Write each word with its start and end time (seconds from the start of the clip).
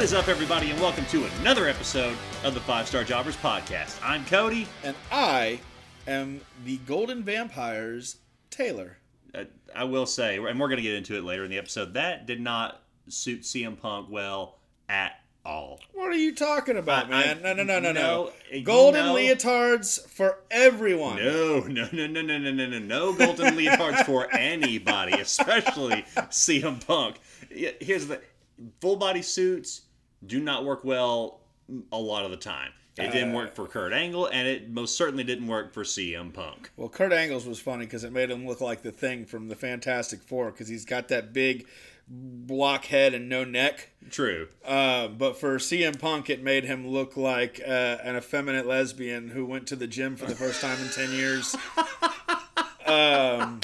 What 0.00 0.04
is 0.04 0.14
up, 0.14 0.28
everybody, 0.28 0.70
and 0.70 0.80
welcome 0.80 1.04
to 1.10 1.26
another 1.40 1.68
episode 1.68 2.16
of 2.42 2.54
the 2.54 2.60
Five 2.60 2.88
Star 2.88 3.04
Jobbers 3.04 3.36
Podcast. 3.36 4.00
I'm 4.02 4.24
Cody. 4.24 4.66
And 4.82 4.96
I 5.12 5.60
am 6.06 6.40
the 6.64 6.78
Golden 6.78 7.22
Vampires, 7.22 8.16
Taylor. 8.48 8.96
I, 9.34 9.46
I 9.76 9.84
will 9.84 10.06
say, 10.06 10.38
and 10.38 10.58
we're 10.58 10.68
going 10.68 10.78
to 10.78 10.82
get 10.82 10.94
into 10.94 11.18
it 11.18 11.24
later 11.24 11.44
in 11.44 11.50
the 11.50 11.58
episode, 11.58 11.92
that 11.92 12.24
did 12.24 12.40
not 12.40 12.80
suit 13.08 13.42
CM 13.42 13.78
Punk 13.78 14.08
well 14.08 14.56
at 14.88 15.20
all. 15.44 15.80
What 15.92 16.08
are 16.08 16.16
you 16.16 16.34
talking 16.34 16.78
about, 16.78 17.04
I, 17.04 17.10
man? 17.10 17.38
I, 17.44 17.52
no, 17.52 17.62
no, 17.62 17.64
no, 17.64 17.80
no, 17.80 17.92
no. 17.92 18.00
no. 18.00 18.58
Uh, 18.58 18.62
golden 18.64 19.04
know, 19.04 19.14
leotards 19.16 20.00
for 20.08 20.38
everyone. 20.50 21.16
No, 21.16 21.60
no, 21.60 21.90
no, 21.92 22.06
no, 22.06 22.22
no, 22.22 22.38
no, 22.38 22.52
no, 22.52 22.66
no. 22.66 22.78
No 22.78 23.12
golden 23.12 23.54
leotards 23.54 24.06
for 24.06 24.34
anybody, 24.34 25.20
especially 25.20 26.06
CM 26.16 26.86
Punk. 26.86 27.16
Here's 27.50 28.06
the 28.06 28.22
full 28.80 28.96
body 28.96 29.20
suits, 29.22 29.82
do 30.24 30.40
not 30.40 30.64
work 30.64 30.84
well 30.84 31.40
a 31.92 31.98
lot 31.98 32.24
of 32.24 32.30
the 32.30 32.36
time. 32.36 32.72
It 32.98 33.12
didn't 33.12 33.30
Uh, 33.32 33.36
work 33.36 33.54
for 33.54 33.66
Kurt 33.66 33.92
Angle, 33.92 34.26
and 34.26 34.46
it 34.46 34.68
most 34.68 34.96
certainly 34.96 35.24
didn't 35.24 35.46
work 35.46 35.72
for 35.72 35.84
CM 35.84 36.32
Punk. 36.34 36.70
Well, 36.76 36.88
Kurt 36.88 37.12
Angles 37.12 37.46
was 37.46 37.58
funny 37.60 37.86
because 37.86 38.04
it 38.04 38.12
made 38.12 38.30
him 38.30 38.46
look 38.46 38.60
like 38.60 38.82
the 38.82 38.90
thing 38.92 39.24
from 39.24 39.48
the 39.48 39.56
Fantastic 39.56 40.20
Four 40.22 40.50
because 40.50 40.68
he's 40.68 40.84
got 40.84 41.08
that 41.08 41.32
big 41.32 41.66
block 42.08 42.86
head 42.86 43.14
and 43.14 43.28
no 43.28 43.44
neck. 43.44 43.90
True. 44.10 44.48
Uh, 44.64 45.06
but 45.08 45.38
for 45.38 45.56
CM 45.58 45.98
Punk, 45.98 46.28
it 46.28 46.42
made 46.42 46.64
him 46.64 46.88
look 46.88 47.16
like 47.16 47.60
uh, 47.64 47.70
an 48.02 48.16
effeminate 48.16 48.66
lesbian 48.66 49.28
who 49.28 49.46
went 49.46 49.68
to 49.68 49.76
the 49.76 49.86
gym 49.86 50.16
for 50.16 50.26
the 50.26 50.34
first 50.34 50.60
time 50.60 50.78
in 50.82 50.88
10 50.88 51.12
years. 51.12 51.56
Um, 52.86 53.60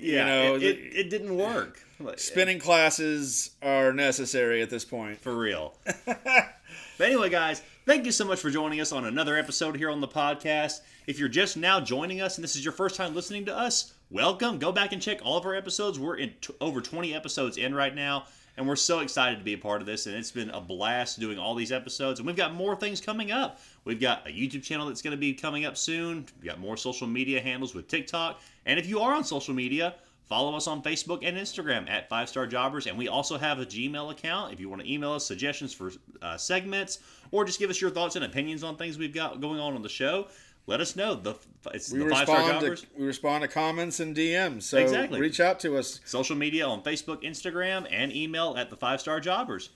Yeah, 0.00 0.24
know, 0.26 0.54
it, 0.56 0.62
it, 0.64 0.78
it 0.96 1.10
didn't 1.10 1.36
work. 1.36 1.80
Like, 2.04 2.18
spinning 2.18 2.58
classes 2.58 3.50
are 3.62 3.92
necessary 3.92 4.60
at 4.62 4.70
this 4.70 4.84
point. 4.84 5.20
For 5.20 5.34
real. 5.34 5.74
but 6.06 6.54
anyway, 7.00 7.30
guys, 7.30 7.62
thank 7.86 8.04
you 8.06 8.12
so 8.12 8.24
much 8.24 8.40
for 8.40 8.50
joining 8.50 8.80
us 8.80 8.92
on 8.92 9.04
another 9.04 9.36
episode 9.36 9.76
here 9.76 9.90
on 9.90 10.00
the 10.00 10.08
podcast. 10.08 10.80
If 11.06 11.18
you're 11.18 11.28
just 11.28 11.56
now 11.56 11.80
joining 11.80 12.20
us 12.20 12.36
and 12.36 12.44
this 12.44 12.56
is 12.56 12.64
your 12.64 12.72
first 12.72 12.96
time 12.96 13.14
listening 13.14 13.44
to 13.46 13.56
us, 13.56 13.94
welcome. 14.10 14.58
Go 14.58 14.72
back 14.72 14.92
and 14.92 15.00
check 15.00 15.20
all 15.24 15.36
of 15.36 15.46
our 15.46 15.54
episodes. 15.54 15.98
We're 15.98 16.16
in 16.16 16.32
t- 16.40 16.54
over 16.60 16.80
20 16.80 17.14
episodes 17.14 17.56
in 17.56 17.74
right 17.74 17.94
now, 17.94 18.24
and 18.56 18.66
we're 18.66 18.76
so 18.76 19.00
excited 19.00 19.38
to 19.38 19.44
be 19.44 19.54
a 19.54 19.58
part 19.58 19.80
of 19.80 19.86
this. 19.86 20.06
And 20.06 20.16
it's 20.16 20.30
been 20.30 20.50
a 20.50 20.60
blast 20.60 21.20
doing 21.20 21.38
all 21.38 21.54
these 21.54 21.72
episodes. 21.72 22.18
And 22.18 22.26
we've 22.26 22.36
got 22.36 22.54
more 22.54 22.74
things 22.74 23.00
coming 23.00 23.30
up. 23.30 23.60
We've 23.84 24.00
got 24.00 24.26
a 24.26 24.30
YouTube 24.30 24.62
channel 24.62 24.86
that's 24.86 25.02
going 25.02 25.12
to 25.12 25.20
be 25.20 25.34
coming 25.34 25.64
up 25.64 25.76
soon. 25.76 26.26
We've 26.40 26.50
got 26.50 26.58
more 26.58 26.76
social 26.76 27.06
media 27.06 27.40
handles 27.40 27.74
with 27.74 27.88
TikTok. 27.88 28.40
And 28.66 28.78
if 28.78 28.86
you 28.86 29.00
are 29.00 29.14
on 29.14 29.24
social 29.24 29.54
media, 29.54 29.94
Follow 30.32 30.56
us 30.56 30.66
on 30.66 30.82
Facebook 30.82 31.18
and 31.28 31.36
Instagram 31.36 31.90
at 31.90 32.08
Five 32.08 32.26
Star 32.26 32.46
Jobbers, 32.46 32.86
and 32.86 32.96
we 32.96 33.06
also 33.06 33.36
have 33.36 33.58
a 33.58 33.66
Gmail 33.66 34.10
account 34.10 34.50
if 34.50 34.60
you 34.60 34.70
want 34.70 34.80
to 34.80 34.90
email 34.90 35.12
us 35.12 35.26
suggestions 35.26 35.74
for 35.74 35.92
uh, 36.22 36.38
segments 36.38 37.00
or 37.32 37.44
just 37.44 37.58
give 37.58 37.68
us 37.68 37.82
your 37.82 37.90
thoughts 37.90 38.16
and 38.16 38.24
opinions 38.24 38.64
on 38.64 38.78
things 38.78 38.96
we've 38.96 39.12
got 39.12 39.42
going 39.42 39.60
on 39.60 39.74
on 39.74 39.82
the 39.82 39.90
show. 39.90 40.28
Let 40.66 40.80
us 40.80 40.96
know. 40.96 41.14
The 41.16 41.34
it's 41.74 41.92
We 41.92 41.98
the 41.98 42.08
Five 42.08 42.24
Star 42.26 42.38
respond 42.38 42.62
Jobbers 42.62 42.80
to 42.80 42.86
we 42.96 43.04
respond 43.04 43.42
to 43.42 43.48
comments 43.48 44.00
and 44.00 44.16
DMs. 44.16 44.62
So 44.62 44.78
Exactly. 44.78 45.20
reach 45.20 45.38
out 45.38 45.60
to 45.60 45.76
us. 45.76 46.00
social 46.06 46.34
media 46.34 46.66
on 46.66 46.82
Facebook, 46.82 47.22
Instagram, 47.22 47.86
and 47.90 48.10
email 48.10 48.54
at 48.56 48.70
the 48.70 48.76
Five 48.76 49.02
Star 49.02 49.20
Jobbers. 49.20 49.68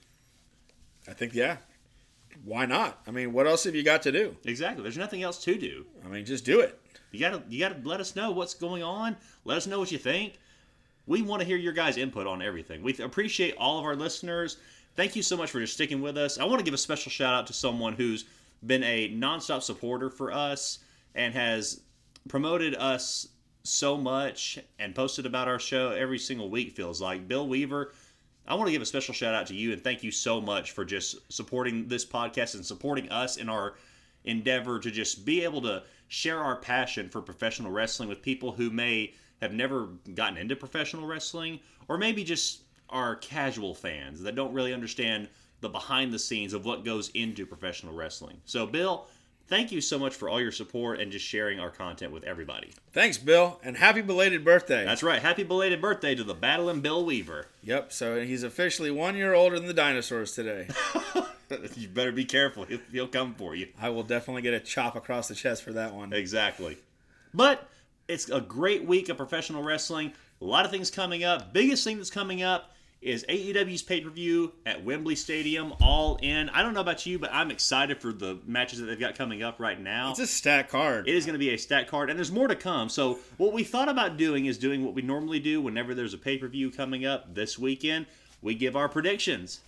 I 1.07 1.13
think 1.13 1.35
yeah. 1.35 1.57
Why 2.43 2.65
not? 2.65 2.99
I 3.07 3.11
mean, 3.11 3.31
what 3.31 3.45
else 3.45 3.65
have 3.65 3.75
you 3.75 3.83
got 3.83 4.01
to 4.01 4.11
do? 4.11 4.35
Exactly. 4.43 4.81
There's 4.81 4.97
nothing 4.97 5.21
else 5.21 5.37
to 5.43 5.55
do. 5.55 5.85
I 6.03 6.07
mean, 6.07 6.25
just 6.25 6.45
do 6.45 6.61
it. 6.61 6.81
You 7.11 7.19
gotta 7.19 7.43
you 7.47 7.59
gotta 7.59 7.79
let 7.83 8.01
us 8.01 8.15
know 8.15 8.31
what's 8.31 8.55
going 8.55 8.81
on. 8.81 9.17
Let 9.45 9.57
us 9.57 9.67
know 9.67 9.77
what 9.77 9.91
you 9.91 9.99
think. 9.99 10.33
We 11.07 11.21
want 11.21 11.41
to 11.41 11.47
hear 11.47 11.57
your 11.57 11.73
guys' 11.73 11.97
input 11.97 12.27
on 12.27 12.41
everything. 12.41 12.83
We 12.83 12.95
appreciate 12.97 13.55
all 13.57 13.79
of 13.79 13.85
our 13.85 13.95
listeners. 13.95 14.57
Thank 14.95 15.15
you 15.15 15.23
so 15.23 15.37
much 15.37 15.49
for 15.49 15.59
just 15.59 15.73
sticking 15.73 16.01
with 16.01 16.17
us. 16.17 16.37
I 16.37 16.43
want 16.43 16.59
to 16.59 16.65
give 16.65 16.73
a 16.73 16.77
special 16.77 17.09
shout 17.09 17.33
out 17.33 17.47
to 17.47 17.53
someone 17.53 17.93
who's 17.93 18.25
been 18.65 18.83
a 18.83 19.09
nonstop 19.09 19.63
supporter 19.63 20.09
for 20.09 20.31
us 20.31 20.79
and 21.15 21.33
has 21.33 21.81
promoted 22.27 22.75
us 22.75 23.29
so 23.63 23.97
much 23.97 24.59
and 24.79 24.93
posted 24.95 25.25
about 25.25 25.47
our 25.47 25.59
show 25.59 25.91
every 25.91 26.19
single 26.19 26.49
week. 26.49 26.71
Feels 26.71 27.01
like 27.01 27.27
Bill 27.27 27.47
Weaver. 27.47 27.93
I 28.47 28.55
want 28.55 28.67
to 28.67 28.71
give 28.71 28.81
a 28.81 28.85
special 28.85 29.13
shout 29.13 29.33
out 29.33 29.47
to 29.47 29.55
you 29.55 29.73
and 29.73 29.83
thank 29.83 30.03
you 30.03 30.11
so 30.11 30.39
much 30.39 30.71
for 30.71 30.85
just 30.85 31.31
supporting 31.31 31.87
this 31.87 32.05
podcast 32.05 32.55
and 32.55 32.65
supporting 32.65 33.09
us 33.09 33.37
in 33.37 33.49
our 33.49 33.75
endeavor 34.23 34.79
to 34.79 34.91
just 34.91 35.25
be 35.25 35.43
able 35.43 35.61
to 35.61 35.83
share 36.07 36.39
our 36.39 36.55
passion 36.55 37.09
for 37.09 37.21
professional 37.21 37.71
wrestling 37.71 38.07
with 38.07 38.21
people 38.21 38.51
who 38.51 38.69
may 38.69 39.13
have 39.41 39.53
never 39.53 39.87
gotten 40.13 40.37
into 40.37 40.55
professional 40.55 41.05
wrestling 41.05 41.59
or 41.87 41.97
maybe 41.97 42.23
just 42.23 42.61
are 42.89 43.15
casual 43.15 43.73
fans 43.73 44.21
that 44.21 44.35
don't 44.35 44.53
really 44.53 44.73
understand 44.73 45.27
the 45.61 45.69
behind 45.69 46.13
the 46.13 46.19
scenes 46.19 46.53
of 46.53 46.65
what 46.65 46.85
goes 46.85 47.09
into 47.09 47.45
professional 47.45 47.93
wrestling. 47.93 48.37
So, 48.45 48.65
Bill, 48.65 49.07
thank 49.47 49.71
you 49.71 49.81
so 49.81 49.97
much 49.97 50.13
for 50.13 50.29
all 50.29 50.39
your 50.39 50.51
support 50.51 50.99
and 50.99 51.11
just 51.11 51.25
sharing 51.25 51.59
our 51.59 51.69
content 51.69 52.11
with 52.11 52.23
everybody. 52.23 52.71
Thanks, 52.93 53.17
Bill, 53.17 53.59
and 53.63 53.75
happy 53.75 54.01
belated 54.01 54.45
birthday. 54.45 54.85
That's 54.85 55.03
right. 55.03 55.21
Happy 55.21 55.43
belated 55.43 55.81
birthday 55.81 56.15
to 56.15 56.23
the 56.23 56.35
battling 56.35 56.81
Bill 56.81 57.03
Weaver. 57.03 57.47
yep. 57.63 57.91
So 57.91 58.21
he's 58.23 58.43
officially 58.43 58.91
one 58.91 59.15
year 59.15 59.33
older 59.33 59.57
than 59.57 59.67
the 59.67 59.73
dinosaurs 59.73 60.33
today. 60.33 60.67
you 61.75 61.87
better 61.87 62.11
be 62.11 62.25
careful. 62.25 62.65
He'll, 62.65 62.79
he'll 62.91 63.07
come 63.07 63.33
for 63.33 63.55
you. 63.55 63.69
I 63.79 63.89
will 63.89 64.03
definitely 64.03 64.41
get 64.41 64.53
a 64.53 64.59
chop 64.59 64.95
across 64.95 65.27
the 65.27 65.35
chest 65.35 65.63
for 65.63 65.73
that 65.73 65.93
one. 65.93 66.13
Exactly. 66.13 66.77
But 67.33 67.67
it's 68.07 68.29
a 68.29 68.41
great 68.41 68.85
week 68.85 69.09
of 69.09 69.17
professional 69.17 69.63
wrestling. 69.63 70.13
A 70.41 70.45
lot 70.45 70.65
of 70.65 70.71
things 70.71 70.89
coming 70.91 71.23
up. 71.23 71.53
Biggest 71.53 71.83
thing 71.83 71.97
that's 71.97 72.09
coming 72.09 72.41
up 72.41 72.71
is 73.01 73.23
AEW's 73.29 73.83
pay 73.83 74.01
per 74.01 74.09
view 74.09 74.53
at 74.65 74.83
Wembley 74.83 75.15
Stadium, 75.15 75.73
all 75.81 76.17
in. 76.21 76.49
I 76.49 76.63
don't 76.63 76.73
know 76.73 76.81
about 76.81 77.05
you, 77.05 77.19
but 77.19 77.31
I'm 77.31 77.51
excited 77.51 78.01
for 78.01 78.11
the 78.11 78.39
matches 78.45 78.79
that 78.79 78.85
they've 78.85 78.99
got 78.99 79.15
coming 79.15 79.43
up 79.43 79.59
right 79.59 79.79
now. 79.79 80.11
It's 80.11 80.19
a 80.19 80.27
stat 80.27 80.69
card. 80.69 81.07
It 81.07 81.15
is 81.15 81.25
going 81.25 81.33
to 81.33 81.39
be 81.39 81.51
a 81.51 81.57
stat 81.57 81.87
card, 81.87 82.09
and 82.09 82.17
there's 82.17 82.31
more 82.31 82.47
to 82.47 82.55
come. 82.55 82.89
So, 82.89 83.19
what 83.37 83.53
we 83.53 83.63
thought 83.63 83.89
about 83.89 84.17
doing 84.17 84.45
is 84.45 84.57
doing 84.57 84.83
what 84.83 84.95
we 84.95 85.03
normally 85.03 85.39
do 85.39 85.61
whenever 85.61 85.93
there's 85.93 86.13
a 86.13 86.17
pay 86.17 86.37
per 86.37 86.47
view 86.47 86.71
coming 86.71 87.05
up 87.05 87.35
this 87.35 87.59
weekend. 87.59 88.07
We 88.41 88.55
give 88.55 88.75
our 88.75 88.89
predictions. 88.89 89.61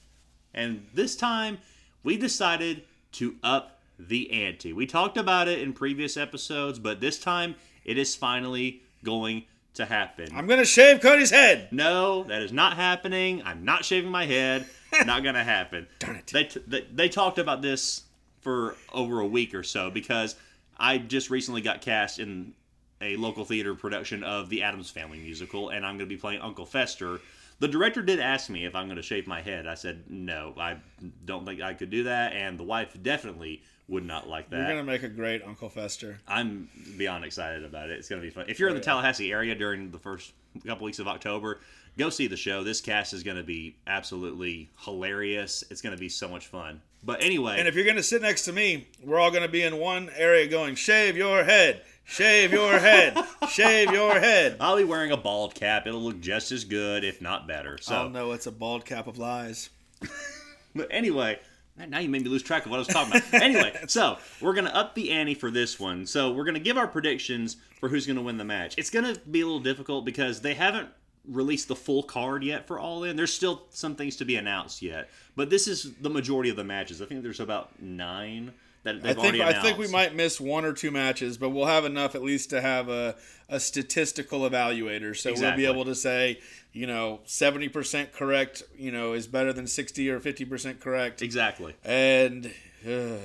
And 0.53 0.88
this 0.94 1.16
time, 1.16 1.59
we 2.03 2.17
decided 2.17 2.83
to 3.13 3.35
up 3.44 3.79
the 3.99 4.31
ante. 4.31 4.73
We 4.73 4.85
talked 4.88 5.17
about 5.17 5.47
it 5.47 5.59
in 5.59 5.73
previous 5.73 6.17
episodes, 6.17 6.79
but 6.79 7.01
this 7.01 7.19
time, 7.19 7.55
it 7.85 7.97
is 7.97 8.16
finally 8.16 8.81
going 9.03 9.45
to 9.75 9.85
happen. 9.85 10.29
I'm 10.34 10.47
gonna 10.47 10.66
shave 10.66 11.01
Cody's 11.01 11.29
head. 11.29 11.69
No, 11.72 12.23
that 12.23 12.41
is 12.41 12.51
not 12.51 12.75
happening. 12.75 13.41
I'm 13.44 13.63
not 13.63 13.85
shaving 13.85 14.12
my 14.12 14.25
head. 14.25 14.66
not 15.06 15.23
gonna 15.23 15.44
happen. 15.44 15.88
Darn 16.00 16.17
it. 16.17 16.28
They, 16.28 16.44
t- 16.45 16.63
they 16.67 16.88
they 16.91 17.09
talked 17.09 17.38
about 17.38 17.62
this 17.62 18.03
for 18.41 18.75
over 18.94 19.19
a 19.19 19.28
week 19.28 19.53
or 19.53 19.63
so 19.63 19.90
because 19.90 20.35
I 20.78 20.97
just 20.97 21.29
recently 21.29 21.62
got 21.62 21.81
cast 21.81 22.19
in 22.19 22.53
a 23.01 23.16
local 23.16 23.45
theater 23.45 23.75
production 23.75 24.23
of 24.23 24.50
the 24.50 24.63
Addams 24.63 24.90
Family 24.90 25.19
musical, 25.19 25.69
and 25.69 25.85
I'm 25.85 25.97
gonna 25.97 26.07
be 26.07 26.17
playing 26.17 26.41
Uncle 26.41 26.66
Fester. 26.66 27.19
The 27.59 27.68
director 27.68 28.02
did 28.02 28.20
ask 28.20 28.50
me 28.50 28.66
if 28.66 28.75
I'm 28.75 28.88
gonna 28.88 29.02
shave 29.02 29.28
my 29.28 29.42
head. 29.42 29.68
I 29.68 29.75
said 29.75 30.03
no, 30.09 30.53
I 30.58 30.78
don't 31.25 31.46
think 31.46 31.62
I 31.62 31.74
could 31.74 31.90
do 31.90 32.03
that, 32.03 32.34
and 32.34 32.58
the 32.58 32.64
wife 32.64 32.97
definitely 33.02 33.64
would 33.90 34.06
not 34.06 34.30
like 34.30 34.50
that. 34.50 34.58
You're 34.58 34.68
gonna 34.68 34.84
make 34.84 35.03
a 35.03 35.09
great 35.09 35.44
Uncle 35.44 35.70
Fester. 35.70 36.20
I'm 36.28 36.70
beyond 36.97 37.26
excited 37.26 37.64
about 37.64 37.90
it. 37.90 37.97
It's 37.97 38.08
going 38.08 38.22
to 38.22 38.28
be 38.28 38.32
fun. 38.32 38.46
If 38.47 38.59
you're 38.59 38.70
in 38.70 38.76
the 38.76 38.79
oh, 38.79 38.84
yeah. 38.84 38.94
Tallahassee 38.94 39.32
area 39.32 39.56
during 39.56 39.91
the 39.91 39.97
first 39.97 40.34
couple 40.66 40.85
weeks 40.85 41.00
of 41.00 41.08
October, 41.08 41.59
go 41.97 42.09
see 42.09 42.28
the 42.28 42.38
show. 42.38 42.64
This 42.64 42.82
cast 42.82 43.14
is 43.14 43.23
going 43.23 43.38
to 43.38 43.44
be 43.44 43.76
absolutely 43.88 44.70
hilarious. 44.85 45.64
It's 45.70 45.82
going 45.82 45.96
to 45.96 46.00
be 46.00 46.09
so 46.09 46.28
much 46.28 46.47
fun. 46.47 46.82
But 47.03 47.23
anyway, 47.23 47.55
And 47.58 47.67
if 47.67 47.76
you're 47.76 47.85
gonna 47.85 48.03
sit 48.03 48.22
next 48.22 48.44
to 48.46 48.53
me, 48.53 48.88
we're 49.02 49.20
all 49.20 49.32
gonna 49.32 49.47
be 49.47 49.64
in 49.64 49.78
one 49.78 50.09
area 50.17 50.47
going, 50.47 50.76
shave 50.76 51.16
your 51.16 51.46
head, 51.46 51.82
shave 52.09 52.52
your 52.52 52.79
head, 52.79 53.17
shave 53.50 53.91
your 53.91 54.20
head. 54.20 54.58
I'll 54.59 54.78
be 54.78 54.84
wearing 54.84 55.11
a 55.11 55.17
bald 55.17 55.56
cap. 55.56 55.88
It'll 55.88 56.02
look 56.02 56.20
just 56.20 56.52
as 56.52 56.64
good, 56.64 57.03
if 57.03 57.22
not 57.22 57.47
better. 57.47 57.78
So, 57.79 57.96
Oh 57.96 58.09
no, 58.09 58.32
it's 58.32 58.47
a 58.47 58.52
bald 58.52 58.85
cap 58.85 59.08
of 59.08 59.17
lies. 59.17 59.70
but 60.76 60.88
anyway, 60.91 61.40
now 61.88 62.00
you 62.00 62.09
made 62.09 62.23
me 62.23 62.29
lose 62.29 62.44
track 62.44 62.66
of 62.66 62.72
what 62.72 62.78
I 62.78 62.79
was 62.79 62.88
talking 62.88 63.16
about. 63.16 63.41
anyway, 63.41 63.79
so 63.88 64.17
we're 64.41 64.53
gonna 64.53 64.70
up 64.72 64.96
the 64.96 65.11
ante 65.11 65.34
for 65.35 65.52
this 65.52 65.79
one. 65.79 66.06
So 66.06 66.32
we're 66.32 66.46
gonna 66.46 66.59
give 66.59 66.78
our 66.78 66.88
predictions 66.88 67.58
for 67.79 67.90
who's 67.90 68.06
gonna 68.08 68.22
win 68.22 68.38
the 68.38 68.46
match. 68.46 68.76
It's 68.78 68.90
gonna 68.90 69.16
be 69.29 69.41
a 69.41 69.46
little 69.46 69.59
difficult 69.62 70.05
because 70.05 70.41
they 70.41 70.55
haven't 70.55 70.90
released 71.28 71.67
the 71.67 71.76
full 71.76 72.02
card 72.02 72.44
yet 72.44 72.66
for 72.66 72.79
All 72.79 73.03
In. 73.03 73.16
There's 73.16 73.34
still 73.34 73.64
some 73.70 73.96
things 73.96 74.16
to 74.17 74.26
be 74.26 74.35
announced 74.35 74.82
yet, 74.82 75.09
but 75.35 75.50
this 75.50 75.67
is 75.67 75.94
the 76.02 76.09
majority 76.09 76.50
of 76.50 76.55
the 76.55 76.64
matches. 76.64 77.02
I 77.02 77.05
think 77.05 77.22
there's 77.23 77.40
about 77.40 77.82
nine 77.82 78.53
that 78.96 79.09
I 79.12 79.14
they've 79.14 79.22
think 79.22 79.41
already 79.41 79.58
I 79.58 79.62
think 79.62 79.78
we 79.78 79.88
might 79.88 80.16
miss 80.16 80.40
one 80.41 80.66
or 80.66 80.74
two 80.74 80.91
matches, 80.91 81.38
but 81.38 81.50
we'll 81.50 81.66
have 81.68 81.86
enough 81.86 82.16
at 82.16 82.22
least 82.24 82.50
to 82.52 82.62
have 82.62 82.90
a, 82.90 83.16
a 83.47 83.59
statistical 83.59 84.41
evaluator. 84.41 85.16
So 85.16 85.30
Exactly. 85.32 85.64
we'll 85.64 85.74
be 85.74 85.78
able 85.80 85.86
to 85.86 85.96
say, 85.96 86.40
you 86.74 86.88
know, 86.88 87.20
seventy 87.26 87.70
percent 87.70 88.12
correct, 88.14 88.64
you 88.78 88.91
know, 88.91 89.14
is 89.14 89.28
better 89.28 89.53
than 89.53 89.68
sixty 89.68 90.09
or 90.09 90.20
fifty 90.20 90.46
percent 90.46 90.80
correct. 90.80 91.22
exactly. 91.22 91.76
And 91.84 92.47
uh, 92.88 93.18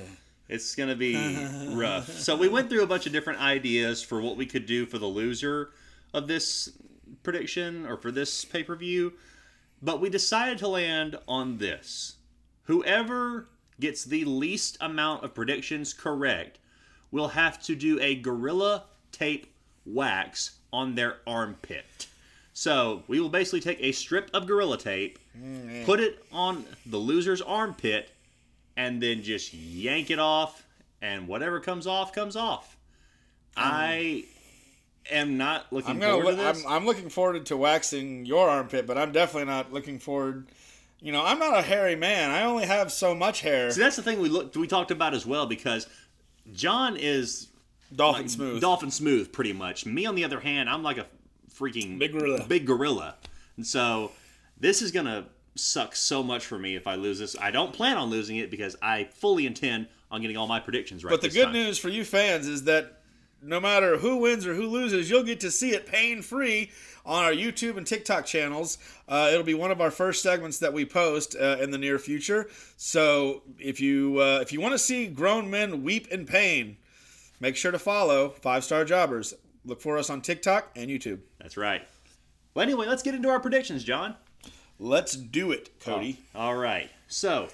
It's 0.47 0.75
going 0.75 0.89
to 0.89 0.95
be 0.95 1.15
rough. 1.75 2.09
So 2.09 2.35
we 2.35 2.47
went 2.47 2.69
through 2.69 2.83
a 2.83 2.87
bunch 2.87 3.05
of 3.05 3.11
different 3.11 3.39
ideas 3.41 4.01
for 4.03 4.21
what 4.21 4.37
we 4.37 4.45
could 4.45 4.65
do 4.65 4.85
for 4.85 4.97
the 4.97 5.07
loser 5.07 5.71
of 6.13 6.27
this 6.27 6.69
prediction 7.23 7.85
or 7.85 7.97
for 7.97 8.11
this 8.11 8.45
pay 8.45 8.63
per 8.63 8.75
view. 8.75 9.13
But 9.81 9.99
we 10.01 10.09
decided 10.09 10.57
to 10.59 10.67
land 10.67 11.17
on 11.27 11.57
this. 11.57 12.15
Whoever 12.63 13.47
gets 13.79 14.03
the 14.03 14.23
least 14.25 14.77
amount 14.81 15.23
of 15.23 15.33
predictions 15.33 15.93
correct 15.93 16.59
will 17.11 17.29
have 17.29 17.61
to 17.63 17.75
do 17.75 17.99
a 18.01 18.15
gorilla 18.15 18.83
tape 19.11 19.53
wax 19.85 20.57
on 20.73 20.95
their 20.95 21.17
armpit. 21.25 22.07
So 22.53 23.03
we 23.07 23.19
will 23.19 23.29
basically 23.29 23.59
take 23.59 23.79
a 23.81 23.91
strip 23.91 24.29
of 24.33 24.47
gorilla 24.47 24.77
tape, 24.77 25.19
put 25.85 25.99
it 25.99 26.25
on 26.31 26.65
the 26.85 26.97
loser's 26.97 27.41
armpit, 27.41 28.09
and 28.77 29.01
then 29.01 29.23
just 29.23 29.53
yank 29.53 30.09
it 30.09 30.19
off, 30.19 30.65
and 31.01 31.27
whatever 31.27 31.59
comes 31.59 31.85
off 31.85 32.13
comes 32.13 32.35
off. 32.35 32.77
Um, 33.57 33.63
I 33.65 34.23
am 35.11 35.37
not 35.37 35.71
looking 35.71 35.91
I'm 35.91 35.99
gonna. 35.99 36.13
forward 36.13 36.31
to 36.31 36.37
this. 36.37 36.65
I'm, 36.65 36.71
I'm 36.71 36.85
looking 36.85 37.09
forward 37.09 37.45
to 37.45 37.57
waxing 37.57 38.25
your 38.25 38.49
armpit, 38.49 38.87
but 38.87 38.97
I'm 38.97 39.11
definitely 39.11 39.47
not 39.51 39.71
looking 39.73 39.99
forward. 39.99 40.47
You 41.01 41.11
know, 41.11 41.23
I'm 41.23 41.39
not 41.39 41.57
a 41.57 41.61
hairy 41.61 41.95
man. 41.95 42.31
I 42.31 42.43
only 42.43 42.65
have 42.65 42.91
so 42.91 43.13
much 43.13 43.41
hair. 43.41 43.69
See, 43.71 43.81
that's 43.81 43.95
the 43.95 44.01
thing 44.01 44.19
we 44.19 44.29
looked 44.29 44.57
we 44.57 44.67
talked 44.67 44.91
about 44.91 45.13
as 45.13 45.25
well 45.25 45.45
because 45.45 45.87
John 46.53 46.97
is 46.97 47.49
Dolphin 47.95 48.23
like 48.23 48.29
smooth. 48.29 48.61
dolphin 48.61 48.91
smooth, 48.91 49.31
pretty 49.31 49.53
much. 49.53 49.85
Me, 49.85 50.05
on 50.05 50.15
the 50.15 50.23
other 50.23 50.39
hand, 50.39 50.69
I'm 50.69 50.83
like 50.83 50.97
a 50.97 51.05
freaking 51.53 51.99
Big 51.99 52.13
gorilla. 52.13 52.45
Big 52.47 52.65
gorilla, 52.65 53.15
and 53.57 53.65
so 53.65 54.11
this 54.59 54.81
is 54.81 54.91
gonna 54.91 55.25
suck 55.55 55.95
so 55.95 56.21
much 56.21 56.45
for 56.45 56.57
me 56.57 56.75
if 56.75 56.87
I 56.87 56.95
lose 56.95 57.19
this. 57.19 57.35
I 57.39 57.51
don't 57.51 57.73
plan 57.73 57.97
on 57.97 58.09
losing 58.09 58.37
it 58.37 58.51
because 58.51 58.75
I 58.81 59.05
fully 59.05 59.45
intend 59.45 59.87
on 60.11 60.21
getting 60.21 60.37
all 60.37 60.47
my 60.47 60.59
predictions 60.59 61.03
right. 61.03 61.11
But 61.11 61.21
the 61.21 61.29
good 61.29 61.45
time. 61.45 61.53
news 61.53 61.77
for 61.77 61.89
you 61.89 62.03
fans 62.03 62.47
is 62.47 62.63
that 62.63 63.01
no 63.41 63.59
matter 63.59 63.97
who 63.97 64.17
wins 64.17 64.45
or 64.45 64.55
who 64.55 64.67
loses, 64.67 65.09
you'll 65.09 65.23
get 65.23 65.39
to 65.41 65.51
see 65.51 65.71
it 65.71 65.85
pain 65.85 66.21
free 66.21 66.71
on 67.05 67.23
our 67.23 67.31
YouTube 67.31 67.77
and 67.77 67.85
TikTok 67.85 68.25
channels. 68.25 68.77
Uh, 69.07 69.29
it'll 69.31 69.43
be 69.43 69.53
one 69.53 69.71
of 69.71 69.79
our 69.79 69.91
first 69.91 70.23
segments 70.23 70.59
that 70.59 70.73
we 70.73 70.85
post 70.85 71.35
uh, 71.39 71.57
in 71.61 71.71
the 71.71 71.77
near 71.77 71.99
future. 71.99 72.49
So 72.77 73.43
if 73.59 73.79
you 73.79 74.19
uh, 74.19 74.39
if 74.41 74.51
you 74.51 74.61
want 74.61 74.73
to 74.73 74.79
see 74.79 75.07
grown 75.07 75.49
men 75.49 75.83
weep 75.83 76.07
in 76.07 76.25
pain, 76.25 76.77
make 77.39 77.55
sure 77.55 77.71
to 77.71 77.79
follow 77.79 78.29
Five 78.29 78.63
Star 78.63 78.85
Jobbers. 78.85 79.33
Look 79.63 79.81
for 79.81 79.97
us 79.97 80.09
on 80.09 80.21
TikTok 80.21 80.71
and 80.75 80.89
YouTube. 80.89 81.19
That's 81.39 81.57
right. 81.57 81.87
Well, 82.53 82.63
anyway, 82.63 82.87
let's 82.87 83.03
get 83.03 83.15
into 83.15 83.29
our 83.29 83.39
predictions, 83.39 83.83
John. 83.83 84.15
Let's 84.79 85.15
do 85.15 85.51
it, 85.51 85.79
Cody. 85.79 86.19
All 86.35 86.55
right. 86.55 86.89
So, 87.07 87.49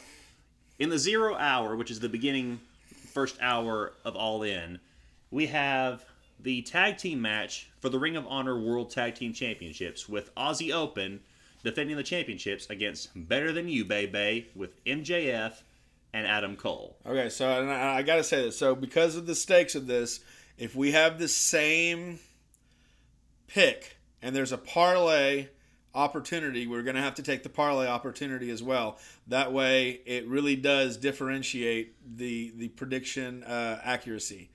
in 0.79 0.89
the 0.89 0.97
zero 0.97 1.35
hour, 1.35 1.75
which 1.75 1.91
is 1.91 1.99
the 1.99 2.09
beginning 2.09 2.59
first 3.13 3.37
hour 3.41 3.93
of 4.03 4.15
All 4.15 4.43
In, 4.43 4.79
we 5.31 5.47
have 5.47 6.05
the 6.39 6.61
tag 6.61 6.97
team 6.97 7.21
match 7.21 7.69
for 7.79 7.89
the 7.89 7.97
Ring 7.97 8.15
of 8.15 8.27
Honor 8.27 8.59
World 8.59 8.91
Tag 8.91 9.15
Team 9.15 9.33
Championships 9.33 10.07
with 10.07 10.33
Aussie 10.35 10.73
Open 10.73 11.21
defending 11.63 11.95
the 11.95 12.03
championships 12.03 12.69
against 12.69 13.09
Better 13.15 13.51
Than 13.51 13.69
You, 13.69 13.85
Baby, 13.85 14.49
with 14.55 14.83
MJF 14.83 15.61
and 16.13 16.27
Adam 16.27 16.55
Cole. 16.55 16.97
Okay, 17.05 17.29
so 17.29 17.47
I, 17.47 17.99
I 17.99 18.01
got 18.01 18.15
to 18.15 18.23
say 18.23 18.41
this. 18.43 18.57
So 18.57 18.75
because 18.75 19.15
of 19.15 19.25
the 19.25 19.35
stakes 19.35 19.75
of 19.75 19.87
this, 19.87 20.19
if 20.57 20.75
we 20.75 20.91
have 20.91 21.19
the 21.19 21.27
same 21.27 22.19
pick 23.47 23.97
and 24.21 24.35
there's 24.35 24.51
a 24.51 24.57
parlay 24.57 25.47
opportunity, 25.93 26.67
we're 26.67 26.83
going 26.83 26.95
to 26.95 27.01
have 27.01 27.15
to 27.15 27.23
take 27.23 27.43
the 27.43 27.49
parlay 27.49 27.87
opportunity 27.87 28.49
as 28.49 28.63
well. 28.63 28.97
That 29.27 29.53
way, 29.53 30.01
it 30.05 30.27
really 30.27 30.55
does 30.55 30.97
differentiate 30.97 31.95
the 32.17 32.53
the 32.55 32.69
prediction 32.69 33.43
uh, 33.43 33.79
accuracy. 33.83 34.49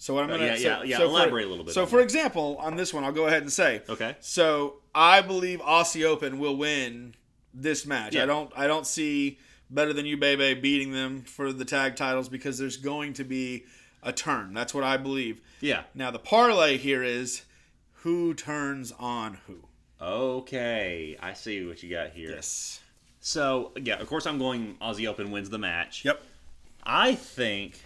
So 0.00 0.14
what 0.14 0.24
I'm 0.24 0.30
Uh, 0.30 0.38
going 0.38 0.54
to 0.54 0.62
yeah, 0.62 0.82
yeah, 0.82 0.98
yeah, 0.98 1.04
elaborate 1.04 1.44
a 1.44 1.48
little 1.50 1.62
bit 1.62 1.74
So 1.74 1.84
for 1.84 2.00
example, 2.00 2.56
on 2.58 2.74
this 2.74 2.94
one, 2.94 3.04
I'll 3.04 3.12
go 3.12 3.26
ahead 3.26 3.42
and 3.42 3.52
say. 3.52 3.82
Okay. 3.86 4.16
So 4.20 4.76
I 4.94 5.20
believe 5.20 5.60
Aussie 5.60 6.06
Open 6.06 6.38
will 6.38 6.56
win 6.56 7.14
this 7.52 7.84
match. 7.84 8.14
Yeah. 8.14 8.22
I 8.22 8.26
don't 8.26 8.50
I 8.56 8.66
don't 8.66 8.86
see 8.86 9.38
better 9.68 9.92
than 9.92 10.06
you, 10.06 10.16
baby, 10.16 10.58
beating 10.58 10.92
them 10.92 11.20
for 11.20 11.52
the 11.52 11.66
tag 11.66 11.96
titles 11.96 12.30
because 12.30 12.56
there's 12.56 12.78
going 12.78 13.12
to 13.12 13.24
be 13.24 13.64
a 14.02 14.10
turn. 14.10 14.54
That's 14.54 14.72
what 14.72 14.84
I 14.84 14.96
believe. 14.96 15.42
Yeah. 15.60 15.82
Now 15.94 16.10
the 16.10 16.18
parlay 16.18 16.78
here 16.78 17.02
is 17.02 17.42
who 17.96 18.32
turns 18.32 18.94
on 18.98 19.38
who. 19.46 19.66
Okay. 20.00 21.18
I 21.20 21.34
see 21.34 21.66
what 21.66 21.82
you 21.82 21.90
got 21.90 22.12
here. 22.12 22.30
Yes. 22.30 22.80
So, 23.20 23.72
yeah, 23.76 24.00
of 24.00 24.06
course, 24.08 24.26
I'm 24.26 24.38
going 24.38 24.76
Aussie 24.80 25.06
Open 25.06 25.30
wins 25.30 25.50
the 25.50 25.58
match. 25.58 26.06
Yep. 26.06 26.22
I 26.84 27.14
think 27.14 27.82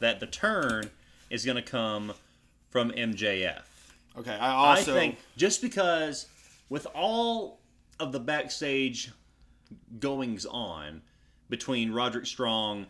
that 0.00 0.18
the 0.18 0.26
turn 0.26 0.90
is 1.32 1.44
going 1.44 1.56
to 1.56 1.62
come 1.62 2.12
from 2.70 2.92
MJF. 2.92 3.62
Okay. 4.16 4.34
I 4.34 4.50
also 4.52 4.94
I 4.94 4.98
think 4.98 5.18
just 5.36 5.60
because 5.62 6.26
with 6.68 6.86
all 6.94 7.58
of 7.98 8.12
the 8.12 8.20
backstage 8.20 9.10
goings 9.98 10.46
on 10.46 11.02
between 11.48 11.92
Roderick 11.92 12.26
Strong 12.26 12.86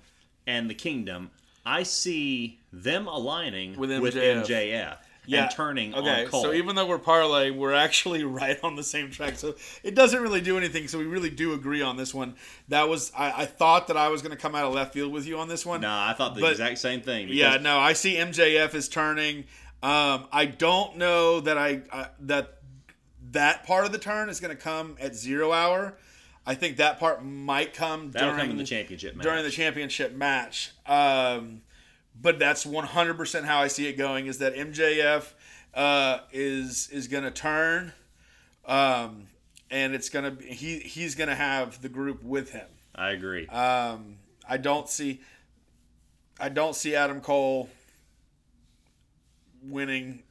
and 0.47 0.69
the 0.69 0.75
Kingdom, 0.75 1.31
I 1.65 1.85
see 1.85 2.59
them 2.73 3.07
aligning 3.07 3.77
With 3.79 3.97
with 4.01 4.15
MJF. 4.15 4.99
Yeah. 5.27 5.45
and 5.45 5.51
turning 5.53 5.95
Okay. 5.95 6.25
on 6.25 6.31
Cole. 6.31 6.43
So 6.43 6.53
even 6.53 6.75
though 6.75 6.87
we're 6.87 6.99
parlay, 6.99 7.51
we're 7.51 7.73
actually 7.75 8.25
right 8.41 8.59
on 8.65 8.75
the 8.77 8.83
same 8.83 9.11
track. 9.11 9.37
So 9.37 9.55
it 9.85 9.95
doesn't 9.95 10.21
really 10.21 10.41
do 10.41 10.57
anything. 10.59 10.89
So 10.89 10.99
we 10.99 11.05
really 11.05 11.31
do 11.31 11.53
agree 11.55 11.81
on 11.83 11.97
this 11.97 12.13
one. 12.13 12.35
That 12.69 12.89
was 12.89 13.13
I, 13.17 13.43
I 13.43 13.47
thought 13.47 13.87
that 13.89 13.97
I 13.97 14.09
was 14.09 14.21
going 14.23 14.33
to 14.33 14.37
come 14.41 14.55
out 14.55 14.65
of 14.65 14.75
left 14.75 14.95
field 14.95 15.13
with 15.13 15.27
you 15.27 15.39
on 15.39 15.49
this 15.49 15.65
one. 15.65 15.81
no, 15.83 15.91
I 15.91 16.15
thought 16.17 16.35
the 16.35 16.41
But- 16.41 16.53
exact 16.53 16.79
same 16.79 17.01
thing. 17.03 17.29
Yeah, 17.31 17.59
no, 17.59 17.79
I 17.79 17.93
see 17.93 18.15
MJF 18.17 18.75
is 18.75 18.89
turning. 18.89 19.45
Um, 19.83 20.27
I 20.33 20.45
don't 20.47 20.97
know 20.97 21.41
that 21.41 21.59
I 21.59 21.83
uh, 21.91 22.05
that 22.21 22.59
that 23.33 23.65
part 23.67 23.85
of 23.87 23.93
the 23.93 23.99
turn 23.99 24.29
is 24.29 24.39
going 24.41 24.55
to 24.55 24.61
come 24.61 24.97
at 25.01 25.15
zero 25.17 25.53
hour. 25.53 25.95
I 26.45 26.55
think 26.55 26.77
that 26.79 26.99
part 26.99 27.25
might 27.25 27.73
come 27.75 28.11
that'll 28.11 28.31
during 28.35 28.49
come 28.49 28.59
the 28.59 28.65
championship 28.65 29.15
match. 29.17 29.23
during 29.25 29.43
the 29.45 29.51
championship 29.51 30.13
match. 30.13 30.73
Um, 30.87 31.63
but 32.23 32.39
that's 32.39 32.65
100% 32.65 33.45
how 33.45 33.59
I 33.61 33.67
see 33.67 33.89
it 33.89 33.95
going. 33.99 34.27
Is 34.27 34.39
that 34.39 34.55
MJF 34.55 35.33
uh, 35.75 36.19
is 36.33 36.89
is 36.91 37.09
going 37.09 37.25
to 37.25 37.31
turn, 37.31 37.93
um, 38.65 39.27
and 39.71 39.95
it's 39.95 40.09
going 40.09 40.37
to 40.37 40.43
he 40.43 40.79
he's 40.79 41.15
going 41.15 41.29
to 41.29 41.35
have 41.35 41.83
the 41.83 41.89
group 41.89 42.23
with 42.23 42.53
him. 42.53 42.67
I 42.95 43.11
agree. 43.11 43.47
Um, 43.49 44.17
I 44.49 44.57
don't 44.57 44.89
see. 44.89 45.21
I 46.39 46.49
don't 46.49 46.77
see 46.77 46.95
Adam 46.95 47.21
Cole 47.21 47.69
winning. 49.63 50.23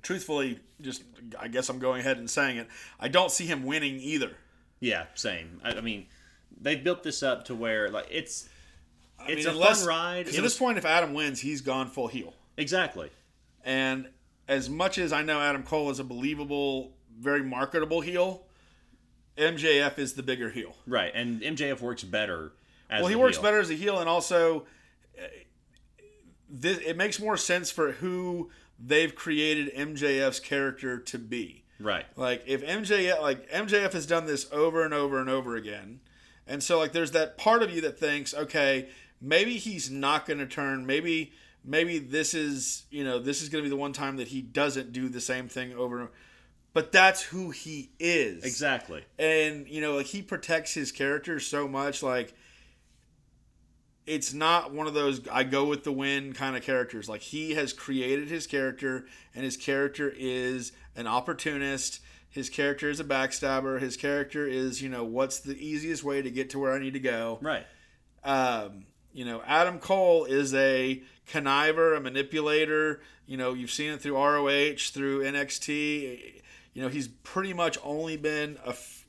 Truthfully, 0.00 0.58
just 0.80 1.04
I 1.38 1.48
guess 1.48 1.68
I'm 1.68 1.78
going 1.78 2.00
ahead 2.00 2.18
and 2.18 2.30
saying 2.30 2.56
it. 2.56 2.68
I 2.98 3.08
don't 3.08 3.30
see 3.30 3.46
him 3.46 3.64
winning 3.64 4.00
either. 4.00 4.36
yeah, 4.80 5.06
same. 5.14 5.60
I, 5.62 5.74
I 5.74 5.80
mean, 5.80 6.06
they've 6.60 6.82
built 6.82 7.02
this 7.02 7.22
up 7.22 7.44
to 7.46 7.54
where 7.54 7.88
like 7.88 8.06
it's 8.10 8.48
I 9.26 9.32
It's 9.32 9.38
mean, 9.46 9.46
a 9.48 9.50
unless- 9.50 9.80
fun 9.80 9.88
ride. 9.88 10.20
at 10.20 10.26
was- 10.26 10.36
this 10.36 10.58
point, 10.58 10.78
if 10.78 10.84
Adam 10.84 11.14
wins, 11.14 11.40
he's 11.40 11.60
gone 11.60 11.88
full 11.90 12.08
heel. 12.08 12.34
exactly. 12.56 13.10
And 13.64 14.08
as 14.48 14.68
much 14.68 14.98
as 14.98 15.12
I 15.12 15.22
know 15.22 15.40
Adam 15.40 15.62
Cole 15.62 15.90
is 15.90 15.98
a 16.00 16.04
believable, 16.04 16.96
very 17.18 17.42
marketable 17.42 18.00
heel, 18.00 18.44
MJF 19.38 19.98
is 19.98 20.14
the 20.14 20.22
bigger 20.22 20.50
heel. 20.50 20.74
Right, 20.86 21.12
and 21.14 21.40
MJF 21.42 21.80
works 21.80 22.02
better. 22.02 22.52
As 22.90 23.00
well, 23.02 23.08
he 23.08 23.16
works 23.16 23.36
heel. 23.36 23.42
better 23.44 23.60
as 23.60 23.70
a 23.70 23.74
heel, 23.74 23.98
and 24.00 24.08
also 24.08 24.66
uh, 25.18 25.22
this 26.48 26.78
it 26.78 26.96
makes 26.96 27.18
more 27.20 27.36
sense 27.36 27.70
for 27.70 27.92
who 27.92 28.50
they've 28.78 29.14
created 29.14 29.72
MJF's 29.74 30.40
character 30.40 30.98
to 30.98 31.18
be. 31.18 31.64
Right. 31.80 32.04
Like 32.16 32.42
if 32.46 32.62
MJF 32.62 33.20
like 33.22 33.48
MJF 33.50 33.92
has 33.92 34.06
done 34.06 34.26
this 34.26 34.46
over 34.52 34.84
and 34.84 34.92
over 34.92 35.20
and 35.20 35.30
over 35.30 35.56
again. 35.56 36.00
And 36.46 36.62
so 36.62 36.78
like 36.78 36.92
there's 36.92 37.12
that 37.12 37.38
part 37.38 37.62
of 37.62 37.70
you 37.74 37.80
that 37.82 37.98
thinks, 37.98 38.34
okay, 38.34 38.88
maybe 39.22 39.56
he's 39.56 39.90
not 39.90 40.26
going 40.26 40.40
to 40.40 40.46
turn. 40.46 40.84
Maybe 40.84 41.32
maybe 41.64 41.98
this 41.98 42.34
is, 42.34 42.84
you 42.90 43.04
know, 43.04 43.18
this 43.18 43.40
is 43.40 43.48
going 43.48 43.62
to 43.62 43.66
be 43.66 43.70
the 43.70 43.80
one 43.80 43.92
time 43.92 44.16
that 44.16 44.28
he 44.28 44.42
doesn't 44.42 44.92
do 44.92 45.08
the 45.08 45.20
same 45.20 45.48
thing 45.48 45.74
over. 45.74 46.10
But 46.74 46.90
that's 46.90 47.22
who 47.22 47.50
he 47.50 47.90
is. 47.98 48.44
Exactly. 48.44 49.04
And 49.18 49.68
you 49.68 49.80
know, 49.80 49.96
like 49.96 50.06
he 50.06 50.22
protects 50.22 50.74
his 50.74 50.90
character 50.90 51.38
so 51.38 51.68
much 51.68 52.02
like 52.02 52.34
it's 54.06 54.34
not 54.34 54.72
one 54.72 54.86
of 54.86 54.94
those 54.94 55.20
I 55.30 55.44
go 55.44 55.66
with 55.66 55.84
the 55.84 55.92
wind 55.92 56.34
kind 56.34 56.56
of 56.56 56.62
characters. 56.62 57.08
Like 57.08 57.20
he 57.20 57.54
has 57.54 57.72
created 57.72 58.28
his 58.28 58.46
character, 58.46 59.06
and 59.34 59.44
his 59.44 59.56
character 59.56 60.12
is 60.16 60.72
an 60.96 61.06
opportunist. 61.06 62.00
His 62.28 62.48
character 62.48 62.88
is 62.88 62.98
a 62.98 63.04
backstabber. 63.04 63.78
His 63.78 63.96
character 63.96 64.46
is, 64.46 64.80
you 64.80 64.88
know, 64.88 65.04
what's 65.04 65.40
the 65.40 65.54
easiest 65.54 66.02
way 66.02 66.22
to 66.22 66.30
get 66.30 66.50
to 66.50 66.58
where 66.58 66.72
I 66.72 66.78
need 66.78 66.94
to 66.94 67.00
go. 67.00 67.38
Right. 67.42 67.66
Um, 68.24 68.86
you 69.12 69.24
know, 69.24 69.42
Adam 69.46 69.78
Cole 69.78 70.24
is 70.24 70.54
a 70.54 71.02
conniver, 71.30 71.96
a 71.96 72.00
manipulator. 72.00 73.00
You 73.26 73.36
know, 73.36 73.54
you've 73.54 73.70
seen 73.70 73.92
it 73.92 74.00
through 74.00 74.16
ROH, 74.16 74.76
through 74.92 75.22
NXT. 75.24 76.42
You 76.74 76.82
know, 76.82 76.88
he's 76.88 77.08
pretty 77.08 77.52
much 77.52 77.78
only 77.84 78.16
been 78.16 78.58
a. 78.64 78.70
F- 78.70 79.06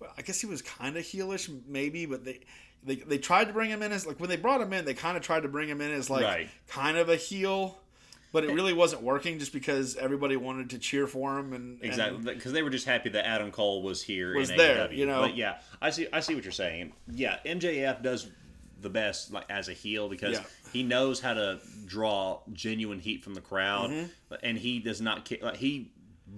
well, 0.00 0.10
I 0.16 0.22
guess 0.22 0.40
he 0.40 0.46
was 0.46 0.62
kind 0.62 0.96
of 0.96 1.02
heelish, 1.04 1.50
maybe, 1.66 2.06
but 2.06 2.24
they, 2.24 2.40
they 2.84 2.96
they 2.96 3.18
tried 3.18 3.46
to 3.48 3.52
bring 3.52 3.68
him 3.70 3.82
in 3.82 3.90
as 3.90 4.06
like 4.06 4.20
when 4.20 4.28
they 4.28 4.36
brought 4.36 4.60
him 4.60 4.72
in, 4.72 4.84
they 4.84 4.94
kind 4.94 5.16
of 5.16 5.22
tried 5.22 5.42
to 5.42 5.48
bring 5.48 5.68
him 5.68 5.80
in 5.80 5.90
as 5.90 6.08
like 6.08 6.22
Right. 6.24 6.48
kind 6.68 6.96
of 6.96 7.08
a 7.08 7.16
heel. 7.16 7.78
but 8.32 8.44
it 8.44 8.50
eh. 8.50 8.52
really 8.52 8.72
wasn't 8.74 9.02
working 9.02 9.38
just 9.40 9.52
because 9.52 9.96
everybody 9.96 10.36
wanted 10.36 10.70
to 10.70 10.78
cheer 10.78 11.06
for 11.08 11.38
him 11.38 11.52
and 11.54 11.82
Exactly, 11.82 12.34
because 12.34 12.52
they 12.52 12.62
were 12.62 12.70
just 12.70 12.84
happy 12.86 13.08
that 13.08 13.26
Adam 13.26 13.50
Cole 13.50 13.82
was 13.82 14.02
here 14.02 14.36
Was 14.36 14.50
in 14.50 14.56
there, 14.58 14.86
AEW. 14.88 14.96
you 14.96 15.06
know? 15.06 15.22
But 15.22 15.36
yeah, 15.36 15.58
I 15.80 15.90
see. 15.90 16.06
I 16.12 16.20
see 16.20 16.34
what 16.36 16.44
you're 16.44 16.52
saying. 16.52 16.92
Yeah, 17.10 17.38
MJF 17.44 18.02
does 18.02 18.28
the 18.80 18.90
best 18.90 19.32
like 19.32 19.44
as 19.50 19.68
a 19.68 19.72
heel 19.72 20.08
because 20.08 20.34
Yeah. 20.38 20.44
he 20.72 20.82
knows 20.82 21.20
how 21.20 21.34
to 21.34 21.58
draw 21.86 22.40
genuine 22.52 23.00
heat 23.00 23.22
from 23.24 23.34
the 23.34 23.40
crowd, 23.40 23.90
Mm-hmm. 23.90 24.34
and 24.42 24.56
he 24.58 24.78
does 24.78 25.00
not. 25.00 25.30
Like, 25.42 25.56
he 25.56 25.90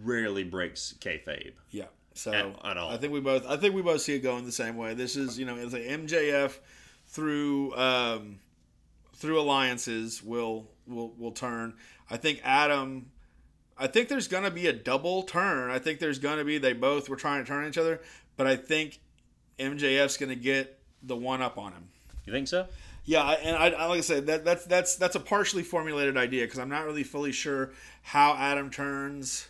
rarely 0.03 0.45
breaks 0.45 0.95
kayfabe. 1.01 1.53
Yeah. 1.71 1.87
So 2.15 2.33
At- 2.33 2.65
at 2.67 2.77
all. 2.77 2.91
I 2.91 2.97
think 2.97 3.13
we 3.13 3.21
both 3.21 3.47
I 3.47 3.57
think 3.57 3.75
we 3.75 3.83
both 3.83 4.01
see 4.01 4.15
it 4.15 4.21
going 4.21 4.45
the 4.45 4.53
same 4.53 4.77
way. 4.77 4.95
This 4.95 5.17
is 5.17 5.39
you 5.39 5.45
know 5.47 5.57
it's 5.57 5.73
like 5.73 5.83
MJF 5.83 6.59
through 7.07 7.75
um, 7.77 8.39
through 9.15 9.41
alliances 9.41 10.23
will 10.23 10.69
will 10.87 11.11
will 11.19 11.33
turn. 11.33 11.75
I 12.11 12.17
think 12.17 12.41
Adam. 12.45 13.11
I 13.79 13.87
think 13.87 14.09
there's 14.09 14.29
gonna 14.29 14.51
be 14.51 14.67
a 14.67 14.73
double 14.75 15.23
turn. 15.23 15.71
I 15.71 15.79
think 15.79 16.01
there's 16.01 16.19
gonna 16.19 16.45
be 16.45 16.59
they 16.59 16.73
both 16.75 17.09
were 17.09 17.17
trying 17.17 17.43
to 17.43 17.49
turn 17.49 17.67
each 17.69 17.79
other, 17.79 18.01
but 18.37 18.47
I 18.47 18.57
think 18.57 18.99
MJF's 19.59 20.17
gonna 20.19 20.35
get 20.35 20.79
the 21.03 21.17
one 21.17 21.41
up 21.41 21.57
on 21.57 21.73
him. 21.73 21.89
You 22.27 22.33
think 22.33 22.49
so? 22.49 22.67
Yeah, 23.05 23.29
and 23.29 23.57
I, 23.57 23.71
I 23.71 23.87
like 23.87 23.99
I 23.99 24.03
said 24.03 24.27
that 24.27 24.45
that's 24.45 24.65
that's 24.67 24.97
that's 24.97 25.17
a 25.17 25.21
partially 25.21 25.63
formulated 25.63 26.17
idea 26.17 26.45
because 26.45 26.59
I'm 26.59 26.69
not 26.69 26.85
really 26.85 27.03
fully 27.03 27.33
sure 27.33 27.73
how 28.03 28.35
Adam 28.37 28.71
turns. 28.71 29.49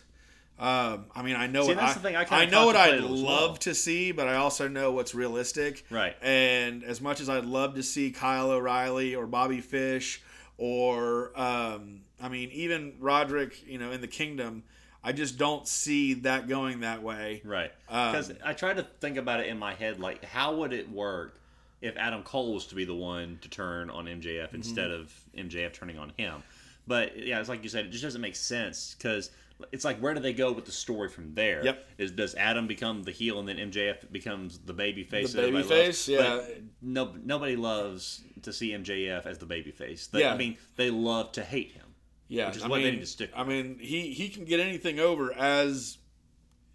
Um, 0.57 1.05
I 1.15 1.23
mean, 1.23 1.35
I 1.35 1.47
know 1.47 1.63
See, 1.63 1.69
what 1.69 1.77
that's 1.77 1.91
I, 1.91 1.93
the 1.95 1.99
thing, 2.01 2.15
I 2.15 2.23
kinda 2.23 2.51
know 2.51 2.67
what 2.67 2.75
I'd 2.75 3.01
love 3.01 3.49
well. 3.51 3.57
to 3.57 3.73
see, 3.73 4.11
but 4.11 4.27
I 4.27 4.35
also 4.35 4.67
know 4.67 4.91
what's 4.91 5.15
realistic. 5.15 5.83
Right. 5.89 6.15
And 6.21 6.83
as 6.83 7.01
much 7.01 7.19
as 7.19 7.29
I'd 7.29 7.45
love 7.45 7.75
to 7.75 7.83
see 7.83 8.11
Kyle 8.11 8.51
O'Reilly 8.51 9.15
or 9.15 9.25
Bobby 9.25 9.59
Fish 9.59 10.21
or 10.59 11.31
um, 11.39 12.01
I 12.21 12.29
mean 12.29 12.51
even 12.51 12.93
Roderick, 12.99 13.67
you 13.67 13.79
know, 13.79 13.91
in 13.91 14.01
the 14.01 14.07
Kingdom, 14.07 14.63
I 15.03 15.13
just 15.13 15.37
don't 15.39 15.67
see 15.67 16.13
that 16.13 16.47
going 16.47 16.81
that 16.81 17.01
way. 17.01 17.41
Right. 17.43 17.71
Um, 17.89 18.11
Because 18.11 18.31
I 18.45 18.53
try 18.53 18.73
to 18.73 18.83
think 18.99 19.17
about 19.17 19.39
it 19.39 19.47
in 19.47 19.57
my 19.57 19.73
head, 19.73 19.99
like 19.99 20.23
how 20.23 20.55
would 20.57 20.73
it 20.73 20.91
work 20.91 21.40
if 21.81 21.97
Adam 21.97 22.23
Cole 22.23 22.53
was 22.53 22.67
to 22.67 22.75
be 22.75 22.85
the 22.85 22.95
one 22.95 23.39
to 23.41 23.49
turn 23.49 23.89
on 23.89 24.05
MJF 24.05 24.47
Mm-hmm. 24.47 24.55
instead 24.55 24.91
of 24.91 25.13
MJF 25.37 25.73
turning 25.73 25.97
on 25.97 26.11
him? 26.17 26.43
But 26.87 27.17
yeah, 27.17 27.39
it's 27.39 27.49
like 27.49 27.63
you 27.63 27.69
said, 27.69 27.85
it 27.85 27.91
just 27.91 28.03
doesn't 28.03 28.21
make 28.21 28.35
sense 28.35 28.95
because 28.97 29.29
it's 29.71 29.85
like 29.85 29.99
where 29.99 30.15
do 30.15 30.19
they 30.19 30.33
go 30.33 30.51
with 30.51 30.65
the 30.65 30.71
story 30.71 31.07
from 31.09 31.35
there? 31.35 31.63
Yep. 31.63 31.85
Is 31.99 32.11
does 32.11 32.33
Adam 32.35 32.65
become 32.67 33.03
the 33.03 33.11
heel 33.11 33.39
and 33.39 33.47
then 33.47 33.57
MJF 33.57 34.11
becomes 34.11 34.57
the 34.59 34.73
baby 34.73 35.03
face? 35.03 35.33
The 35.33 35.41
everybody 35.43 35.63
babyface, 35.67 35.85
loves? 35.87 36.07
yeah. 36.07 36.17
But 36.37 36.61
no, 36.81 37.13
nobody 37.23 37.55
loves 37.55 38.23
to 38.41 38.51
see 38.51 38.71
MJF 38.71 39.25
as 39.27 39.37
the 39.37 39.45
baby 39.45 39.69
face. 39.71 40.07
They, 40.07 40.21
Yeah. 40.21 40.33
I 40.33 40.37
mean, 40.37 40.57
they 40.75 40.89
love 40.89 41.31
to 41.33 41.43
hate 41.43 41.71
him. 41.71 41.85
Yeah, 42.27 42.47
Which 42.47 42.57
is 42.57 42.63
I 42.63 42.67
what 42.69 42.77
they 42.77 42.85
mean, 42.85 42.93
need 42.95 42.99
to 43.01 43.05
stick 43.05 43.29
I 43.35 43.43
mean, 43.43 43.77
he 43.79 44.11
he 44.13 44.29
can 44.29 44.45
get 44.45 44.59
anything 44.59 44.99
over 44.99 45.33
as 45.33 45.97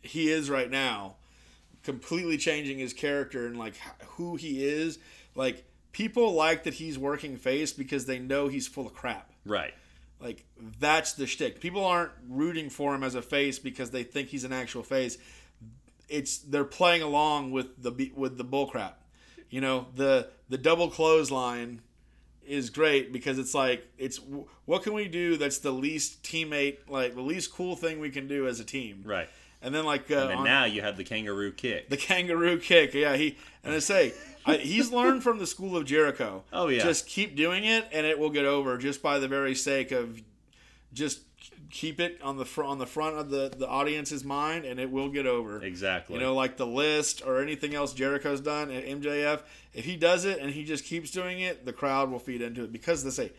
he 0.02 0.30
is 0.30 0.48
right 0.48 0.70
now, 0.70 1.16
completely 1.86 2.36
changing 2.36 2.78
his 2.78 2.92
character 2.92 3.46
and 3.46 3.56
like 3.56 3.76
who 4.16 4.36
he 4.36 4.62
is. 4.62 4.98
Like 5.34 5.64
people 5.92 6.34
like 6.34 6.64
that 6.64 6.74
he's 6.74 6.98
working 6.98 7.36
face 7.36 7.72
because 7.72 8.04
they 8.04 8.18
know 8.18 8.48
he's 8.48 8.66
full 8.66 8.86
of 8.86 8.92
crap. 8.92 9.30
Right. 9.46 9.72
Like 10.20 10.44
that's 10.80 11.14
the 11.14 11.26
shtick. 11.26 11.60
People 11.60 11.84
aren't 11.84 12.10
rooting 12.28 12.68
for 12.70 12.94
him 12.94 13.04
as 13.04 13.14
a 13.14 13.22
face 13.22 13.58
because 13.58 13.92
they 13.92 14.02
think 14.02 14.28
he's 14.28 14.44
an 14.44 14.52
actual 14.52 14.82
face. 14.82 15.16
It's 16.08 16.38
they're 16.38 16.64
playing 16.64 17.02
along 17.02 17.52
with 17.52 17.80
the 17.80 18.12
with 18.14 18.36
the 18.36 18.44
bullcrap. 18.44 18.94
You 19.48 19.60
know 19.60 19.86
the 19.94 20.28
the 20.48 20.58
double 20.58 20.90
clothesline 20.90 21.82
is 22.44 22.70
great 22.70 23.12
because 23.12 23.38
it's 23.38 23.54
like 23.54 23.86
it's 23.96 24.20
what 24.64 24.82
can 24.82 24.92
we 24.92 25.08
do 25.08 25.36
that's 25.36 25.58
the 25.58 25.72
least 25.72 26.22
teammate 26.22 26.78
like 26.88 27.14
the 27.14 27.20
least 27.20 27.52
cool 27.52 27.74
thing 27.74 27.98
we 27.98 28.10
can 28.10 28.26
do 28.26 28.48
as 28.48 28.58
a 28.58 28.64
team. 28.64 29.02
Right. 29.04 29.28
And 29.66 29.74
then 29.74 29.84
like 29.84 30.10
uh, 30.10 30.14
And 30.20 30.30
then 30.30 30.38
on- 30.38 30.44
now 30.44 30.64
you 30.64 30.80
have 30.80 30.96
the 30.96 31.02
kangaroo 31.04 31.50
kick. 31.52 31.90
the 31.90 31.96
kangaroo 31.96 32.58
kick. 32.58 32.94
Yeah, 32.94 33.16
he 33.16 33.36
and 33.64 33.74
I 33.74 33.80
say 33.80 34.12
I, 34.46 34.58
he's 34.58 34.92
learned 34.92 35.24
from 35.24 35.38
the 35.38 35.46
school 35.46 35.76
of 35.76 35.84
Jericho. 35.84 36.44
Oh, 36.52 36.68
yeah. 36.68 36.82
just 36.84 37.06
keep 37.08 37.34
doing 37.34 37.64
it, 37.64 37.84
and 37.92 38.06
it 38.06 38.16
will 38.18 38.30
get 38.30 38.44
over 38.44 38.78
just 38.78 39.02
by 39.02 39.18
the 39.18 39.26
very 39.26 39.54
sake 39.56 39.90
of 39.90 40.22
just 40.92 41.20
keep 41.68 41.98
it 41.98 42.20
on 42.22 42.36
the 42.36 42.44
front 42.44 42.70
on 42.70 42.78
the 42.78 42.86
front 42.86 43.16
of 43.16 43.28
the 43.30 43.52
the 43.58 43.66
audience's 43.66 44.22
mind, 44.24 44.64
and 44.64 44.78
it 44.78 44.88
will 44.90 45.08
get 45.08 45.26
over. 45.26 45.60
exactly. 45.64 46.14
You 46.14 46.20
know, 46.20 46.32
like 46.34 46.56
the 46.56 46.66
list 46.66 47.22
or 47.26 47.42
anything 47.42 47.74
else 47.74 47.92
Jericho's 47.92 48.40
done 48.40 48.70
at 48.70 48.86
MJF. 48.86 49.40
If 49.74 49.84
he 49.84 49.96
does 49.96 50.24
it 50.24 50.38
and 50.38 50.50
he 50.52 50.64
just 50.64 50.84
keeps 50.84 51.10
doing 51.10 51.40
it, 51.40 51.66
the 51.66 51.72
crowd 51.72 52.10
will 52.10 52.20
feed 52.20 52.40
into 52.40 52.62
it 52.62 52.72
because 52.72 53.02
they 53.02 53.10
say 53.10 53.32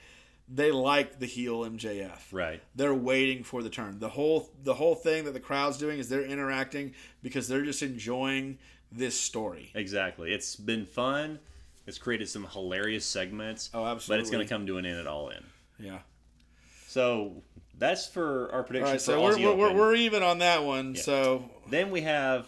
they 0.47 0.71
like 0.71 1.19
the 1.19 1.25
heel 1.25 1.59
MJF 1.61 2.19
right. 2.31 2.61
they're 2.75 2.93
waiting 2.93 3.43
for 3.43 3.61
the 3.61 3.69
turn. 3.69 3.99
The 3.99 4.09
whole 4.09 4.49
the 4.63 4.73
whole 4.73 4.95
thing 4.95 5.25
that 5.25 5.33
the 5.33 5.39
crowd's 5.39 5.77
doing 5.77 5.99
is 5.99 6.09
they're 6.09 6.21
interacting 6.23 6.93
because 7.21 7.47
they're 7.47 7.65
just 7.65 7.83
enjoying 7.83 8.57
this 8.91 9.19
story. 9.19 9.71
Exactly. 9.75 10.33
It's 10.33 10.55
been 10.55 10.85
fun. 10.85 11.39
It's 11.85 11.97
created 11.97 12.29
some 12.29 12.45
hilarious 12.45 13.05
segments. 13.05 13.69
Oh, 13.73 13.85
absolutely. 13.85 14.17
But 14.17 14.21
it's 14.21 14.29
going 14.29 14.45
to 14.45 14.53
come 14.53 14.67
to 14.67 14.77
an 14.77 14.85
end 14.85 14.99
at 14.99 15.07
all 15.07 15.29
in. 15.29 15.43
Yeah. 15.79 15.99
So 16.87 17.43
that's 17.77 18.07
for 18.07 18.51
our 18.51 18.59
All 18.59 18.63
prediction 18.63 18.91
right, 18.91 19.01
for 19.01 19.11
so 19.11 19.21
we're, 19.21 19.37
we're, 19.37 19.55
we're, 19.55 19.73
we're 19.73 19.95
even 19.95 20.23
on 20.23 20.39
that 20.39 20.63
one. 20.63 20.95
So 20.95 21.49
Then 21.69 21.91
we 21.91 22.01
have. 22.01 22.47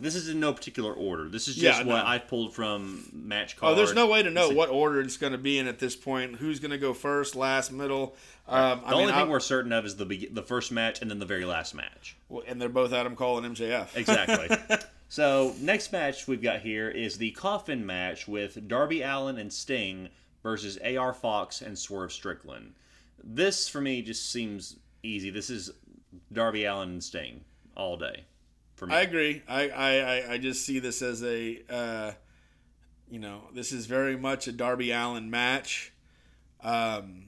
This 0.00 0.14
is 0.16 0.28
in 0.28 0.40
no 0.40 0.52
particular 0.52 0.92
order. 0.92 1.28
This 1.28 1.46
is 1.48 1.56
Yeah, 1.56 1.70
just 1.72 1.84
what 1.86 1.96
no. 2.02 2.06
I 2.06 2.18
pulled 2.18 2.52
from 2.54 3.08
match 3.12 3.56
card. 3.56 3.72
oh, 3.72 3.76
there's 3.76 3.94
no 3.94 4.06
way 4.08 4.22
to 4.22 4.30
know 4.30 4.50
what 4.50 4.68
order 4.68 5.00
it's 5.00 5.16
going 5.16 5.32
to 5.32 5.38
be 5.38 5.58
in 5.58 5.66
at 5.68 5.78
this 5.78 5.94
point. 5.96 6.36
Who's 6.36 6.58
going 6.60 6.72
to 6.72 6.78
go 6.78 6.92
first, 6.92 7.36
last, 7.36 7.70
middle? 7.72 8.16
Um, 8.48 8.80
The 8.80 8.86
I 8.86 8.92
only 8.92 9.04
mean, 9.06 9.14
thing 9.14 9.22
I- 9.24 9.28
we're 9.28 9.40
certain 9.40 9.72
of 9.72 9.86
is 9.86 9.96
the 9.96 10.04
be- 10.04 10.26
the 10.30 10.42
first 10.42 10.72
match 10.72 11.00
and 11.00 11.10
then 11.10 11.18
the 11.20 11.26
very 11.26 11.44
last 11.44 11.74
match. 11.74 12.16
and 12.46 12.60
they're 12.60 12.68
both 12.68 12.92
Adam 12.92 13.14
Cole 13.16 13.38
and 13.38 13.56
MJF. 13.56 13.96
Exactly. 13.96 14.56
so 15.08 15.54
next 15.60 15.92
match 15.92 16.26
we've 16.26 16.42
got 16.42 16.60
here 16.60 16.88
is 16.90 17.16
the 17.18 17.30
coffin 17.32 17.86
match 17.86 18.26
with 18.26 18.66
Darby 18.68 19.02
Allin 19.02 19.38
and 19.38 19.52
Sting 19.52 20.08
versus 20.42 20.76
AR 20.84 21.14
Fox 21.14 21.62
and 21.62 21.78
Swerve 21.78 22.12
Strickland. 22.12 22.74
This 23.22 23.68
for 23.68 23.80
me 23.80 24.02
just 24.02 24.30
seems 24.30 24.76
easy. 25.02 25.30
This 25.30 25.48
is 25.50 25.70
Darby 26.32 26.64
Allin 26.64 26.90
and 26.90 27.04
Sting 27.04 27.42
all 27.76 27.96
day. 27.96 28.24
For 28.76 28.86
me, 28.86 28.94
I 28.94 29.00
agree. 29.02 29.42
I, 29.48 29.68
I, 29.68 30.32
I, 30.32 30.38
just 30.38 30.66
see 30.66 30.80
this 30.80 31.00
as 31.00 31.22
a, 31.22 31.62
uh, 31.70 32.12
you 33.08 33.20
know, 33.20 33.42
this 33.54 33.70
is 33.70 33.86
very 33.86 34.16
much 34.16 34.48
a 34.48 34.52
Darby 34.52 34.90
Allin 34.90 35.30
match. 35.30 35.92
Um, 36.60 37.26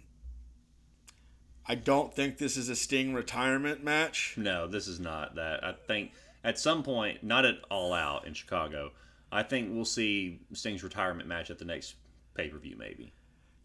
I 1.64 1.76
don't 1.76 2.12
think 2.12 2.38
this 2.38 2.56
is 2.56 2.68
a 2.68 2.76
Sting 2.76 3.14
retirement 3.14 3.84
match. 3.84 4.34
no, 4.36 4.66
this 4.66 4.88
is 4.88 4.98
not 4.98 5.36
that. 5.36 5.64
I 5.64 5.72
think 5.72 6.12
at 6.42 6.58
some 6.58 6.82
point, 6.82 7.22
not 7.22 7.44
at 7.44 7.56
All 7.70 7.92
Out 7.92 8.26
in 8.26 8.34
Chicago, 8.34 8.92
I 9.30 9.42
think 9.42 9.70
we'll 9.72 9.84
see 9.84 10.40
Sting's 10.52 10.82
retirement 10.82 11.28
match 11.28 11.50
at 11.50 11.58
the 11.58 11.64
next 11.64 11.94
pay 12.34 12.48
per 12.48 12.58
view, 12.58 12.76
maybe. 12.78 13.12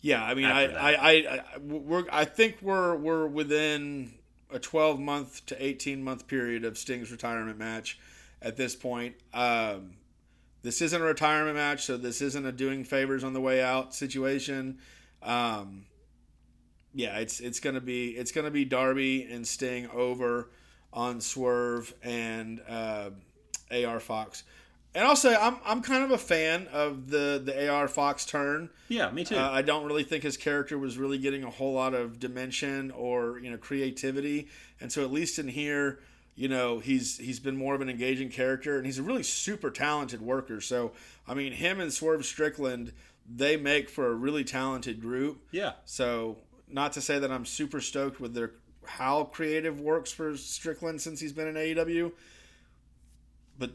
Yeah, 0.02 0.24
I 0.24 0.34
mean, 0.34 0.46
I, 0.46 0.66
I, 0.66 0.92
I, 0.94 1.12
I, 1.12 1.58
we're, 1.60 2.06
I 2.12 2.26
think 2.26 2.58
we're, 2.62 2.96
we're 2.96 3.28
within 3.28 4.14
a 4.51 4.60
12 4.60 5.00
month 5.00 5.46
to 5.48 5.63
18 5.63 6.03
month 6.03 6.27
period 6.27 6.65
of 6.65 6.77
Sting's 6.77 7.12
retirement 7.12 7.58
match 7.58 8.00
at 8.41 8.58
this 8.58 8.75
point. 8.75 9.15
Um, 9.34 9.93
this 10.63 10.81
isn't 10.81 11.01
a 11.01 11.05
retirement 11.05 11.55
match, 11.55 11.86
so 11.86 11.98
this 11.98 12.22
isn't 12.22 12.46
a 12.46 12.51
doing 12.51 12.84
favors 12.84 13.24
on 13.24 13.34
the 13.34 13.41
way 13.41 13.62
out 13.62 13.96
situation. 13.96 14.77
Um, 15.24 15.86
yeah, 16.93 17.17
it's 17.17 17.39
it's 17.39 17.60
gonna 17.60 17.81
be 17.81 18.10
it's 18.10 18.31
gonna 18.31 18.51
be 18.51 18.65
Darby 18.65 19.24
and 19.31 19.48
Sting 19.48 19.89
over 19.89 20.50
on 20.93 21.22
Swerve 21.22 21.93
and 22.03 22.62
uh, 22.67 23.12
AR 23.72 24.00
Fox. 24.00 24.43
And 24.93 25.17
say 25.17 25.36
I'm 25.36 25.57
I'm 25.65 25.81
kind 25.81 26.03
of 26.03 26.12
a 26.12 26.17
fan 26.17 26.67
of 26.71 27.10
the 27.10 27.41
the 27.43 27.69
AR 27.69 27.88
Fox 27.88 28.25
turn. 28.25 28.69
Yeah, 28.89 29.10
me 29.12 29.24
too. 29.24 29.38
Uh, 29.38 29.50
I 29.50 29.62
don't 29.62 29.86
really 29.86 30.03
think 30.03 30.24
his 30.24 30.36
character 30.36 30.77
was 30.77 30.98
really 30.98 31.17
getting 31.17 31.43
a 31.43 31.50
whole 31.50 31.74
lot 31.74 31.93
of 31.93 32.19
dimension 32.19 32.91
or 32.91 33.39
you 33.39 33.50
know 33.50 33.57
creativity, 33.57 34.50
and 34.81 34.91
so 34.91 35.03
at 35.03 35.12
least 35.12 35.39
in 35.39 35.48
here, 35.48 36.00
you 36.36 36.50
know 36.50 36.79
he's 36.79 37.17
he's 37.17 37.39
been 37.39 37.55
more 37.55 37.74
of 37.74 37.79
an 37.81 37.89
engaging 37.89 38.29
character, 38.29 38.75
and 38.75 38.86
he's 38.86 39.00
a 39.00 39.03
really 39.03 39.24
super 39.24 39.71
talented 39.71 40.21
worker. 40.21 40.60
So 40.60 40.91
I 41.25 41.36
mean, 41.36 41.53
him 41.53 41.79
and 41.79 41.93
Swerve 41.93 42.25
Strickland, 42.25 42.91
they 43.33 43.55
make 43.55 43.89
for 43.89 44.07
a 44.07 44.13
really 44.13 44.43
talented 44.43 45.00
group. 45.00 45.41
yeah. 45.51 45.74
So 45.86 46.39
not 46.67 46.91
to 46.93 47.01
say 47.01 47.17
that 47.19 47.31
I'm 47.31 47.45
super 47.45 47.79
stoked 47.79 48.19
with 48.19 48.33
their 48.33 48.51
how 48.86 49.25
creative 49.25 49.79
works 49.79 50.12
for 50.12 50.36
Strickland 50.36 51.00
since 51.00 51.21
he's 51.21 51.31
been 51.31 51.48
in 51.48 51.55
AEW, 51.55 52.12
but 53.57 53.71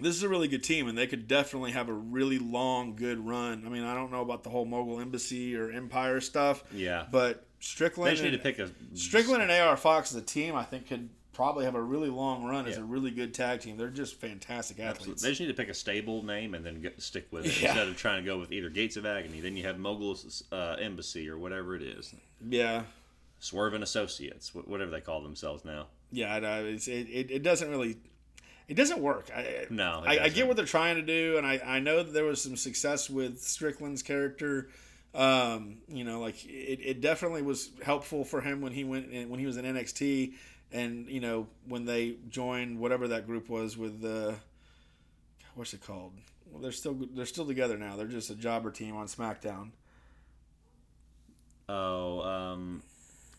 this 0.00 0.14
is 0.16 0.22
a 0.22 0.28
really 0.28 0.48
good 0.48 0.62
team, 0.62 0.88
and 0.88 0.96
they 0.96 1.06
could 1.06 1.26
definitely 1.28 1.72
have 1.72 1.88
a 1.88 1.92
really 1.92 2.38
long, 2.38 2.96
good 2.96 3.24
run. 3.24 3.64
I 3.66 3.68
mean, 3.68 3.84
I 3.84 3.94
don't 3.94 4.10
know 4.10 4.22
about 4.22 4.42
the 4.44 4.50
whole 4.50 4.64
Mogul 4.64 5.00
Embassy 5.00 5.56
or 5.56 5.70
Empire 5.70 6.20
stuff, 6.20 6.62
Yeah. 6.72 7.06
but 7.10 7.46
Strickland, 7.60 8.12
just 8.12 8.22
need 8.22 8.30
to 8.30 8.34
and, 8.36 8.42
pick 8.42 8.58
a 8.58 8.70
Strickland 8.96 9.42
and 9.42 9.50
AR 9.50 9.76
Fox 9.76 10.12
as 10.14 10.22
a 10.22 10.24
team, 10.24 10.54
I 10.54 10.64
think 10.64 10.86
could 10.88 11.08
probably 11.32 11.64
have 11.64 11.74
a 11.74 11.82
really 11.82 12.10
long 12.10 12.44
run 12.44 12.66
as 12.66 12.76
a 12.76 12.84
really 12.84 13.10
good 13.10 13.32
tag 13.32 13.60
team. 13.60 13.76
They're 13.76 13.88
just 13.88 14.16
fantastic 14.20 14.78
Absolutely. 14.78 15.02
athletes. 15.04 15.22
They 15.22 15.28
just 15.30 15.40
need 15.40 15.46
to 15.46 15.54
pick 15.54 15.68
a 15.70 15.74
stable 15.74 16.22
name 16.22 16.54
and 16.54 16.64
then 16.66 16.82
get, 16.82 17.00
stick 17.00 17.28
with 17.30 17.46
it 17.46 17.60
Yeah. 17.62 17.68
instead 17.68 17.88
of 17.88 17.96
trying 17.96 18.22
to 18.22 18.26
go 18.26 18.38
with 18.38 18.52
either 18.52 18.68
Gates 18.68 18.96
of 18.96 19.06
Agony. 19.06 19.40
Then 19.40 19.56
you 19.56 19.64
have 19.64 19.78
Mogul's 19.78 20.44
uh, 20.52 20.76
Embassy 20.80 21.28
or 21.30 21.38
whatever 21.38 21.74
it 21.76 21.82
is. 21.82 22.14
Yeah, 22.46 22.82
Swerve 23.38 23.72
and 23.74 23.82
Associates, 23.82 24.54
whatever 24.54 24.90
they 24.90 25.00
call 25.00 25.22
themselves 25.22 25.64
now. 25.64 25.86
Yeah, 26.12 26.34
I 26.34 26.40
know. 26.40 26.64
It's, 26.66 26.88
it, 26.88 27.08
it, 27.08 27.30
it 27.30 27.42
doesn't 27.42 27.70
really. 27.70 27.96
It 28.70 28.76
doesn't 28.76 29.00
work. 29.00 29.28
I, 29.34 29.66
No, 29.68 30.00
I, 30.06 30.20
I 30.20 30.28
get 30.28 30.46
what 30.46 30.56
they're 30.56 30.64
trying 30.64 30.94
to 30.94 31.02
do, 31.02 31.36
and 31.36 31.44
I, 31.44 31.60
I 31.66 31.80
know 31.80 32.04
that 32.04 32.12
there 32.12 32.24
was 32.24 32.40
some 32.40 32.56
success 32.56 33.10
with 33.10 33.42
Strickland's 33.42 34.00
character. 34.00 34.68
Um, 35.12 35.78
you 35.88 36.04
know, 36.04 36.20
like 36.20 36.44
it, 36.44 36.78
it 36.80 37.00
definitely 37.00 37.42
was 37.42 37.70
helpful 37.82 38.24
for 38.24 38.40
him 38.40 38.60
when 38.60 38.70
he 38.70 38.84
went 38.84 39.10
in, 39.10 39.28
when 39.28 39.40
he 39.40 39.46
was 39.46 39.56
in 39.56 39.64
NXT, 39.64 40.34
and 40.70 41.08
you 41.08 41.18
know 41.18 41.48
when 41.66 41.84
they 41.84 42.14
joined 42.28 42.78
whatever 42.78 43.08
that 43.08 43.26
group 43.26 43.48
was 43.48 43.76
with 43.76 44.00
the 44.00 44.36
what's 45.56 45.74
it 45.74 45.84
called? 45.84 46.12
Well, 46.52 46.62
they're 46.62 46.70
still 46.70 46.96
they're 47.12 47.26
still 47.26 47.46
together 47.46 47.76
now. 47.76 47.96
They're 47.96 48.06
just 48.06 48.30
a 48.30 48.36
jobber 48.36 48.70
team 48.70 48.96
on 48.96 49.08
SmackDown. 49.08 49.70
Oh, 51.68 52.20
um, 52.20 52.84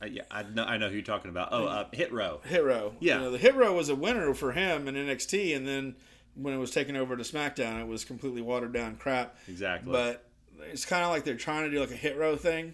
uh, 0.01 0.07
yeah, 0.07 0.23
I 0.31 0.43
know, 0.43 0.63
I 0.63 0.77
know 0.77 0.89
who 0.89 0.95
you're 0.95 1.03
talking 1.03 1.29
about. 1.29 1.49
Oh, 1.51 1.65
uh, 1.65 1.85
Hit 1.91 2.11
Row. 2.11 2.41
Hit 2.45 2.63
Row. 2.63 2.93
Yeah. 2.99 3.15
You 3.17 3.21
know, 3.21 3.31
the 3.31 3.37
Hit 3.37 3.55
Row 3.55 3.73
was 3.73 3.89
a 3.89 3.95
winner 3.95 4.33
for 4.33 4.51
him 4.51 4.87
in 4.87 4.95
NXT, 4.95 5.55
and 5.55 5.67
then 5.67 5.95
when 6.35 6.53
it 6.53 6.57
was 6.57 6.71
taken 6.71 6.95
over 6.95 7.15
to 7.15 7.23
SmackDown, 7.23 7.81
it 7.81 7.87
was 7.87 8.03
completely 8.05 8.41
watered 8.41 8.73
down 8.73 8.95
crap. 8.95 9.37
Exactly. 9.47 9.91
But 9.91 10.25
it's 10.71 10.85
kind 10.85 11.03
of 11.03 11.09
like 11.11 11.23
they're 11.23 11.35
trying 11.35 11.65
to 11.65 11.71
do 11.71 11.79
like 11.79 11.91
a 11.91 11.95
Hit 11.95 12.17
Row 12.17 12.35
thing, 12.35 12.73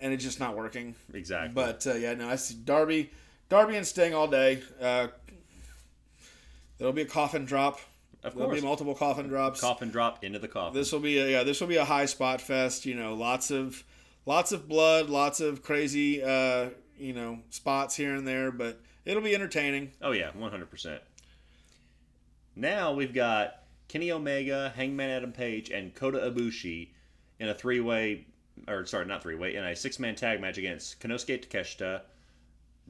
and 0.00 0.12
it's 0.12 0.24
just 0.24 0.40
not 0.40 0.56
working. 0.56 0.94
exactly. 1.12 1.52
But 1.54 1.86
uh, 1.86 1.94
yeah, 1.94 2.14
no, 2.14 2.28
I 2.28 2.36
see 2.36 2.54
Darby, 2.54 3.10
Darby 3.48 3.76
and 3.76 3.86
Sting 3.86 4.14
all 4.14 4.28
day. 4.28 4.62
Uh, 4.80 5.08
there'll 6.78 6.92
be 6.92 7.02
a 7.02 7.06
coffin 7.06 7.44
drop. 7.44 7.80
of 8.22 8.32
course. 8.32 8.34
There'll 8.36 8.54
be 8.54 8.66
multiple 8.66 8.94
coffin 8.94 9.28
drops. 9.28 9.60
coffin 9.60 9.90
drop 9.90 10.24
into 10.24 10.38
the 10.38 10.48
coffin. 10.48 10.78
This 10.78 10.92
will 10.92 11.00
be 11.00 11.18
a 11.18 11.28
yeah. 11.28 11.42
This 11.42 11.60
will 11.60 11.68
be 11.68 11.76
a 11.76 11.84
high 11.84 12.06
spot 12.06 12.40
fest. 12.40 12.86
You 12.86 12.94
know, 12.94 13.14
lots 13.14 13.50
of 13.50 13.84
lots 14.28 14.52
of 14.52 14.68
blood, 14.68 15.08
lots 15.08 15.40
of 15.40 15.62
crazy 15.62 16.22
uh, 16.22 16.68
you 16.98 17.12
know 17.14 17.38
spots 17.50 17.96
here 17.96 18.14
and 18.14 18.28
there, 18.28 18.52
but 18.52 18.78
it'll 19.04 19.22
be 19.22 19.34
entertaining. 19.34 19.90
Oh 20.02 20.12
yeah, 20.12 20.30
one 20.34 20.50
hundred 20.50 20.70
percent. 20.70 21.00
Now 22.54 22.92
we've 22.92 23.14
got 23.14 23.62
Kenny 23.88 24.10
Omega, 24.12 24.72
Hangman 24.76 25.10
Adam 25.10 25.32
Page, 25.32 25.70
and 25.70 25.94
Kota 25.94 26.18
Ibushi 26.18 26.88
in 27.40 27.48
a 27.48 27.54
three-way, 27.54 28.26
or 28.66 28.84
sorry, 28.86 29.06
not 29.06 29.22
three-way, 29.22 29.54
in 29.54 29.64
a 29.64 29.74
six-man 29.76 30.16
tag 30.16 30.40
match 30.40 30.58
against 30.58 31.00
Konosuke 31.00 31.46
Takeshita, 31.46 32.00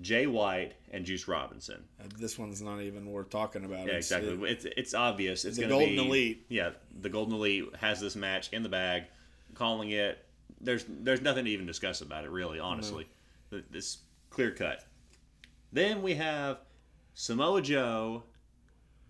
Jay 0.01 0.27
White, 0.27 0.73
and 0.91 1.05
Juice 1.05 1.29
Robinson. 1.29 1.85
Uh, 2.01 2.05
this 2.19 2.39
one's 2.39 2.63
not 2.63 2.81
even 2.81 3.05
worth 3.11 3.29
talking 3.29 3.65
about. 3.65 3.81
Yeah, 3.81 3.99
It's- 3.99 4.11
exactly. 4.11 4.33
it- 4.35 4.51
it's 4.51 4.65
it's 4.77 4.95
obvious. 4.95 5.45
It's 5.45 5.57
the 5.59 5.65
to 5.65 5.69
be 5.69 5.75
Golden 5.75 5.99
Elite. 5.99 6.47
Yeah, 6.49 6.71
the 7.03 7.11
Golden 7.11 7.35
Elite 7.35 7.77
has 7.77 8.01
this 8.01 8.17
match 8.17 8.49
in 8.53 8.63
the 8.63 8.69
bag, 8.71 9.05
calling 9.55 9.91
it. 9.91 10.25
There's 10.61 10.85
there's 10.89 11.21
nothing 11.21 11.45
to 11.45 11.51
even 11.51 11.67
discuss 11.67 12.01
about 12.01 12.25
it, 12.25 12.31
really. 12.31 12.59
Honestly, 12.59 13.09
Th- 13.51 13.65
this 13.71 13.99
clear 14.31 14.51
cut. 14.51 14.85
Then 15.73 16.03
we 16.03 16.15
have 16.15 16.59
Samoa 17.15 17.63
Joe 17.63 18.25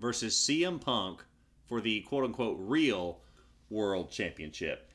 versus 0.00 0.34
CM 0.34 0.80
Punk 0.80 1.24
for 1.66 1.80
the 1.80 2.00
quote 2.02 2.24
unquote 2.24 2.56
real 2.60 3.20
world 3.70 4.10
championship. 4.10 4.90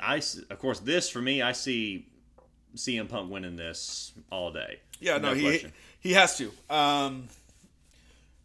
I 0.00 0.16
of 0.50 0.58
course 0.58 0.80
this 0.80 1.08
for 1.08 1.20
me 1.20 1.40
I 1.40 1.52
see 1.52 2.08
CM 2.76 3.08
Punk 3.08 3.30
winning 3.30 3.56
this 3.56 4.12
all 4.30 4.52
day. 4.52 4.80
yeah, 5.00 5.18
no, 5.18 5.34
he 5.34 5.42
question. 5.42 5.72
he 6.00 6.12
has 6.12 6.36
to. 6.38 6.50
Um, 6.68 7.28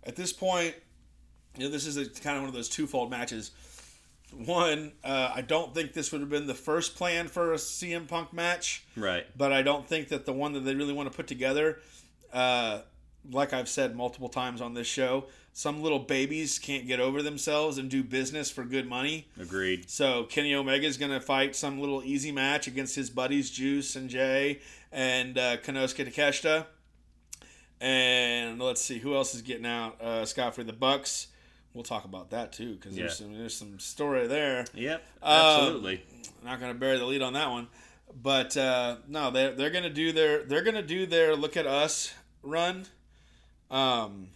at 0.04 0.15
this 0.15 0.32
point, 0.32 0.75
you 1.58 1.65
know, 1.65 1.71
this 1.71 1.86
is 1.86 1.97
a, 1.97 2.06
kind 2.06 2.38
of 2.38 2.43
one 2.43 2.49
of 2.49 2.54
those 2.54 2.69
twofold 2.69 3.10
matches. 3.10 3.52
One, 4.31 4.91
uh, 5.03 5.31
I 5.33 5.41
don't 5.41 5.73
think 5.73 5.93
this 5.93 6.11
would 6.11 6.21
have 6.21 6.29
been 6.29 6.47
the 6.47 6.53
first 6.53 6.95
plan 6.95 7.27
for 7.27 7.53
a 7.53 7.57
CM 7.57 8.07
Punk 8.07 8.31
match. 8.31 8.85
right. 8.95 9.25
but 9.35 9.51
I 9.51 9.61
don't 9.61 9.87
think 9.87 10.09
that 10.09 10.25
the 10.25 10.33
one 10.33 10.53
that 10.53 10.61
they 10.61 10.75
really 10.75 10.93
want 10.93 11.11
to 11.11 11.15
put 11.15 11.27
together, 11.27 11.79
uh, 12.31 12.81
like 13.29 13.53
I've 13.53 13.69
said 13.69 13.95
multiple 13.95 14.29
times 14.29 14.61
on 14.61 14.73
this 14.73 14.87
show, 14.87 15.25
some 15.51 15.81
little 15.81 15.99
babies 15.99 16.59
can't 16.59 16.87
get 16.87 16.99
over 16.99 17.21
themselves 17.21 17.77
and 17.77 17.89
do 17.89 18.03
business 18.03 18.49
for 18.49 18.63
good 18.63 18.87
money. 18.87 19.27
Agreed. 19.39 19.89
So 19.89 20.23
Kenny 20.23 20.53
Omega 20.53 20.85
is 20.85 20.97
going 20.97 21.11
to 21.11 21.19
fight 21.19 21.55
some 21.55 21.79
little 21.79 22.03
easy 22.03 22.31
match 22.31 22.67
against 22.67 22.95
his 22.95 23.09
buddies 23.09 23.49
Juice 23.49 23.95
and 23.95 24.09
Jay 24.09 24.59
and 24.91 25.37
uh, 25.37 25.57
Konosuke 25.57 26.07
Takeshita. 26.07 26.65
And 27.81 28.59
let's 28.61 28.81
see 28.81 28.99
who 28.99 29.15
else 29.15 29.33
is 29.33 29.41
getting 29.41 29.65
out. 29.65 29.99
Uh, 30.01 30.25
Scott 30.25 30.55
for 30.55 30.63
the 30.63 30.73
Bucks. 30.73 31.27
We'll 31.73 31.84
talk 31.84 32.05
about 32.05 32.32
that 32.32 32.51
too 32.51 32.73
because 32.75 32.95
Yeah. 32.97 33.03
there's 33.03 33.17
some 33.17 33.38
there's 33.38 33.55
some 33.55 33.79
story 33.79 34.27
there 34.27 34.65
Yep. 34.73 35.03
Um, 35.21 35.32
Absolutely. 35.34 36.01
not 36.43 36.60
going 36.60 36.73
to 36.73 36.79
bury 36.79 36.97
the 36.97 37.05
lead 37.05 37.21
on 37.21 37.34
that 37.34 37.49
one. 37.49 37.67
But 38.21 38.58
uh, 38.58 38.97
no, 39.08 39.29
they're 39.29 39.51
they're 39.53 39.69
going 39.69 39.84
to 39.84 39.89
do 39.91 40.12
their 40.12 40.43
they're 40.43 40.63
going 40.63 40.75
to 40.75 40.82
do 40.82 41.05
their 41.05 41.36
look 41.36 41.55
at 41.55 41.67
us 41.67 42.12
run, 42.41 42.86
um, 43.69 44.29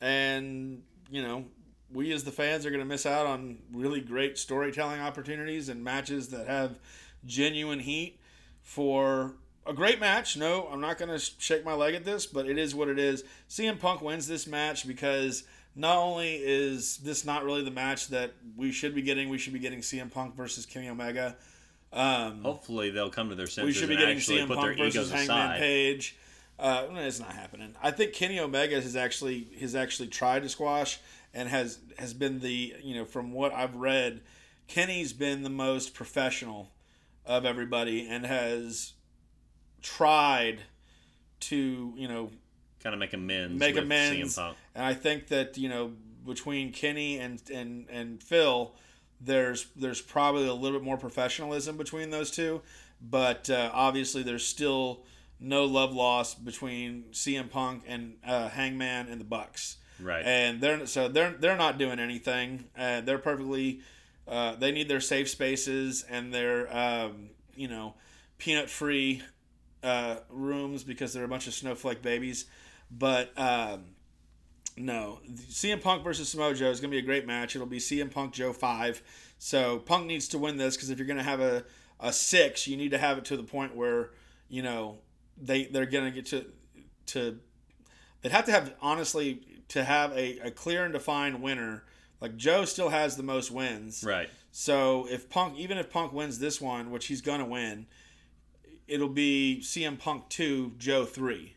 and 0.00 0.82
you 1.10 1.22
know 1.22 1.44
we 1.92 2.12
as 2.12 2.24
the 2.24 2.30
fans 2.32 2.64
are 2.66 2.70
going 2.70 2.80
to 2.80 2.86
miss 2.86 3.06
out 3.06 3.26
on 3.26 3.58
really 3.72 4.00
great 4.00 4.38
storytelling 4.38 5.00
opportunities 5.00 5.68
and 5.68 5.82
matches 5.82 6.28
that 6.28 6.46
have 6.46 6.78
genuine 7.26 7.78
heat 7.80 8.18
for 8.62 9.34
a 9.66 9.72
great 9.72 9.98
match. 10.00 10.36
No, 10.36 10.68
I'm 10.70 10.80
not 10.80 10.98
going 10.98 11.10
to 11.10 11.18
shake 11.18 11.64
my 11.64 11.72
leg 11.74 11.94
at 11.94 12.04
this, 12.04 12.26
but 12.26 12.46
it 12.46 12.58
is 12.58 12.74
what 12.74 12.88
it 12.88 12.98
is. 12.98 13.24
CM 13.48 13.78
Punk 13.78 14.02
wins 14.02 14.26
this 14.26 14.46
match 14.46 14.86
because 14.86 15.44
not 15.74 15.96
only 15.98 16.34
is 16.36 16.98
this 16.98 17.24
not 17.24 17.44
really 17.44 17.62
the 17.62 17.70
match 17.70 18.08
that 18.08 18.32
we 18.56 18.72
should 18.72 18.94
be 18.94 19.02
getting, 19.02 19.28
we 19.28 19.38
should 19.38 19.52
be 19.52 19.58
getting 19.58 19.80
CM 19.80 20.10
Punk 20.10 20.34
versus 20.34 20.66
Kenny 20.66 20.88
Omega. 20.88 21.36
Um, 21.92 22.42
Hopefully 22.42 22.90
they'll 22.90 23.10
come 23.10 23.28
to 23.30 23.34
their 23.34 23.46
senses 23.46 23.64
we 23.64 23.72
should 23.72 23.88
be 23.88 23.94
and 23.94 24.00
getting 24.02 24.16
actually 24.18 24.38
CM 24.38 24.46
put 24.48 24.56
Punk 24.58 24.76
their 24.76 24.86
versus 24.86 25.08
egos 25.08 25.10
Hangman 25.10 25.50
aside. 25.50 25.58
Page. 25.60 26.16
Uh, 26.58 26.86
it's 26.94 27.20
not 27.20 27.32
happening. 27.32 27.74
I 27.82 27.92
think 27.92 28.12
Kenny 28.12 28.40
Omega 28.40 28.80
has 28.80 28.96
actually 28.96 29.48
has 29.60 29.74
actually 29.76 30.08
tried 30.08 30.42
to 30.42 30.48
squash 30.48 30.98
and 31.32 31.48
has 31.48 31.78
has 31.98 32.12
been 32.14 32.40
the 32.40 32.74
you 32.82 32.94
know 32.96 33.04
from 33.04 33.32
what 33.32 33.52
I've 33.52 33.76
read, 33.76 34.22
Kenny's 34.66 35.12
been 35.12 35.44
the 35.44 35.50
most 35.50 35.94
professional 35.94 36.72
of 37.24 37.44
everybody 37.44 38.08
and 38.08 38.26
has 38.26 38.94
tried 39.82 40.60
to 41.40 41.94
you 41.96 42.08
know 42.08 42.30
Kind 42.82 42.94
of 42.94 43.00
make 43.00 43.12
amends. 43.12 43.58
make 43.58 43.76
amends. 43.76 44.38
And 44.78 44.86
I 44.86 44.94
think 44.94 45.26
that 45.26 45.58
you 45.58 45.68
know 45.68 45.90
between 46.24 46.70
Kenny 46.70 47.18
and 47.18 47.42
and 47.52 47.86
and 47.90 48.22
Phil, 48.22 48.72
there's 49.20 49.66
there's 49.74 50.00
probably 50.00 50.46
a 50.46 50.54
little 50.54 50.78
bit 50.78 50.84
more 50.84 50.96
professionalism 50.96 51.76
between 51.76 52.10
those 52.10 52.30
two, 52.30 52.62
but 53.02 53.50
uh, 53.50 53.70
obviously 53.74 54.22
there's 54.22 54.46
still 54.46 55.00
no 55.40 55.64
love 55.64 55.92
lost 55.92 56.44
between 56.44 57.06
CM 57.10 57.50
Punk 57.50 57.82
and 57.88 58.18
uh, 58.24 58.50
Hangman 58.50 59.08
and 59.08 59.20
the 59.20 59.24
Bucks. 59.24 59.78
Right. 60.00 60.24
And 60.24 60.60
they're 60.60 60.86
so 60.86 61.08
they're 61.08 61.32
they're 61.32 61.56
not 61.56 61.76
doing 61.76 61.98
anything. 61.98 62.66
Uh, 62.78 63.00
they're 63.00 63.18
perfectly. 63.18 63.80
Uh, 64.28 64.54
they 64.54 64.70
need 64.70 64.88
their 64.88 65.00
safe 65.00 65.28
spaces 65.28 66.04
and 66.08 66.32
their 66.32 66.72
um, 66.76 67.30
you 67.56 67.66
know 67.66 67.94
peanut 68.38 68.70
free 68.70 69.24
uh, 69.82 70.18
rooms 70.30 70.84
because 70.84 71.12
they're 71.12 71.24
a 71.24 71.28
bunch 71.28 71.48
of 71.48 71.54
snowflake 71.54 72.00
babies. 72.00 72.44
But 72.90 73.36
um, 73.36 73.84
no, 74.80 75.20
CM 75.50 75.82
Punk 75.82 76.04
versus 76.04 76.28
Samoa 76.28 76.54
Joe 76.54 76.70
is 76.70 76.80
going 76.80 76.90
to 76.90 76.94
be 76.94 76.98
a 76.98 77.06
great 77.06 77.26
match. 77.26 77.54
It'll 77.54 77.66
be 77.66 77.78
CM 77.78 78.10
Punk 78.10 78.32
Joe 78.32 78.52
five. 78.52 79.02
So 79.38 79.78
Punk 79.78 80.06
needs 80.06 80.28
to 80.28 80.38
win 80.38 80.56
this 80.56 80.76
because 80.76 80.90
if 80.90 80.98
you're 80.98 81.06
going 81.06 81.18
to 81.18 81.22
have 81.22 81.40
a, 81.40 81.64
a 82.00 82.12
six, 82.12 82.66
you 82.66 82.76
need 82.76 82.90
to 82.90 82.98
have 82.98 83.18
it 83.18 83.24
to 83.26 83.36
the 83.36 83.42
point 83.42 83.76
where 83.76 84.10
you 84.48 84.62
know 84.62 84.98
they 85.36 85.64
they're 85.66 85.86
going 85.86 86.04
to 86.04 86.10
get 86.10 86.26
to 86.26 86.46
to 87.06 87.38
they'd 88.22 88.32
have 88.32 88.44
to 88.46 88.52
have 88.52 88.74
honestly 88.80 89.40
to 89.68 89.84
have 89.84 90.12
a, 90.12 90.38
a 90.40 90.50
clear 90.50 90.84
and 90.84 90.92
defined 90.92 91.42
winner. 91.42 91.84
Like 92.20 92.36
Joe 92.36 92.64
still 92.64 92.88
has 92.88 93.16
the 93.16 93.22
most 93.22 93.50
wins. 93.50 94.02
right. 94.04 94.28
So 94.50 95.06
if 95.08 95.28
Punk, 95.28 95.56
even 95.58 95.78
if 95.78 95.90
Punk 95.90 96.12
wins 96.12 96.38
this 96.38 96.60
one, 96.60 96.90
which 96.90 97.06
he's 97.06 97.20
gonna 97.20 97.44
win, 97.44 97.86
it'll 98.88 99.08
be 99.08 99.60
CM 99.62 99.98
Punk 99.98 100.28
two, 100.28 100.72
Joe 100.78 101.04
three. 101.04 101.54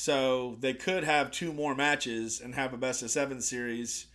So 0.00 0.56
they 0.60 0.74
could 0.74 1.02
have 1.02 1.32
two 1.32 1.52
more 1.52 1.74
matches 1.74 2.40
and 2.40 2.54
have 2.54 2.72
a 2.72 2.76
best 2.76 3.02
of 3.02 3.10
seven 3.10 3.40
series, 3.40 4.06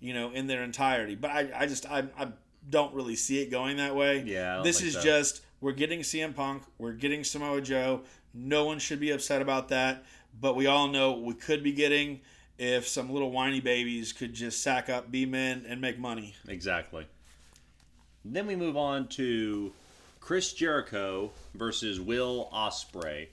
you 0.00 0.14
know, 0.14 0.30
in 0.30 0.46
their 0.46 0.64
entirety. 0.64 1.14
But 1.14 1.30
I, 1.30 1.50
I 1.54 1.66
just 1.66 1.84
I, 1.84 2.04
I 2.18 2.28
don't 2.70 2.94
really 2.94 3.16
see 3.16 3.42
it 3.42 3.50
going 3.50 3.76
that 3.76 3.94
way. 3.94 4.22
Yeah, 4.24 4.62
this 4.64 4.80
is 4.80 4.94
so. 4.94 5.02
just 5.02 5.42
we're 5.60 5.72
getting 5.72 6.00
CM 6.00 6.34
Punk, 6.34 6.62
we're 6.78 6.94
getting 6.94 7.22
Samoa 7.22 7.60
Joe. 7.60 8.00
No 8.32 8.64
one 8.64 8.78
should 8.78 8.98
be 8.98 9.10
upset 9.10 9.42
about 9.42 9.68
that. 9.68 10.06
But 10.40 10.56
we 10.56 10.68
all 10.68 10.88
know 10.88 11.10
what 11.10 11.20
we 11.20 11.34
could 11.34 11.62
be 11.62 11.72
getting 11.72 12.22
if 12.56 12.88
some 12.88 13.12
little 13.12 13.30
whiny 13.30 13.60
babies 13.60 14.14
could 14.14 14.32
just 14.32 14.62
sack 14.62 14.88
up, 14.88 15.10
be 15.10 15.26
men, 15.26 15.66
and 15.68 15.82
make 15.82 15.98
money. 15.98 16.34
Exactly. 16.48 17.06
Then 18.24 18.46
we 18.46 18.56
move 18.56 18.78
on 18.78 19.06
to 19.08 19.70
Chris 20.18 20.54
Jericho 20.54 21.30
versus 21.54 22.00
Will 22.00 22.48
Ospreay. 22.54 23.26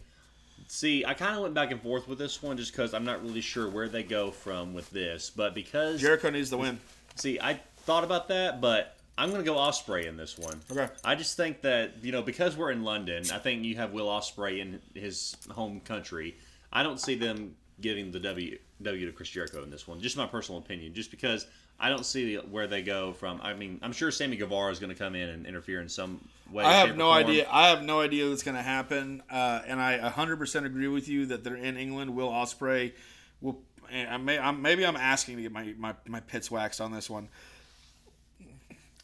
See, 0.67 1.05
I 1.05 1.13
kind 1.13 1.35
of 1.35 1.41
went 1.41 1.53
back 1.53 1.71
and 1.71 1.81
forth 1.81 2.07
with 2.07 2.17
this 2.17 2.41
one 2.41 2.57
just 2.57 2.71
because 2.71 2.93
I'm 2.93 3.05
not 3.05 3.23
really 3.23 3.41
sure 3.41 3.69
where 3.69 3.87
they 3.87 4.03
go 4.03 4.31
from 4.31 4.73
with 4.73 4.89
this, 4.91 5.29
but 5.29 5.53
because 5.53 6.01
Jericho 6.01 6.29
needs 6.29 6.49
the 6.49 6.57
win. 6.57 6.79
see, 7.15 7.39
I 7.39 7.59
thought 7.77 8.03
about 8.03 8.27
that, 8.29 8.61
but 8.61 8.97
I'm 9.17 9.29
going 9.29 9.43
to 9.43 9.45
go 9.45 9.57
Ospreay 9.57 10.05
in 10.05 10.17
this 10.17 10.37
one. 10.37 10.59
Okay. 10.71 10.87
I 11.03 11.15
just 11.15 11.37
think 11.37 11.61
that 11.61 11.95
you 12.01 12.11
know 12.11 12.21
because 12.21 12.57
we're 12.57 12.71
in 12.71 12.83
London, 12.83 13.23
I 13.31 13.37
think 13.37 13.63
you 13.63 13.75
have 13.75 13.93
Will 13.93 14.07
Ospreay 14.07 14.59
in 14.59 14.81
his 14.93 15.35
home 15.51 15.79
country. 15.81 16.37
I 16.71 16.81
don't 16.83 16.99
see 16.99 17.15
them 17.15 17.55
giving 17.81 18.11
the 18.11 18.19
W 18.19 18.57
W 18.81 19.05
to 19.05 19.11
Chris 19.11 19.29
Jericho 19.29 19.63
in 19.63 19.69
this 19.69 19.87
one. 19.87 20.01
Just 20.01 20.17
my 20.17 20.25
personal 20.25 20.59
opinion. 20.59 20.93
Just 20.93 21.11
because 21.11 21.45
I 21.83 21.89
don't 21.89 22.05
see 22.05 22.37
where 22.37 22.65
they 22.65 22.81
go 22.81 23.11
from. 23.11 23.41
I 23.41 23.53
mean, 23.53 23.77
I'm 23.81 23.91
sure 23.91 24.09
Sammy 24.09 24.37
Guevara 24.37 24.71
is 24.71 24.79
going 24.79 24.89
to 24.89 24.97
come 24.97 25.15
in 25.15 25.27
and 25.27 25.45
interfere 25.45 25.81
in 25.81 25.89
some 25.89 26.25
way. 26.49 26.63
I 26.63 26.75
have 26.75 26.95
no 26.95 27.11
idea. 27.11 27.45
I 27.51 27.67
have 27.67 27.83
no 27.83 27.99
idea 27.99 28.29
what's 28.29 28.41
going 28.41 28.55
to 28.55 28.63
happen, 28.63 29.21
uh, 29.29 29.63
and 29.67 29.81
I 29.81 29.99
100% 29.99 30.65
agree 30.65 30.87
with 30.87 31.09
you 31.09 31.25
that 31.25 31.43
they're 31.43 31.57
in 31.57 31.75
England. 31.75 32.15
Will 32.15 32.29
Ospreay 32.29 32.93
will. 33.41 33.59
I 33.91 34.15
may, 34.15 34.39
I'm, 34.39 34.61
maybe 34.61 34.85
I'm 34.85 34.95
asking 34.95 35.35
to 35.35 35.41
get 35.41 35.51
my, 35.51 35.73
my, 35.77 35.93
my 36.07 36.21
pits 36.21 36.49
waxed 36.49 36.79
on 36.79 36.93
this 36.93 37.09
one, 37.09 37.27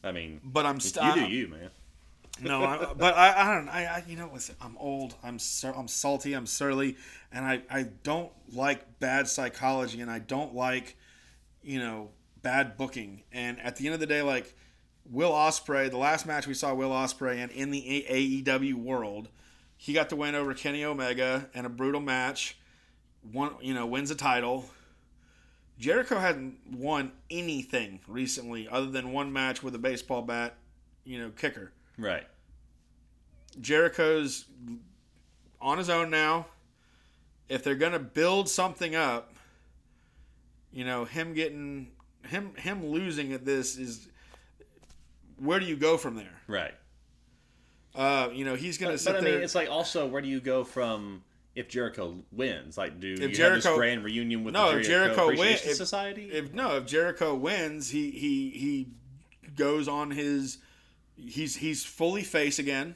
I 0.02 0.14
mean, 0.14 0.40
but 0.42 0.66
I'm 0.66 0.80
you 0.80 1.14
do 1.14 1.30
you, 1.30 1.48
man. 1.50 1.70
No, 2.42 2.64
I, 2.64 2.94
but 2.98 3.14
I, 3.14 3.34
I 3.36 3.56
don't. 3.56 3.68
I, 3.68 3.86
I, 3.86 4.04
you 4.08 4.16
know, 4.16 4.30
listen. 4.34 4.56
I'm 4.62 4.78
old. 4.78 5.16
I'm 5.22 5.38
sur- 5.38 5.74
I'm 5.76 5.90
salty. 5.90 6.32
I'm 6.32 6.48
surly, 6.48 6.96
and 7.34 7.44
I, 7.46 7.62
I 7.70 7.84
don't 8.04 8.32
like 8.54 9.02
bad 9.02 9.28
psychology, 9.28 10.00
and 10.00 10.10
I 10.10 10.20
don't 10.20 10.56
like, 10.56 10.96
you 11.62 11.80
know, 11.80 12.12
bad 12.42 12.78
booking. 12.78 13.24
And 13.32 13.60
at 13.62 13.76
the 13.76 13.88
end 13.88 13.94
of 13.94 14.00
the 14.00 14.08
day, 14.08 14.22
like 14.22 14.56
Will 15.10 15.32
Ospreay, 15.32 15.90
the 15.90 15.98
last 15.98 16.26
match 16.26 16.48
we 16.48 16.54
saw 16.54 16.74
Will 16.74 16.92
Ospreay 16.92 17.38
in 17.38 17.50
in 17.50 17.72
the 17.72 18.06
AEW 18.10 18.76
world, 18.76 19.30
he 19.78 19.94
got 19.94 20.10
the 20.10 20.16
win 20.16 20.36
over 20.36 20.54
Kenny 20.54 20.84
Omega 20.84 21.50
in 21.54 21.66
a 21.66 21.70
brutal 21.70 22.02
match. 22.02 22.58
One, 23.32 23.56
you 23.62 23.74
know, 23.74 23.86
wins 23.86 24.12
a 24.12 24.16
title. 24.16 24.70
Jericho 25.80 26.20
hadn't 26.20 26.58
won 26.72 27.14
anything 27.30 28.02
recently 28.08 28.68
other 28.68 28.88
than 28.88 29.14
one 29.14 29.32
match 29.32 29.64
with 29.64 29.74
a 29.76 29.80
baseball 29.80 30.22
bat, 30.22 30.56
you 31.06 31.18
know, 31.18 31.30
kicker. 31.30 31.72
Right. 31.98 32.28
Jericho's 33.60 34.46
on 35.62 35.78
his 35.78 35.90
own 35.90 36.10
now. 36.10 36.48
If 37.48 37.64
they're 37.64 37.76
gonna 37.76 38.00
build 38.00 38.50
something 38.50 38.96
up, 38.96 39.34
you 40.72 40.86
know, 40.86 41.06
him 41.06 41.34
getting 41.34 41.92
him 42.28 42.54
him 42.56 42.86
losing 42.88 43.34
at 43.34 43.46
this 43.46 43.78
is 43.78 44.08
where 45.38 45.60
do 45.60 45.66
you 45.66 45.76
go 45.76 45.98
from 45.98 46.16
there? 46.16 46.42
Right. 46.48 46.74
Uh, 47.96 48.30
you 48.34 48.46
know, 48.46 48.56
he's 48.56 48.78
gonna 48.78 48.94
But, 48.94 49.00
sit 49.00 49.14
but 49.14 49.22
I 49.22 49.22
mean, 49.22 49.34
there. 49.36 49.42
it's 49.44 49.56
like 49.56 49.70
also 49.70 50.06
where 50.08 50.22
do 50.22 50.28
you 50.28 50.40
go 50.40 50.64
from 50.64 51.24
if 51.56 51.68
Jericho 51.70 52.18
wins? 52.32 52.78
Like, 52.78 53.00
do 53.00 53.08
you 53.08 53.22
have 53.22 53.32
Jericho- 53.32 53.70
this 53.72 53.78
grand 53.78 54.04
reunion 54.04 54.44
with 54.44 54.54
No, 54.54 54.72
the 54.74 54.80
if 54.80 54.86
Jericho, 54.86 55.16
Jericho 55.28 55.40
win- 55.40 55.54
if- 55.54 55.76
Society? 55.76 56.30
if 56.32 56.54
no, 56.54 56.78
if 56.78 56.86
Jericho 56.86 57.34
wins, 57.36 57.90
he 57.90 58.12
he 58.12 58.50
he 58.52 58.88
goes 59.56 59.88
on 59.88 60.12
his 60.12 60.60
he's 61.18 61.58
he's 61.58 61.84
fully 61.84 62.24
face 62.24 62.60
again. 62.60 62.96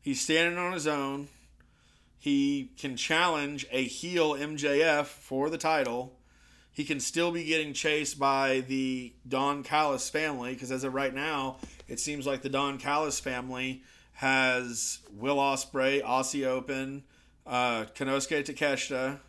He's 0.00 0.20
standing 0.20 0.58
on 0.58 0.72
his 0.72 0.86
own. 0.86 1.28
He 2.18 2.70
can 2.78 2.96
challenge 2.96 3.66
a 3.70 3.84
heel 3.84 4.32
MJF 4.34 5.06
for 5.06 5.50
the 5.50 5.58
title. 5.58 6.18
He 6.72 6.84
can 6.84 7.00
still 7.00 7.30
be 7.30 7.44
getting 7.44 7.74
chased 7.74 8.18
by 8.18 8.60
the 8.60 9.12
Don 9.28 9.62
Callis 9.62 10.08
family 10.08 10.54
because 10.54 10.72
as 10.72 10.84
of 10.84 10.94
right 10.94 11.14
now, 11.14 11.58
it 11.86 12.00
seems 12.00 12.26
like 12.26 12.40
the 12.40 12.48
Don 12.48 12.78
Callis 12.78 13.20
family 13.20 13.82
has 14.14 15.00
Will 15.12 15.36
Ospreay, 15.36 16.02
Aussie 16.02 16.46
Open, 16.46 17.04
uh, 17.46 17.84
Konosuke 17.94 18.44
Takeshita. 18.44 19.20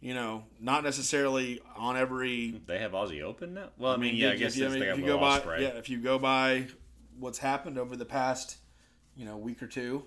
You 0.00 0.14
know, 0.14 0.44
not 0.60 0.84
necessarily 0.84 1.60
on 1.76 1.96
every 1.96 2.60
they 2.66 2.78
have 2.78 2.92
Aussie 2.92 3.22
Open 3.22 3.54
now. 3.54 3.70
Well, 3.78 3.92
I 3.92 3.96
mean, 3.96 4.14
yeah, 4.14 4.28
I 4.28 4.32
if 4.32 4.38
guess 4.38 4.56
you, 4.56 4.66
it's, 4.66 4.74
they 4.74 4.88
if 4.88 4.98
you 4.98 5.06
go 5.06 5.18
by, 5.18 5.40
yeah, 5.58 5.68
if 5.70 5.88
you 5.88 5.98
go 5.98 6.18
by 6.18 6.68
what's 7.18 7.38
happened 7.38 7.78
over 7.78 7.96
the 7.96 8.04
past, 8.04 8.58
you 9.16 9.24
know, 9.24 9.36
week 9.36 9.60
or 9.60 9.66
two, 9.66 10.04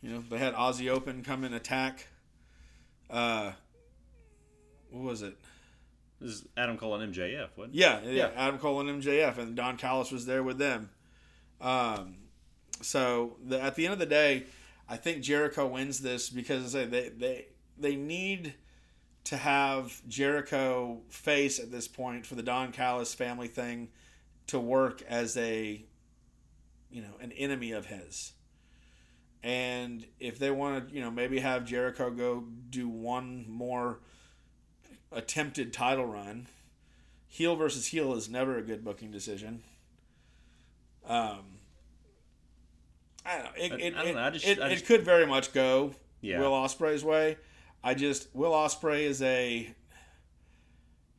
you 0.00 0.10
know, 0.10 0.24
they 0.30 0.38
had 0.38 0.54
Aussie 0.54 0.88
Open 0.88 1.24
come 1.24 1.42
and 1.42 1.54
attack. 1.54 2.06
Uh, 3.08 3.52
what 4.90 5.02
was 5.02 5.22
it? 5.22 5.36
This 6.20 6.32
is 6.32 6.44
Adam 6.56 6.76
Cole 6.76 6.96
and 6.96 7.14
MJF. 7.14 7.48
What? 7.54 7.74
Yeah, 7.74 8.00
yeah, 8.02 8.10
Yeah. 8.10 8.30
Adam 8.36 8.58
Cole 8.58 8.80
and 8.80 9.02
MJF, 9.02 9.38
and 9.38 9.56
Don 9.56 9.76
Callis 9.76 10.10
was 10.10 10.26
there 10.26 10.42
with 10.42 10.58
them. 10.58 10.90
Um, 11.60 12.16
so 12.82 13.36
the, 13.44 13.60
at 13.60 13.74
the 13.74 13.86
end 13.86 13.94
of 13.94 13.98
the 13.98 14.06
day, 14.06 14.44
I 14.88 14.96
think 14.96 15.22
Jericho 15.22 15.66
wins 15.66 16.00
this 16.00 16.30
because 16.30 16.72
they 16.72 16.84
they 16.84 17.08
they, 17.08 17.46
they 17.78 17.96
need 17.96 18.54
to 19.24 19.36
have 19.36 20.00
Jericho 20.08 21.02
face 21.08 21.58
at 21.58 21.70
this 21.70 21.86
point 21.86 22.26
for 22.26 22.34
the 22.34 22.42
Don 22.42 22.72
Callis 22.72 23.14
family 23.14 23.48
thing 23.48 23.88
to 24.48 24.58
work 24.58 25.02
as 25.02 25.36
a 25.36 25.84
you 26.90 27.02
know 27.02 27.14
an 27.20 27.32
enemy 27.32 27.72
of 27.72 27.86
his. 27.86 28.32
And 29.42 30.06
if 30.18 30.38
they 30.38 30.50
want 30.50 30.88
to, 30.88 30.94
you 30.94 31.00
know, 31.00 31.10
maybe 31.10 31.38
have 31.38 31.64
Jericho 31.64 32.10
go 32.10 32.44
do 32.68 32.88
one 32.88 33.46
more 33.48 34.00
attempted 35.12 35.72
title 35.72 36.06
run, 36.06 36.46
heel 37.28 37.56
versus 37.56 37.86
heel 37.88 38.14
is 38.14 38.28
never 38.28 38.56
a 38.58 38.62
good 38.62 38.84
booking 38.84 39.10
decision. 39.10 39.62
Um, 41.06 41.40
I 43.24 43.36
don't 43.36 43.44
know. 43.44 43.50
It, 43.56 43.72
I- 43.72 43.76
it, 43.76 43.94
I 43.96 44.04
don't 44.04 44.14
know. 44.14 44.20
I 44.22 44.30
just- 44.30 44.46
it, 44.46 44.60
I 44.60 44.68
it 44.70 44.86
could 44.86 45.04
very 45.04 45.26
much 45.26 45.52
go 45.52 45.94
Yeah. 46.20 46.40
Will 46.40 46.52
Ospreay's 46.52 47.04
way. 47.04 47.36
I 47.82 47.94
just 47.94 48.28
Will 48.34 48.52
Ospreay 48.52 49.02
is 49.04 49.22
a 49.22 49.74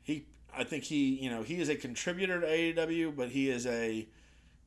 he. 0.03 0.25
I 0.55 0.63
think 0.63 0.83
he 0.83 1.15
you 1.15 1.29
know 1.29 1.41
he 1.41 1.59
is 1.59 1.69
a 1.69 1.75
contributor 1.75 2.39
to 2.41 2.45
AEW, 2.47 3.15
but 3.15 3.29
he 3.29 3.49
is 3.49 3.65
a 3.65 4.07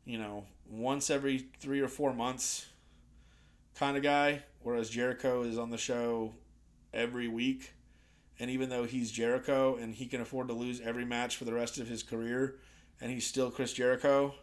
you 0.04 0.18
know 0.18 0.44
once 0.68 1.08
every 1.10 1.46
three 1.60 1.80
or 1.80 1.88
four 1.88 2.12
months 2.12 2.66
kind 3.76 3.96
of 3.96 4.02
guy. 4.02 4.42
Whereas 4.62 4.90
Jericho 4.90 5.42
is 5.42 5.56
on 5.58 5.70
the 5.70 5.78
show 5.78 6.32
every 6.92 7.28
week. 7.28 7.72
And 8.38 8.50
even 8.50 8.68
though 8.68 8.84
he's 8.84 9.12
Jericho 9.12 9.76
and 9.76 9.94
he 9.94 10.06
can 10.06 10.20
afford 10.20 10.48
to 10.48 10.54
lose 10.54 10.80
every 10.80 11.04
match 11.04 11.36
for 11.36 11.44
the 11.44 11.52
rest 11.52 11.78
of 11.78 11.86
his 11.86 12.02
career, 12.02 12.56
and 13.00 13.10
he's 13.10 13.26
still 13.26 13.50
Chris 13.50 13.72
Jericho, 13.72 14.34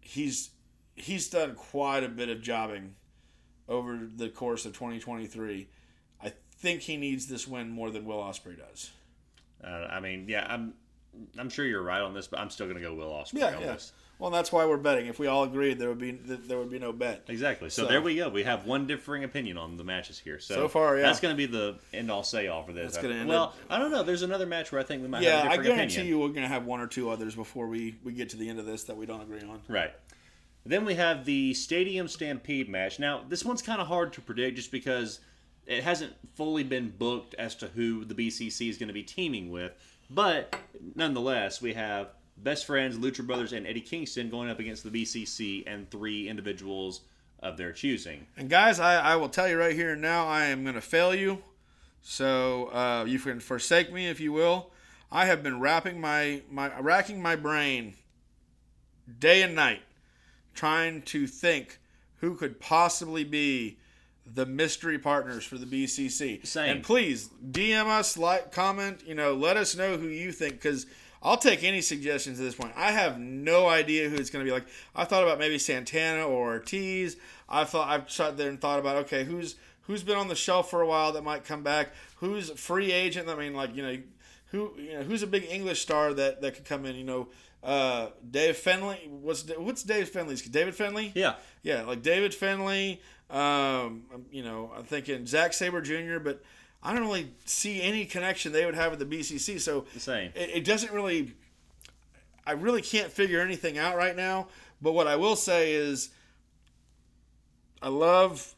he's 0.00 0.50
he's 0.94 1.28
done 1.30 1.54
quite 1.54 2.04
a 2.04 2.08
bit 2.08 2.28
of 2.28 2.42
jobbing 2.42 2.94
over 3.68 4.00
the 4.14 4.28
course 4.28 4.66
of 4.66 4.72
2023. 4.72 5.68
I 6.22 6.32
think 6.58 6.82
he 6.82 6.96
needs 6.96 7.26
this 7.26 7.48
win 7.48 7.70
more 7.70 7.90
than 7.90 8.04
Will 8.04 8.18
Ospreay 8.18 8.58
does. 8.58 8.90
Uh, 9.62 9.86
I 9.90 10.00
mean, 10.00 10.26
yeah, 10.28 10.46
I'm 10.48 10.74
I'm 11.38 11.48
sure 11.48 11.64
you're 11.64 11.82
right 11.82 12.02
on 12.02 12.14
this, 12.14 12.26
but 12.26 12.40
I'm 12.40 12.50
still 12.50 12.66
going 12.66 12.76
to 12.76 12.82
go 12.82 12.94
Will 12.94 13.10
Ospreay. 13.10 13.40
Yeah, 13.40 13.56
on 13.56 13.62
yeah. 13.62 13.72
this. 13.72 13.92
Well, 14.20 14.30
that's 14.30 14.52
why 14.52 14.66
we're 14.66 14.76
betting. 14.76 15.06
If 15.06 15.18
we 15.18 15.26
all 15.28 15.44
agreed, 15.44 15.78
there 15.78 15.88
would 15.88 15.98
be 15.98 16.12
there 16.12 16.58
would 16.58 16.70
be 16.70 16.78
no 16.78 16.92
bet. 16.92 17.24
Exactly. 17.28 17.70
So, 17.70 17.82
So- 17.82 17.88
there 17.88 18.02
we 18.02 18.16
go. 18.16 18.28
We 18.28 18.42
have 18.42 18.66
one 18.66 18.86
differing 18.86 19.24
opinion 19.24 19.56
on 19.56 19.78
the 19.78 19.82
matches 19.84 20.18
here. 20.18 20.38
So, 20.38 20.54
So 20.54 20.68
far, 20.68 20.96
yeah. 20.96 21.02
that's 21.06 21.20
going 21.20 21.34
to 21.34 21.36
be 21.36 21.46
the 21.46 21.76
end 21.94 22.10
all 22.10 22.22
say 22.22 22.46
all 22.46 22.62
for 22.62 22.74
this. 22.74 22.92
That's 22.94 23.04
end 23.04 23.28
well, 23.28 23.54
it. 23.58 23.72
I 23.72 23.78
don't 23.78 23.90
know. 23.90 24.02
There's 24.02 24.22
another 24.22 24.44
match 24.46 24.70
where 24.72 24.80
I 24.80 24.84
think 24.84 25.00
we 25.00 25.08
might 25.08 25.22
Yeah, 25.22 25.42
have 25.42 25.46
a 25.46 25.50
I 25.52 25.56
guarantee 25.56 25.94
opinion. 25.94 26.06
you 26.06 26.18
we're 26.20 26.28
going 26.28 26.42
to 26.42 26.48
have 26.48 26.66
one 26.66 26.80
or 26.80 26.86
two 26.86 27.08
others 27.08 27.34
before 27.34 27.66
we, 27.66 27.96
we 28.04 28.12
get 28.12 28.28
to 28.30 28.36
the 28.36 28.48
end 28.48 28.58
of 28.58 28.66
this 28.66 28.84
that 28.84 28.96
we 28.96 29.06
don't 29.06 29.22
agree 29.22 29.40
on. 29.40 29.62
Right. 29.68 29.92
Then 30.66 30.84
we 30.84 30.94
have 30.96 31.24
the 31.24 31.54
Stadium 31.54 32.06
Stampede 32.06 32.68
match. 32.68 32.98
Now, 32.98 33.22
this 33.26 33.42
one's 33.44 33.62
kind 33.62 33.80
of 33.80 33.86
hard 33.86 34.12
to 34.12 34.20
predict 34.20 34.56
just 34.56 34.70
because 34.70 35.20
it 35.66 35.82
hasn't 35.82 36.12
fully 36.34 36.62
been 36.62 36.90
booked 36.90 37.34
as 37.34 37.54
to 37.56 37.68
who 37.68 38.04
the 38.04 38.14
BCC 38.14 38.68
is 38.68 38.76
going 38.76 38.88
to 38.88 38.92
be 38.94 39.02
teaming 39.02 39.50
with. 39.50 39.72
But 40.10 40.54
nonetheless, 40.94 41.62
we 41.62 41.72
have 41.72 42.08
Best 42.42 42.66
Friends, 42.66 42.96
Lucha 42.96 43.26
Brothers, 43.26 43.52
and 43.52 43.66
Eddie 43.66 43.80
Kingston 43.80 44.30
going 44.30 44.48
up 44.48 44.58
against 44.58 44.82
the 44.82 44.90
BCC 44.90 45.64
and 45.66 45.90
three 45.90 46.28
individuals 46.28 47.02
of 47.42 47.56
their 47.56 47.72
choosing. 47.72 48.26
And 48.36 48.48
guys, 48.48 48.80
I, 48.80 48.96
I 48.96 49.16
will 49.16 49.28
tell 49.28 49.48
you 49.48 49.58
right 49.58 49.74
here 49.74 49.92
and 49.92 50.02
now, 50.02 50.26
I 50.26 50.46
am 50.46 50.62
going 50.62 50.74
to 50.74 50.80
fail 50.80 51.14
you. 51.14 51.42
So 52.02 52.66
uh, 52.72 53.04
you 53.06 53.18
can 53.18 53.40
forsake 53.40 53.92
me 53.92 54.08
if 54.08 54.20
you 54.20 54.32
will. 54.32 54.70
I 55.12 55.26
have 55.26 55.42
been 55.42 55.60
wrapping 55.60 56.00
my, 56.00 56.42
my 56.50 56.78
racking 56.80 57.20
my 57.20 57.36
brain 57.36 57.94
day 59.18 59.42
and 59.42 59.54
night, 59.54 59.82
trying 60.54 61.02
to 61.02 61.26
think 61.26 61.78
who 62.16 62.36
could 62.36 62.60
possibly 62.60 63.24
be 63.24 63.78
the 64.24 64.46
mystery 64.46 64.98
partners 64.98 65.44
for 65.44 65.58
the 65.58 65.66
BCC. 65.66 66.46
Same. 66.46 66.76
And 66.76 66.84
please 66.84 67.30
DM 67.50 67.86
us, 67.86 68.16
like, 68.16 68.52
comment. 68.52 69.02
You 69.04 69.14
know, 69.14 69.34
let 69.34 69.56
us 69.56 69.76
know 69.76 69.96
who 69.96 70.08
you 70.08 70.32
think 70.32 70.54
because. 70.54 70.86
I'll 71.22 71.36
take 71.36 71.62
any 71.62 71.82
suggestions 71.82 72.40
at 72.40 72.44
this 72.44 72.54
point. 72.54 72.72
I 72.76 72.92
have 72.92 73.18
no 73.18 73.68
idea 73.68 74.08
who 74.08 74.16
it's 74.16 74.30
going 74.30 74.44
to 74.44 74.48
be. 74.48 74.52
Like 74.52 74.66
I 74.94 75.04
thought 75.04 75.22
about 75.22 75.38
maybe 75.38 75.58
Santana 75.58 76.26
or 76.26 76.52
Ortiz. 76.52 77.16
I 77.48 77.64
thought 77.64 77.88
I've 77.88 78.10
sat 78.10 78.36
there 78.36 78.48
and 78.48 78.60
thought 78.60 78.78
about 78.78 78.96
okay, 79.04 79.24
who's 79.24 79.56
who's 79.82 80.02
been 80.02 80.16
on 80.16 80.28
the 80.28 80.34
shelf 80.34 80.70
for 80.70 80.80
a 80.80 80.86
while 80.86 81.12
that 81.12 81.22
might 81.22 81.44
come 81.44 81.62
back. 81.62 81.92
Who's 82.16 82.50
a 82.50 82.56
free 82.56 82.92
agent? 82.92 83.28
I 83.28 83.34
mean, 83.34 83.54
like 83.54 83.74
you 83.74 83.82
know, 83.82 83.98
who 84.46 84.72
you 84.78 84.94
know 84.94 85.02
who's 85.02 85.22
a 85.22 85.26
big 85.26 85.44
English 85.50 85.82
star 85.82 86.14
that 86.14 86.40
that 86.40 86.54
could 86.54 86.64
come 86.64 86.86
in. 86.86 86.96
You 86.96 87.04
know, 87.04 87.28
uh, 87.62 88.08
Dave 88.28 88.56
Finlay. 88.56 89.08
What's 89.08 89.44
what's 89.58 89.82
Dave 89.82 90.08
Finlay's? 90.08 90.42
David 90.42 90.74
Finlay. 90.74 91.12
Yeah. 91.14 91.34
Yeah, 91.62 91.82
like 91.82 92.02
David 92.02 92.34
Finlay. 92.34 93.00
Um, 93.28 94.04
you 94.32 94.42
know, 94.42 94.72
I'm 94.76 94.84
thinking 94.84 95.26
Zack 95.26 95.52
Sabre 95.52 95.80
Jr., 95.80 96.18
but 96.18 96.42
I 96.82 96.94
don't 96.94 97.02
really 97.02 97.30
see 97.44 97.82
any 97.82 98.06
connection 98.06 98.52
they 98.52 98.64
would 98.64 98.74
have 98.74 98.90
with 98.90 99.00
the 99.00 99.18
BCC. 99.18 99.60
So 99.60 99.86
it, 100.34 100.50
it 100.54 100.64
doesn't 100.64 100.92
really. 100.92 101.34
I 102.46 102.52
really 102.52 102.82
can't 102.82 103.12
figure 103.12 103.40
anything 103.40 103.78
out 103.78 103.96
right 103.96 104.16
now. 104.16 104.48
But 104.80 104.92
what 104.92 105.06
I 105.06 105.16
will 105.16 105.36
say 105.36 105.72
is, 105.72 106.08
I 107.82 107.88
love 107.88 108.54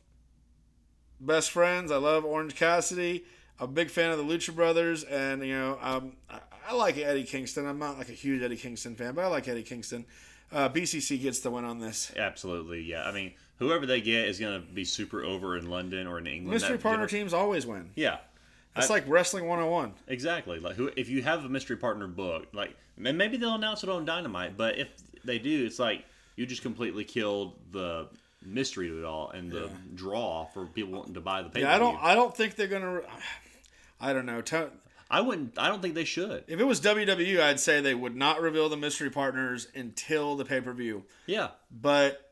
Best 1.20 1.50
Friends. 1.50 1.90
I 1.90 1.96
love 1.96 2.24
Orange 2.24 2.54
Cassidy. 2.54 3.24
I'm 3.58 3.68
a 3.68 3.72
big 3.72 3.90
fan 3.90 4.10
of 4.10 4.18
the 4.18 4.24
Lucha 4.24 4.54
Brothers, 4.54 5.04
and 5.04 5.44
you 5.44 5.54
know, 5.54 5.78
um, 5.80 6.12
I, 6.30 6.38
I 6.70 6.74
like 6.74 6.96
Eddie 6.98 7.24
Kingston. 7.24 7.66
I'm 7.66 7.78
not 7.78 7.98
like 7.98 8.08
a 8.08 8.12
huge 8.12 8.42
Eddie 8.42 8.56
Kingston 8.56 8.94
fan, 8.94 9.14
but 9.14 9.24
I 9.24 9.28
like 9.28 9.48
Eddie 9.48 9.62
Kingston. 9.62 10.04
Uh, 10.50 10.68
BCC 10.68 11.20
gets 11.20 11.40
the 11.40 11.50
win 11.50 11.64
on 11.64 11.80
this. 11.80 12.12
Absolutely, 12.16 12.82
yeah. 12.82 13.04
I 13.04 13.12
mean, 13.12 13.32
whoever 13.62 13.86
they 13.86 14.00
get 14.00 14.26
is 14.28 14.38
going 14.38 14.60
to 14.60 14.66
be 14.66 14.84
super 14.84 15.22
over 15.24 15.56
in 15.56 15.68
London 15.70 16.06
or 16.06 16.18
in 16.18 16.26
England. 16.26 16.52
Mystery 16.54 16.76
That- 16.76 16.82
partner 16.82 17.06
teams 17.06 17.32
always 17.32 17.66
win. 17.66 17.90
Yeah, 17.94 18.18
It's 18.76 18.90
I- 18.90 18.94
like 18.94 19.04
wrestling 19.06 19.46
101. 19.46 19.94
exactly. 20.06 20.58
Like, 20.60 20.76
who 20.76 20.90
if 20.96 21.08
you 21.08 21.22
have 21.22 21.44
a 21.44 21.48
mystery 21.48 21.76
partner 21.76 22.06
book, 22.06 22.48
like, 22.52 22.76
and 23.02 23.16
maybe 23.18 23.36
they'll 23.36 23.54
announce 23.54 23.82
it 23.82 23.88
on 23.88 24.04
Dynamite, 24.04 24.56
but 24.56 24.78
if 24.78 24.88
they 25.24 25.38
do, 25.38 25.64
it's 25.66 25.78
like 25.78 26.04
you 26.36 26.46
just 26.46 26.62
completely 26.62 27.04
killed 27.04 27.54
the 27.72 28.08
mystery 28.44 28.88
to 28.88 28.98
it 28.98 29.04
all 29.04 29.30
and 29.30 29.50
the 29.50 29.70
draw 29.94 30.44
for 30.46 30.66
people 30.66 30.92
wanting 30.92 31.14
to 31.14 31.20
buy 31.20 31.42
the 31.42 31.48
pay. 31.48 31.60
Yeah, 31.60 31.74
I 31.74 31.78
don't. 31.78 31.96
I 32.02 32.14
don't 32.14 32.36
think 32.36 32.56
they're 32.56 32.66
gonna. 32.66 33.02
I 34.00 34.12
don't 34.12 34.26
know. 34.26 34.40
To- 34.42 34.70
I 35.10 35.20
wouldn't. 35.20 35.58
I 35.58 35.68
don't 35.68 35.82
think 35.82 35.94
they 35.94 36.04
should. 36.04 36.44
If 36.48 36.58
it 36.58 36.64
was 36.64 36.80
WWE, 36.80 37.40
I'd 37.40 37.60
say 37.60 37.80
they 37.82 37.94
would 37.94 38.16
not 38.16 38.40
reveal 38.40 38.68
the 38.70 38.78
mystery 38.78 39.10
partners 39.10 39.68
until 39.74 40.36
the 40.36 40.44
pay 40.44 40.60
per 40.62 40.72
view. 40.72 41.04
Yeah, 41.26 41.48
But 41.70 42.31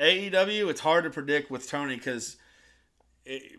AEW, 0.00 0.68
it's 0.70 0.80
hard 0.80 1.04
to 1.04 1.10
predict 1.10 1.50
with 1.50 1.68
Tony 1.68 1.96
because 1.96 2.36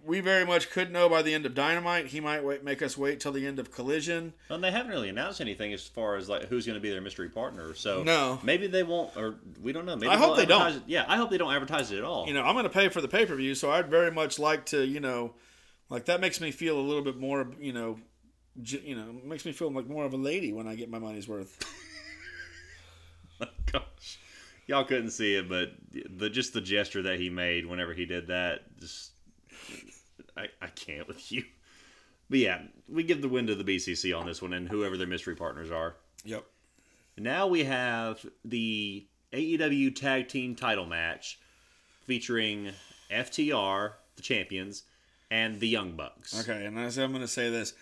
we 0.06 0.21
very 0.21 0.45
much 0.45 0.69
could 0.69 0.93
know 0.93 1.10
by 1.10 1.21
the 1.21 1.34
end 1.34 1.45
of 1.45 1.54
Dynamite. 1.54 2.06
He 2.08 2.21
might 2.21 2.41
wait, 2.43 2.63
make 2.63 2.82
us 2.82 2.97
wait 2.97 3.19
till 3.19 3.34
the 3.34 3.45
end 3.45 3.60
of 3.60 3.69
Collision. 3.71 4.34
and 4.50 4.63
they 4.63 4.71
haven't 4.71 4.91
really 4.91 5.10
announced 5.10 5.41
anything 5.41 5.73
as 5.73 5.86
far 5.86 6.15
as 6.15 6.30
like 6.30 6.43
who's 6.45 6.65
going 6.65 6.76
to 6.78 6.82
be 6.82 6.89
their 6.89 7.02
mystery 7.02 7.28
partner. 7.30 7.73
So 7.73 8.02
No. 8.04 8.39
maybe 8.43 8.67
they 8.67 8.84
won't, 8.84 9.15
or 9.17 9.36
we 9.62 9.73
don't 9.73 9.86
know. 9.86 9.97
Maybe 9.97 10.08
I 10.10 10.15
hope 10.17 10.38
they'll 10.38 10.45
don't. 10.45 10.76
It. 10.78 10.84
Yeah, 10.88 11.04
I 11.08 11.17
hope 11.17 11.30
they 11.30 11.38
don't 11.38 11.54
advertise 11.54 11.91
it 11.91 11.97
at 11.97 12.06
all. 12.06 12.28
You 12.28 12.34
know, 12.34 12.43
I'm 12.43 12.54
going 12.54 12.63
to 12.63 12.69
pay 12.69 12.88
for 12.88 13.02
the 13.02 13.10
pay 13.10 13.26
per 13.26 13.36
view, 13.36 13.56
so 13.56 13.69
I'd 13.69 13.89
very 13.89 14.10
much 14.12 14.39
like 14.39 14.67
to, 14.67 14.86
you 14.86 15.02
know, 15.02 15.34
like 15.89 16.06
that 16.06 16.21
makes 16.21 16.39
me 16.39 16.52
feel 16.52 16.80
a 16.80 16.82
little 16.82 17.04
bit 17.04 17.17
more, 17.17 17.52
you 17.60 17.73
know, 17.73 18.00
j- 18.62 18.82
you 18.86 18.95
know, 18.95 19.15
makes 19.26 19.43
me 19.45 19.52
feel 19.52 19.69
like 19.69 19.88
more 19.89 20.06
of 20.06 20.13
a 20.13 20.17
lady 20.17 20.54
when 20.54 20.65
I 20.67 20.76
get 20.76 20.89
my 20.89 21.00
money's 21.00 21.28
worth. 21.28 21.60
oh, 23.41 23.45
Gosh, 23.69 24.17
y'all 24.68 24.84
couldn't 24.84 25.12
see 25.12 25.36
it, 25.36 25.50
but 25.50 25.72
the 25.92 26.30
just 26.30 26.54
the 26.54 26.62
gesture 26.62 27.02
that 27.04 27.20
he 27.20 27.30
made 27.30 27.66
whenever 27.66 27.94
he 27.94 28.06
did 28.06 28.28
that, 28.28 28.78
just 28.80 29.12
I, 30.36 30.48
I 30.62 30.68
can't 30.68 31.08
with 31.08 31.32
you. 31.32 31.44
But 32.30 32.40
yeah, 32.40 32.62
we 32.90 33.04
give 33.04 33.22
the 33.22 33.30
win 33.30 33.48
to 33.48 33.56
the 33.56 33.64
BCC 33.64 34.18
on 34.18 34.28
this 34.28 34.42
one, 34.42 34.54
and 34.54 34.68
whoever 34.68 34.98
their 34.98 35.08
mystery 35.08 35.36
partners 35.36 35.72
are. 35.72 35.96
Yep. 36.26 36.46
Now 37.18 37.48
we 37.48 37.64
have 37.64 38.24
the 38.46 39.08
AEW 39.34 39.96
Tag 39.96 40.28
Team 40.28 40.56
Title 40.56 40.86
match 40.86 41.40
featuring 42.06 42.72
FTR, 43.10 43.94
the 44.16 44.22
champions, 44.22 44.84
and 45.32 45.60
the 45.60 45.68
Young 45.68 45.96
Bucks. 45.96 46.40
Okay, 46.42 46.66
and 46.66 46.78
as 46.78 46.98
I'm 46.98 47.12
going 47.12 47.22
to 47.22 47.28
say 47.28 47.50
this, 47.50 47.74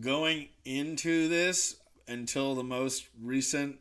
going 0.00 0.48
into 0.64 1.28
this 1.28 1.76
until 2.08 2.54
the 2.54 2.64
most 2.64 3.06
recent 3.20 3.78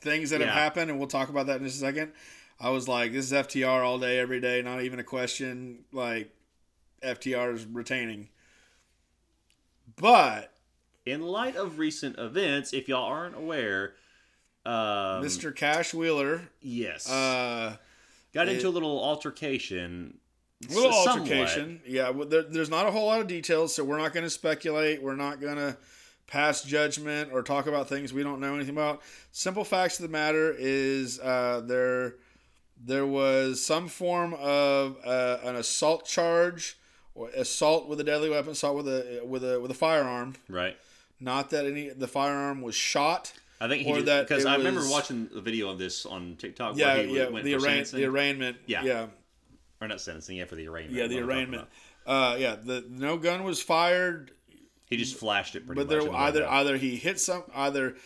things 0.00 0.30
that 0.30 0.40
Yeah. 0.40 0.46
have 0.46 0.54
happened, 0.54 0.90
and 0.90 0.98
we'll 0.98 1.08
talk 1.08 1.28
about 1.28 1.46
that 1.46 1.60
in 1.60 1.64
just 1.66 1.76
a 1.76 1.80
second. 1.80 2.12
I 2.60 2.70
was 2.70 2.88
like, 2.88 3.12
this 3.12 3.26
is 3.26 3.32
FTR 3.32 3.82
all 3.84 3.98
day, 3.98 4.18
every 4.18 4.40
day, 4.40 4.62
not 4.62 4.82
even 4.82 4.98
a 4.98 5.04
question. 5.04 5.84
Like, 5.92 6.30
FTR 7.02 7.52
is 7.54 7.66
retaining. 7.66 8.28
But 9.96 10.50
In 11.06 11.20
light 11.20 11.56
of 11.56 11.78
recent 11.78 12.18
events, 12.18 12.72
if 12.72 12.88
y'all 12.88 13.04
aren't 13.04 13.36
aware, 13.36 13.94
um, 14.64 15.22
Mr. 15.22 15.54
Cash 15.54 15.92
Wheeler, 15.92 16.48
yes, 16.62 17.10
uh, 17.10 17.76
got 18.32 18.48
it- 18.48 18.54
into 18.54 18.68
a 18.68 18.70
little 18.70 19.02
altercation. 19.04 20.18
little 20.70 20.92
somewhat. 20.92 21.30
altercation. 21.30 21.82
Yeah, 21.84 22.08
well, 22.08 22.26
there, 22.26 22.42
there's 22.44 22.70
not 22.70 22.86
a 22.86 22.90
whole 22.90 23.06
lot 23.06 23.20
of 23.20 23.26
details, 23.26 23.74
so 23.74 23.84
we're 23.84 23.98
not 23.98 24.14
going 24.14 24.24
to 24.24 24.30
speculate. 24.30 25.02
We're 25.02 25.14
not 25.16 25.38
going 25.38 25.56
to 25.56 25.76
pass 26.26 26.62
judgment 26.62 27.30
or 27.32 27.42
talk 27.42 27.66
about 27.66 27.88
things 27.88 28.12
we 28.12 28.22
don't 28.22 28.40
know 28.40 28.54
anything 28.54 28.74
about. 28.74 29.02
Simple 29.30 29.64
facts 29.64 29.98
of 29.98 30.04
the 30.04 30.12
matter 30.12 30.54
is 30.56 31.20
uh, 31.20 31.62
there 31.64 32.14
there 32.82 33.06
was 33.06 33.64
some 33.64 33.88
form 33.88 34.34
of 34.34 34.96
uh, 35.04 35.38
an 35.44 35.56
assault 35.56 36.06
charge 36.06 36.76
or 37.14 37.28
assault 37.30 37.88
with 37.88 38.00
a 38.00 38.04
deadly 38.04 38.30
weapon, 38.30 38.52
assault 38.52 38.76
with 38.76 38.88
a 38.88 39.22
with 39.24 39.44
a 39.44 39.60
with 39.60 39.70
a 39.70 39.74
firearm. 39.74 40.34
Right. 40.48 40.76
Not 41.20 41.50
that 41.50 41.66
any 41.66 41.88
the 41.90 42.08
firearm 42.08 42.62
was 42.62 42.74
shot. 42.74 43.32
I 43.60 43.68
think 43.68 43.82
he 43.82 43.92
Or 43.92 43.96
did, 43.96 44.06
that 44.06 44.28
because 44.28 44.44
I 44.44 44.56
remember 44.56 44.82
watching 44.88 45.28
the 45.32 45.40
video 45.40 45.70
of 45.70 45.78
this 45.78 46.04
on 46.04 46.36
TikTok. 46.36 46.76
Yeah, 46.76 46.94
where 46.94 47.06
he 47.06 47.16
yeah, 47.16 47.28
went 47.28 47.44
the, 47.44 47.54
arraign, 47.54 47.84
the 47.92 48.04
arraignment. 48.04 48.56
Yeah. 48.66 48.82
yeah. 48.82 49.06
or 49.80 49.88
not 49.88 50.00
sentencing, 50.00 50.36
yeah, 50.36 50.44
for 50.44 50.56
the 50.56 50.66
arraignment. 50.66 50.96
Yeah, 50.96 51.06
the 51.06 51.14
what 51.14 51.22
I'm 51.22 51.28
talking 51.28 51.36
arraignment. 51.36 51.68
Uh, 52.06 52.36
yeah, 52.38 52.56
the 52.62 52.84
no 52.90 53.16
gun 53.16 53.44
was 53.44 53.62
fired. 53.62 54.32
He 54.96 55.04
just 55.04 55.16
flashed 55.16 55.56
it 55.56 55.66
pretty 55.66 55.84
but 55.84 55.94
much. 55.94 56.04
there 56.04 56.14
either 56.14 56.42
it 56.42 56.48
either 56.48 56.76
he 56.76 56.96
hit 56.96 57.20
some 57.20 57.44
either 57.54 57.96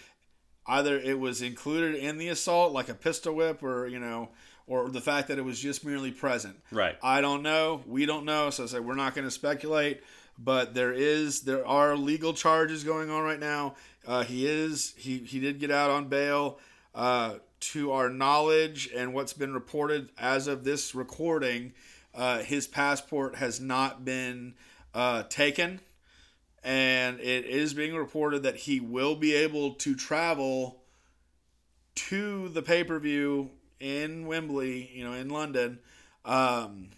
either 0.66 0.98
it 0.98 1.18
was 1.18 1.42
included 1.42 1.94
in 1.94 2.18
the 2.18 2.28
assault 2.28 2.72
like 2.72 2.88
a 2.88 2.94
pistol 2.94 3.34
whip 3.34 3.62
or 3.62 3.86
you 3.86 3.98
know 3.98 4.30
or 4.66 4.90
the 4.90 5.00
fact 5.00 5.28
that 5.28 5.38
it 5.38 5.44
was 5.44 5.58
just 5.58 5.84
merely 5.84 6.10
present. 6.10 6.56
Right. 6.70 6.96
i 7.02 7.20
don't 7.22 7.42
know. 7.42 7.82
We 7.86 8.04
don't 8.04 8.24
know. 8.26 8.50
So 8.50 8.64
i 8.64 8.66
say 8.66 8.80
we're 8.80 8.94
not 8.94 9.14
going 9.14 9.26
to 9.26 9.30
speculate. 9.30 10.02
But 10.38 10.72
there 10.72 10.92
is 10.92 11.40
there 11.40 11.66
are 11.66 11.96
legal 11.96 12.32
charges 12.32 12.84
going 12.84 13.10
on 13.10 13.24
right 13.24 13.40
now. 13.40 13.74
Uh, 14.06 14.22
he 14.22 14.46
is 14.46 14.94
he 14.96 15.18
he 15.18 15.40
did 15.40 15.58
get 15.58 15.70
out 15.70 15.90
on 15.90 16.08
bail. 16.08 16.58
Uh, 16.94 17.34
to 17.60 17.92
our 17.92 18.08
knowledge 18.08 18.88
and 18.94 19.12
what's 19.12 19.32
been 19.32 19.52
reported 19.52 20.10
as 20.16 20.46
of 20.46 20.64
this 20.64 20.94
recording 20.94 21.72
uh, 22.14 22.38
his 22.38 22.66
passport 22.66 23.36
has 23.36 23.60
not 23.60 24.04
been 24.04 24.54
uh, 24.94 25.22
taken 25.24 25.80
and 26.64 27.20
it 27.20 27.44
is 27.44 27.74
being 27.74 27.94
reported 27.94 28.42
that 28.42 28.56
he 28.56 28.80
will 28.80 29.14
be 29.14 29.34
able 29.34 29.74
to 29.74 29.94
travel 29.94 30.82
to 31.94 32.48
the 32.48 32.62
pay 32.62 32.84
per 32.84 32.98
view 32.98 33.50
in 33.80 34.26
Wembley, 34.26 34.90
you 34.92 35.04
know, 35.04 35.12
in 35.12 35.28
London. 35.28 35.78
Um, 36.24 36.90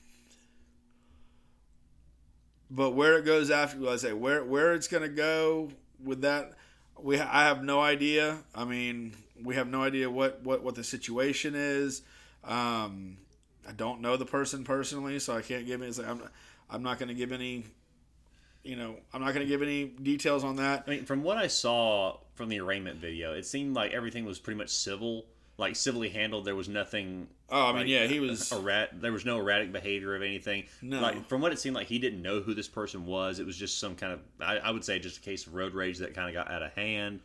but 2.70 2.90
where 2.90 3.18
it 3.18 3.24
goes 3.24 3.50
after, 3.50 3.88
I 3.88 3.96
say, 3.96 4.12
where 4.12 4.44
where 4.44 4.74
it's 4.74 4.88
going 4.88 5.02
to 5.02 5.08
go 5.08 5.70
with 6.02 6.22
that, 6.22 6.52
we 6.98 7.18
I 7.18 7.44
have 7.44 7.62
no 7.64 7.80
idea. 7.80 8.38
I 8.54 8.64
mean, 8.64 9.14
we 9.42 9.56
have 9.56 9.68
no 9.68 9.82
idea 9.82 10.10
what 10.10 10.42
what 10.42 10.62
what 10.62 10.74
the 10.74 10.84
situation 10.84 11.54
is. 11.54 12.02
Um, 12.44 13.18
I 13.68 13.72
don't 13.72 14.00
know 14.00 14.16
the 14.16 14.26
person 14.26 14.64
personally, 14.64 15.18
so 15.18 15.36
I 15.36 15.42
can't 15.42 15.66
give 15.66 15.82
any. 15.82 15.92
I'm 16.04 16.22
I'm 16.68 16.82
not 16.82 16.98
going 16.98 17.08
to 17.08 17.14
give 17.14 17.32
any. 17.32 17.64
You 18.62 18.76
know, 18.76 18.96
I'm 19.12 19.22
not 19.22 19.32
going 19.32 19.46
to 19.46 19.48
give 19.50 19.62
any 19.62 19.86
details 19.86 20.44
on 20.44 20.56
that. 20.56 20.84
I 20.86 20.90
mean, 20.90 21.04
from 21.04 21.22
what 21.22 21.38
I 21.38 21.46
saw 21.46 22.18
from 22.34 22.48
the 22.48 22.60
arraignment 22.60 22.98
video, 22.98 23.32
it 23.32 23.46
seemed 23.46 23.74
like 23.74 23.92
everything 23.92 24.24
was 24.24 24.38
pretty 24.38 24.58
much 24.58 24.68
civil, 24.68 25.24
like 25.56 25.76
civilly 25.76 26.10
handled. 26.10 26.44
There 26.44 26.54
was 26.54 26.68
nothing. 26.68 27.28
Oh, 27.48 27.64
I 27.64 27.68
mean, 27.68 27.76
like, 27.76 27.88
yeah, 27.88 28.06
he 28.06 28.20
was. 28.20 28.50
errat. 28.52 29.00
There 29.00 29.12
was 29.12 29.24
no 29.24 29.38
erratic 29.38 29.72
behavior 29.72 30.14
of 30.14 30.22
anything. 30.22 30.64
No. 30.82 31.00
Like 31.00 31.26
from 31.28 31.40
what 31.40 31.52
it 31.52 31.58
seemed 31.58 31.74
like, 31.74 31.86
he 31.86 31.98
didn't 31.98 32.20
know 32.20 32.40
who 32.40 32.52
this 32.52 32.68
person 32.68 33.06
was. 33.06 33.38
It 33.38 33.46
was 33.46 33.56
just 33.56 33.78
some 33.78 33.96
kind 33.96 34.12
of, 34.12 34.20
I, 34.40 34.58
I 34.58 34.70
would 34.70 34.84
say, 34.84 34.98
just 34.98 35.18
a 35.18 35.20
case 35.20 35.46
of 35.46 35.54
road 35.54 35.72
rage 35.72 35.98
that 35.98 36.14
kind 36.14 36.28
of 36.28 36.34
got 36.34 36.50
out 36.52 36.62
of 36.62 36.72
hand, 36.74 37.20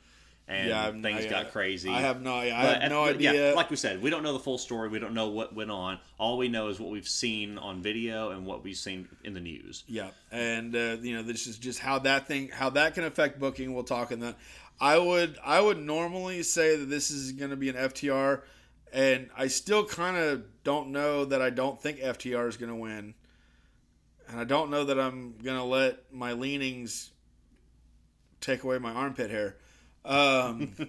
and 0.48 0.70
Yeah, 0.70 0.92
things 0.92 1.26
I- 1.26 1.30
got 1.30 1.52
crazy. 1.52 1.90
I 1.90 2.02
have 2.02 2.22
no, 2.22 2.36
I 2.36 2.50
But 2.50 2.82
have 2.84 2.92
no 2.92 3.06
at- 3.08 3.20
yeah, 3.20 3.30
idea. 3.32 3.56
like 3.56 3.70
we 3.72 3.76
said, 3.76 4.02
we 4.02 4.10
don't 4.12 4.22
know 4.22 4.34
the 4.34 4.40
full 4.40 4.58
story. 4.60 4.90
We 4.90 5.00
don't 5.00 5.14
know 5.16 5.30
what 5.30 5.56
went 5.56 5.72
on. 5.72 6.00
All 6.20 6.38
we 6.38 6.48
know 6.50 6.68
is 6.68 6.80
what 6.80 6.92
we've 6.92 7.08
seen 7.08 7.58
on 7.58 7.82
video 7.82 8.30
and 8.30 8.46
what 8.46 8.64
we've 8.64 8.78
seen 8.78 9.08
in 9.24 9.34
the 9.34 9.40
news. 9.40 9.84
Yeah, 9.88 10.10
and 10.32 10.76
uh, 10.76 10.98
you 11.02 11.16
know 11.16 11.24
this 11.24 11.48
is 11.48 11.58
just 11.58 11.80
how 11.80 12.00
that 12.00 12.28
thing, 12.28 12.50
how 12.50 12.70
that 12.72 12.94
can 12.94 13.04
affect 13.06 13.40
booking. 13.40 13.74
We'll 13.74 13.84
talk 13.84 14.12
in 14.12 14.20
that. 14.20 14.36
I 14.80 14.98
would, 14.98 15.38
I 15.44 15.62
would 15.62 15.78
normally 15.80 16.44
say 16.44 16.76
that 16.76 16.90
this 16.90 17.10
is 17.10 17.32
going 17.32 17.50
to 17.52 17.56
be 17.56 17.70
an 17.70 17.76
FTR, 17.76 18.42
and 18.92 19.30
I 19.38 19.48
still 19.48 19.86
kind 19.86 20.18
of 20.18 20.44
don't 20.64 20.90
know 20.92 21.24
that 21.26 21.42
I 21.42 21.50
don't 21.50 21.82
think 21.82 22.00
FTR 22.00 22.48
is 22.50 22.58
going 22.58 22.70
to 22.72 22.76
win, 22.76 23.14
and 24.28 24.40
I 24.40 24.44
don't 24.44 24.70
know 24.70 24.84
that 24.84 25.00
I'm 25.00 25.38
going 25.42 25.58
to 25.58 25.64
let 25.64 26.14
my 26.14 26.34
leanings 26.34 27.12
take 28.42 28.64
away 28.64 28.78
my 28.78 28.92
armpit 28.92 29.32
hair. 29.32 29.56
Um, 30.06 30.74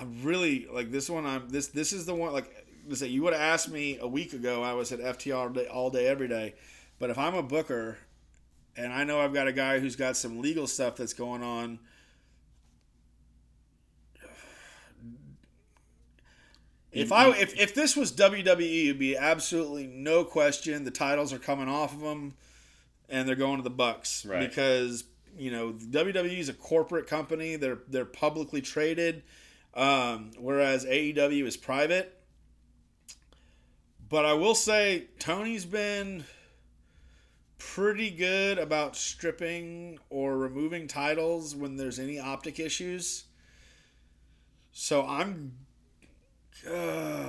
I'm 0.00 0.22
really 0.22 0.66
like 0.72 0.90
this 0.90 1.10
one. 1.10 1.26
I'm 1.26 1.48
this. 1.48 1.68
This 1.68 1.92
is 1.92 2.06
the 2.06 2.14
one. 2.14 2.32
Like 2.32 2.66
say, 2.94 3.08
you 3.08 3.22
would 3.22 3.32
have 3.32 3.42
asked 3.42 3.70
me 3.70 3.98
a 4.00 4.08
week 4.08 4.32
ago. 4.32 4.62
I 4.62 4.72
was 4.72 4.92
at 4.92 5.00
FTR 5.00 5.34
all 5.36 5.48
day, 5.50 5.66
all 5.66 5.90
day, 5.90 6.06
every 6.06 6.28
day. 6.28 6.54
But 6.98 7.10
if 7.10 7.18
I'm 7.18 7.34
a 7.34 7.42
booker, 7.42 7.98
and 8.76 8.92
I 8.92 9.04
know 9.04 9.20
I've 9.20 9.34
got 9.34 9.48
a 9.48 9.52
guy 9.52 9.78
who's 9.78 9.96
got 9.96 10.16
some 10.16 10.40
legal 10.40 10.66
stuff 10.66 10.96
that's 10.96 11.12
going 11.12 11.42
on. 11.42 11.78
If 16.92 17.12
I 17.12 17.28
if, 17.30 17.58
if 17.58 17.74
this 17.74 17.96
was 17.96 18.12
WWE, 18.12 18.84
it'd 18.86 18.98
be 18.98 19.16
absolutely 19.16 19.86
no 19.86 20.24
question. 20.24 20.84
The 20.84 20.90
titles 20.90 21.32
are 21.32 21.38
coming 21.38 21.68
off 21.68 21.92
of 21.92 22.00
them, 22.00 22.34
and 23.08 23.28
they're 23.28 23.36
going 23.36 23.58
to 23.58 23.62
the 23.62 23.70
Bucks 23.70 24.26
Right. 24.26 24.40
because 24.48 25.04
you 25.36 25.50
know, 25.50 25.72
WWE 25.72 26.38
is 26.38 26.48
a 26.48 26.54
corporate 26.54 27.06
company. 27.06 27.56
They're 27.56 27.78
they're 27.88 28.04
publicly 28.04 28.60
traded, 28.60 29.22
um, 29.74 30.32
whereas 30.38 30.84
AEW 30.84 31.44
is 31.44 31.56
private. 31.56 32.16
But 34.08 34.24
I 34.24 34.32
will 34.32 34.56
say 34.56 35.06
Tony's 35.18 35.64
been 35.64 36.24
pretty 37.58 38.10
good 38.10 38.58
about 38.58 38.96
stripping 38.96 39.98
or 40.08 40.36
removing 40.36 40.88
titles 40.88 41.54
when 41.54 41.76
there's 41.76 41.98
any 41.98 42.18
optic 42.18 42.58
issues. 42.58 43.24
So 44.72 45.06
I'm 45.06 45.52
uh, 46.68 47.22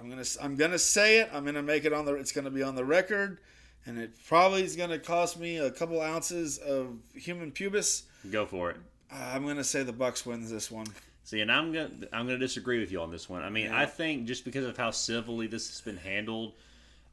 I'm 0.00 0.08
gonna 0.08 0.24
I'm 0.42 0.56
gonna 0.56 0.78
say 0.78 1.20
it. 1.20 1.30
I'm 1.32 1.44
gonna 1.44 1.62
make 1.62 1.84
it 1.84 1.92
on 1.92 2.04
the. 2.04 2.14
It's 2.14 2.32
gonna 2.32 2.50
be 2.50 2.62
on 2.62 2.74
the 2.74 2.84
record, 2.84 3.40
and 3.86 3.98
it 3.98 4.12
probably 4.26 4.62
is 4.62 4.76
gonna 4.76 4.98
cost 4.98 5.38
me 5.38 5.58
a 5.58 5.70
couple 5.70 6.00
ounces 6.00 6.58
of 6.58 6.98
human 7.14 7.50
pubis. 7.52 8.02
Go 8.30 8.46
for 8.46 8.70
it. 8.70 8.76
Uh, 9.12 9.16
I'm 9.34 9.46
gonna 9.46 9.64
say 9.64 9.82
the 9.82 9.92
Bucks 9.92 10.24
wins 10.26 10.50
this 10.50 10.70
one. 10.70 10.86
See, 11.24 11.40
and 11.40 11.50
I'm 11.50 11.72
gonna 11.72 11.90
I'm 12.12 12.26
gonna 12.26 12.38
disagree 12.38 12.80
with 12.80 12.90
you 12.92 13.00
on 13.00 13.10
this 13.10 13.28
one. 13.28 13.42
I 13.42 13.50
mean, 13.50 13.66
Yeah. 13.66 13.78
I 13.78 13.86
think 13.86 14.26
just 14.26 14.44
because 14.44 14.64
of 14.64 14.76
how 14.76 14.90
civilly 14.90 15.46
this 15.46 15.68
has 15.68 15.80
been 15.80 15.96
handled, 15.96 16.54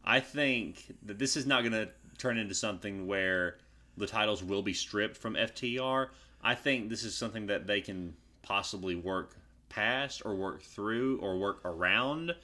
I 0.04 0.20
think 0.20 0.96
that 1.04 1.20
this 1.20 1.36
is 1.38 1.46
not 1.46 1.64
gonna 1.64 1.90
turn 2.18 2.38
into 2.38 2.56
something 2.56 3.08
where 3.08 3.58
the 3.96 4.08
titles 4.08 4.44
will 4.44 4.62
be 4.62 4.74
stripped 4.74 5.18
from 5.18 5.36
FTR. 5.36 6.10
I 6.44 6.56
think 6.56 6.90
this 6.90 7.04
is 7.04 7.16
something 7.16 7.48
that 7.48 7.68
they 7.68 7.82
can 7.82 8.16
possibly 8.42 8.96
work 8.96 9.36
past 9.70 10.22
or 10.24 10.36
work 10.36 10.62
through 10.62 11.20
or 11.20 11.38
work 11.38 11.60
around. 11.66 12.36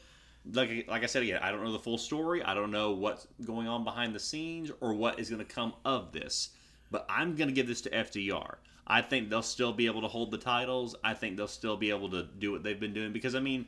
Like 0.52 0.88
like 0.90 1.04
I 1.04 1.06
said 1.06 1.24
again, 1.24 1.40
I 1.42 1.52
don't 1.52 1.64
know 1.64 1.72
the 1.72 1.80
full 1.80 1.98
story. 1.98 2.44
I 2.44 2.54
don't 2.54 2.72
know 2.72 2.92
what's 2.92 3.28
going 3.46 3.68
on 3.68 3.84
behind 3.84 4.14
the 4.14 4.20
scenes 4.20 4.72
or 4.82 4.94
what 4.94 5.20
is 5.20 5.30
going 5.30 5.46
to 5.46 5.54
come 5.54 5.74
of 5.86 6.12
this. 6.12 6.50
But 6.92 7.06
I'm 7.10 7.36
going 7.36 7.48
to 7.48 7.54
give 7.54 7.68
this 7.68 7.82
to 7.82 7.90
FTR. 7.90 8.56
I 8.86 9.02
think 9.02 9.30
they'll 9.30 9.42
still 9.42 9.74
be 9.74 9.86
able 9.86 10.02
to 10.02 10.08
hold 10.08 10.32
the 10.32 10.38
titles. 10.38 10.96
I 11.04 11.14
think 11.14 11.38
they'll 11.38 11.48
still 11.48 11.78
be 11.78 11.90
able 11.90 12.10
to 12.12 12.24
do 12.24 12.52
what 12.52 12.64
they've 12.64 12.80
been 12.80 12.94
doing 12.94 13.14
because 13.14 13.36
I 13.36 13.40
mean, 13.40 13.66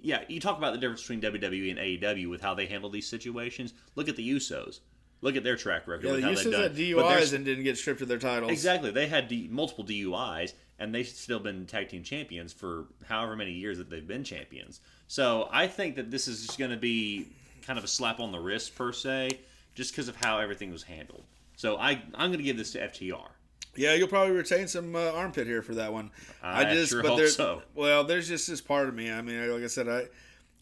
yeah, 0.00 0.24
you 0.28 0.40
talk 0.40 0.58
about 0.58 0.72
the 0.72 0.78
difference 0.78 1.02
between 1.02 1.20
WWE 1.20 1.70
and 1.70 1.78
AEW 1.78 2.30
with 2.30 2.40
how 2.40 2.54
they 2.54 2.66
handle 2.66 2.90
these 2.90 3.06
situations. 3.08 3.74
Look 3.94 4.08
at 4.08 4.16
the 4.16 4.28
Usos. 4.28 4.80
Look 5.20 5.36
at 5.36 5.44
their 5.44 5.56
track 5.56 5.86
record. 5.86 6.04
Yeah, 6.04 6.12
with 6.12 6.20
the 6.20 6.26
how 6.26 6.34
they've 6.34 6.38
Usos 6.46 6.50
done. 6.52 6.62
had 6.62 6.76
DUIs 6.76 7.32
and 7.32 7.44
didn't 7.44 7.64
get 7.64 7.78
stripped 7.78 8.02
of 8.02 8.08
their 8.08 8.18
titles. 8.18 8.50
Exactly. 8.50 8.90
They 8.90 9.06
had 9.06 9.28
D- 9.28 9.48
multiple 9.50 9.84
DUIs, 9.84 10.52
and 10.78 10.94
they've 10.94 11.06
still 11.06 11.40
been 11.40 11.64
tag 11.66 11.88
team 11.88 12.02
champions 12.02 12.52
for 12.52 12.86
however 13.06 13.36
many 13.36 13.52
years 13.52 13.78
that 13.78 13.88
they've 13.88 14.06
been 14.06 14.24
champions. 14.24 14.80
So 15.08 15.48
I 15.52 15.66
think 15.66 15.96
that 15.96 16.10
this 16.10 16.28
is 16.28 16.46
just 16.46 16.58
going 16.58 16.70
to 16.70 16.76
be 16.76 17.28
kind 17.66 17.78
of 17.78 17.84
a 17.84 17.88
slap 17.88 18.20
on 18.20 18.32
the 18.32 18.38
wrist, 18.38 18.74
per 18.74 18.92
se, 18.92 19.38
just 19.74 19.92
because 19.92 20.08
of 20.08 20.16
how 20.16 20.38
everything 20.38 20.70
was 20.70 20.82
handled. 20.82 21.24
So 21.56 21.76
I, 21.76 22.02
I'm 22.14 22.30
going 22.30 22.38
to 22.38 22.44
give 22.44 22.56
this 22.56 22.72
to 22.72 22.78
FTR. 22.80 23.28
Yeah, 23.76 23.94
you'll 23.94 24.08
probably 24.08 24.34
retain 24.34 24.68
some 24.68 24.94
uh, 24.94 25.10
armpit 25.12 25.46
here 25.46 25.62
for 25.62 25.74
that 25.74 25.92
one. 25.92 26.10
I 26.42 26.84
sure 26.84 27.02
hope 27.02 27.18
there's, 27.18 27.36
so. 27.36 27.62
Well, 27.74 28.04
there's 28.04 28.28
just 28.28 28.46
this 28.48 28.60
part 28.60 28.88
of 28.88 28.94
me. 28.94 29.10
I 29.10 29.20
mean, 29.20 29.50
like 29.52 29.62
I 29.62 29.66
said, 29.66 29.88
I 29.88 30.04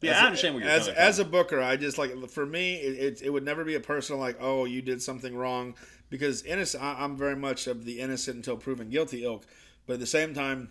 Yeah, 0.00 0.12
as 0.12 0.16
I 0.16 0.22
a- 0.22 0.26
understand 0.26 0.54
where 0.54 0.64
you're 0.64 0.72
as 0.72 0.88
as 0.88 1.18
a 1.18 1.24
booker. 1.24 1.60
I 1.60 1.76
just 1.76 1.98
like 1.98 2.30
for 2.30 2.46
me, 2.46 2.76
it, 2.76 2.98
it, 2.98 3.22
it 3.22 3.30
would 3.30 3.44
never 3.44 3.64
be 3.64 3.74
a 3.74 3.80
personal 3.80 4.18
like, 4.20 4.38
oh, 4.40 4.64
you 4.64 4.80
did 4.80 5.02
something 5.02 5.36
wrong 5.36 5.74
because 6.08 6.42
innocent. 6.44 6.82
I, 6.82 7.04
I'm 7.04 7.16
very 7.16 7.36
much 7.36 7.66
of 7.66 7.84
the 7.84 8.00
innocent 8.00 8.36
until 8.36 8.56
proven 8.56 8.88
guilty 8.88 9.24
ilk. 9.24 9.44
But 9.86 9.94
at 9.94 10.00
the 10.00 10.06
same 10.06 10.32
time, 10.32 10.70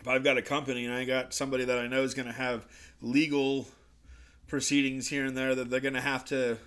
if 0.00 0.08
I've 0.08 0.24
got 0.24 0.38
a 0.38 0.42
company 0.42 0.86
and 0.86 0.94
I 0.94 1.04
got 1.04 1.34
somebody 1.34 1.64
that 1.64 1.78
I 1.78 1.86
know 1.86 2.02
is 2.02 2.14
going 2.14 2.26
to 2.26 2.32
have 2.32 2.66
legal 3.02 3.68
proceedings 4.46 5.08
here 5.08 5.26
and 5.26 5.36
there 5.36 5.54
that 5.54 5.70
they're 5.70 5.80
going 5.80 5.94
to 5.94 6.00
have 6.00 6.24
to 6.26 6.58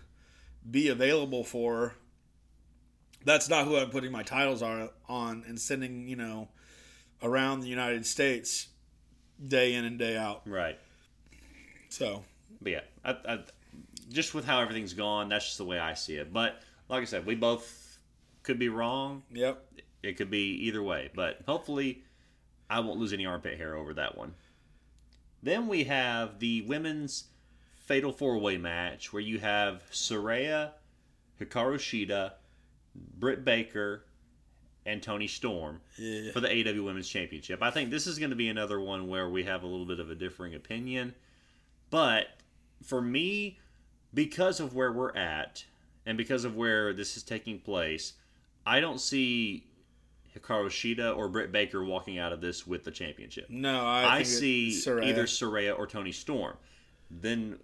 be 0.69 0.87
available 0.89 1.43
for, 1.43 1.95
that's 3.25 3.49
not 3.49 3.65
who 3.65 3.75
I'm 3.77 3.89
putting 3.89 4.11
my 4.11 4.23
titles 4.23 4.61
are 4.61 4.89
on 5.09 5.43
and 5.47 5.59
sending, 5.59 6.07
you 6.07 6.15
know, 6.15 6.49
around 7.23 7.61
the 7.61 7.67
United 7.67 8.05
States 8.05 8.67
day 9.45 9.73
in 9.73 9.83
and 9.83 9.97
day 9.97 10.15
out. 10.15 10.43
Right. 10.45 10.77
So, 11.89 12.23
But 12.61 12.71
yeah, 12.71 12.81
I, 13.03 13.17
I, 13.27 13.39
just 14.09 14.33
with 14.33 14.45
how 14.45 14.61
everything's 14.61 14.93
gone, 14.93 15.29
that's 15.29 15.45
just 15.45 15.57
the 15.57 15.65
way 15.65 15.79
I 15.79 15.95
see 15.95 16.15
it. 16.15 16.31
But 16.31 16.61
like 16.87 17.01
I 17.01 17.05
said, 17.05 17.25
we 17.25 17.35
both 17.35 17.97
could 18.43 18.59
be 18.59 18.69
wrong. 18.69 19.23
yep. 19.31 19.65
It 20.03 20.17
could 20.17 20.29
be 20.29 20.65
either 20.67 20.83
way, 20.83 21.09
but 21.15 21.39
hopefully 21.47 22.03
I 22.73 22.79
won't 22.79 22.99
lose 22.99 23.13
any 23.13 23.25
armpit 23.25 23.57
hair 23.57 23.75
over 23.75 23.93
that 23.93 24.17
one. 24.17 24.33
Then 25.43 25.67
we 25.67 25.83
have 25.83 26.39
the 26.39 26.61
women's 26.63 27.25
fatal 27.85 28.11
four 28.11 28.37
way 28.39 28.57
match 28.57 29.13
where 29.13 29.21
you 29.21 29.39
have 29.39 29.83
Saraya, 29.91 30.71
Hikaru 31.39 31.75
Shida, 31.77 32.31
Britt 32.95 33.45
Baker, 33.45 34.05
and 34.85 35.03
Toni 35.03 35.27
Storm 35.27 35.81
Yeah. 35.97 36.31
for 36.31 36.39
the 36.39 36.49
AW 36.49 36.83
Women's 36.83 37.07
Championship. 37.07 37.61
I 37.61 37.69
think 37.69 37.91
this 37.91 38.07
is 38.07 38.17
going 38.17 38.31
to 38.31 38.35
be 38.35 38.49
another 38.49 38.79
one 38.79 39.07
where 39.07 39.29
we 39.29 39.43
have 39.43 39.63
a 39.63 39.67
little 39.67 39.85
bit 39.85 39.99
of 39.99 40.09
a 40.09 40.15
differing 40.15 40.55
opinion. 40.55 41.13
But 41.91 42.27
for 42.81 43.01
me, 43.01 43.59
because 44.13 44.59
of 44.59 44.73
where 44.73 44.91
we're 44.91 45.15
at 45.15 45.65
and 46.05 46.17
because 46.17 46.43
of 46.43 46.55
where 46.55 46.91
this 46.91 47.15
is 47.17 47.23
taking 47.23 47.59
place, 47.59 48.13
I 48.65 48.79
don't 48.79 48.99
see 48.99 49.67
Hikaru 50.37 50.67
Shida 50.67 51.15
or 51.15 51.29
Britt 51.29 51.51
Baker 51.51 51.83
walking 51.83 52.17
out 52.17 52.33
of 52.33 52.41
this 52.41 52.65
with 52.65 52.83
the 52.83 52.91
championship. 52.91 53.49
No, 53.49 53.85
I, 53.85 54.17
I, 54.17 54.23
see 54.23 54.69
Saraya. 54.69 55.05
either 55.05 55.23
Saraya 55.25 55.77
or 55.77 55.87
Toni 55.87 56.11
Storm. 56.11 56.57
Then 57.11 57.59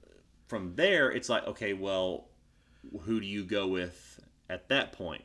from 0.47 0.75
there, 0.75 1.11
it's 1.11 1.29
like, 1.29 1.47
okay, 1.47 1.73
well, 1.73 2.27
who 3.01 3.19
do 3.19 3.25
you 3.25 3.43
go 3.43 3.67
with 3.67 4.19
at 4.49 4.69
that 4.69 4.91
point? 4.91 5.23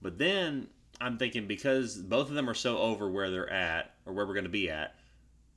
But 0.00 0.18
then 0.18 0.68
I'm 1.00 1.18
thinking 1.18 1.46
because 1.46 1.96
both 1.96 2.28
of 2.28 2.34
them 2.34 2.48
are 2.48 2.54
so 2.54 2.78
over 2.78 3.10
where 3.10 3.30
they're 3.30 3.52
at 3.52 3.94
or 4.06 4.12
where 4.12 4.26
we're 4.26 4.34
going 4.34 4.44
to 4.44 4.50
be 4.50 4.70
at, 4.70 4.94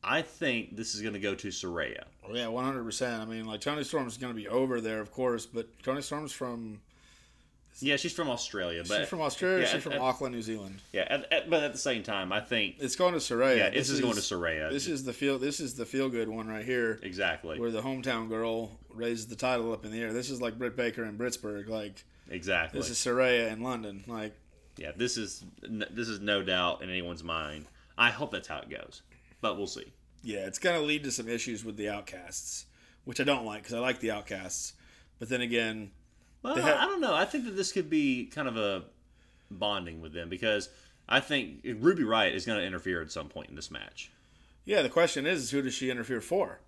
I 0.04 0.22
think 0.22 0.76
this 0.76 0.96
is 0.96 1.02
going 1.02 1.14
to 1.14 1.20
go 1.20 1.34
to 1.36 1.48
Saraya. 1.48 2.04
Oh, 2.28 2.36
yeah, 2.36 2.48
one 2.48 2.66
hundred 2.66 2.84
percent. 2.84 3.22
I 3.22 3.26
mean, 3.26 3.46
like 3.46 3.62
Toni 3.62 3.86
Storm 3.86 4.08
is 4.08 4.18
going 4.18 4.34
to 4.34 4.40
be 4.40 4.50
over 4.50 4.82
there, 4.82 5.00
of 5.00 5.12
course, 5.12 5.46
but 5.46 5.68
Toni 5.82 6.02
Storm's 6.02 6.34
from 6.34 6.82
Yeah, 7.80 7.96
she's 7.96 8.14
from 8.14 8.30
Australia, 8.30 8.84
but 8.88 9.00
she's 9.00 9.08
from 9.10 9.22
Australia. 9.22 9.60
yeah, 9.62 9.66
she's 9.66 9.76
at- 9.76 9.82
from 9.84 9.94
at- 9.94 10.02
Auckland, 10.02 10.36
New 10.36 10.42
Zealand. 10.42 10.82
yeah, 10.92 11.26
at, 11.32 11.50
but 11.50 11.64
at 11.64 11.72
the 11.72 11.78
same 11.80 12.04
time, 12.04 12.32
I 12.32 12.40
think 12.40 12.76
It's 12.80 12.96
going 12.96 13.14
to 13.14 13.20
Saraya. 13.20 13.58
yeah, 13.58 13.70
this, 13.72 13.90
is, 13.90 14.00
going 14.00 14.14
to 14.16 14.20
Saraya. 14.22 14.70
This 14.72 14.88
is 14.88 15.04
the 15.04 15.14
feel. 15.14 15.40
This 15.40 15.60
is 15.60 15.74
the 15.74 15.86
feel 15.86 16.08
good 16.10 16.30
one 16.30 16.48
right 16.48 16.64
here, 16.66 17.00
exactly, 17.02 17.60
where 17.60 17.72
the 17.72 17.82
hometown 17.82 18.30
girl 18.30 18.72
raises 18.94 19.28
the 19.28 19.36
title 19.36 19.74
up 19.74 19.86
in 19.86 19.92
the 19.92 20.00
air. 20.02 20.14
This 20.14 20.30
is 20.30 20.40
like 20.42 20.58
Britt 20.58 20.76
Baker 20.76 21.04
in 21.04 21.18
Britsburg. 21.18 21.68
Like 21.68 22.04
exactly. 22.30 22.80
this 22.80 22.90
is 22.90 22.98
Saraya 22.98 23.52
in 23.52 23.62
London. 23.64 24.04
Like 24.08 24.34
Yeah, 24.78 24.92
this 24.96 25.18
is 25.18 25.44
this 25.64 26.08
is 26.10 26.20
no 26.20 26.44
doubt 26.44 26.84
in 26.84 26.90
anyone's 26.90 27.24
mind. 27.24 27.66
I 27.98 28.10
hope 28.12 28.32
that's 28.32 28.48
how 28.48 28.60
it 28.60 28.70
goes, 28.70 29.02
but 29.42 29.58
we'll 29.58 29.68
see. 29.68 29.92
yeah, 30.24 30.46
it's 30.46 30.60
going 30.60 30.80
to 30.80 30.86
lead 30.86 31.04
to 31.06 31.12
some 31.12 31.28
issues 31.28 31.66
with 31.66 31.76
the 31.78 31.90
Outcasts, 31.90 32.66
which 33.06 33.20
I 33.20 33.24
don't 33.24 33.46
like 33.46 33.64
because 33.64 33.74
I 33.74 33.80
like 33.80 34.00
the 34.00 34.12
Outcasts. 34.12 34.74
But 35.20 35.30
then 35.30 35.42
again, 35.42 35.92
Well, 36.44 36.56
They 36.56 36.62
have- 36.62 36.78
I 36.78 36.86
don't 36.86 37.02
know. 37.02 37.14
I 37.16 37.26
think 37.26 37.46
that 37.46 37.56
this 37.56 37.72
could 37.72 37.90
be 37.90 38.26
kind 38.26 38.48
of 38.48 38.58
a 38.58 38.84
bonding 39.50 40.02
with 40.02 40.14
them 40.14 40.30
because 40.30 40.70
I 41.08 41.20
think 41.20 41.62
Ruby 41.64 42.04
Riott 42.04 42.34
is 42.34 42.46
going 42.46 42.60
to 42.60 42.66
interfere 42.66 43.02
at 43.02 43.12
some 43.12 43.30
point 43.30 43.50
in 43.50 43.56
this 43.56 43.72
match. 43.72 44.12
Yeah, 44.66 44.82
the 44.82 44.90
question 44.90 45.26
is, 45.26 45.44
is 45.44 45.52
who 45.52 45.62
does 45.62 45.74
she 45.74 45.90
interfere 45.90 46.22
for? 46.22 46.60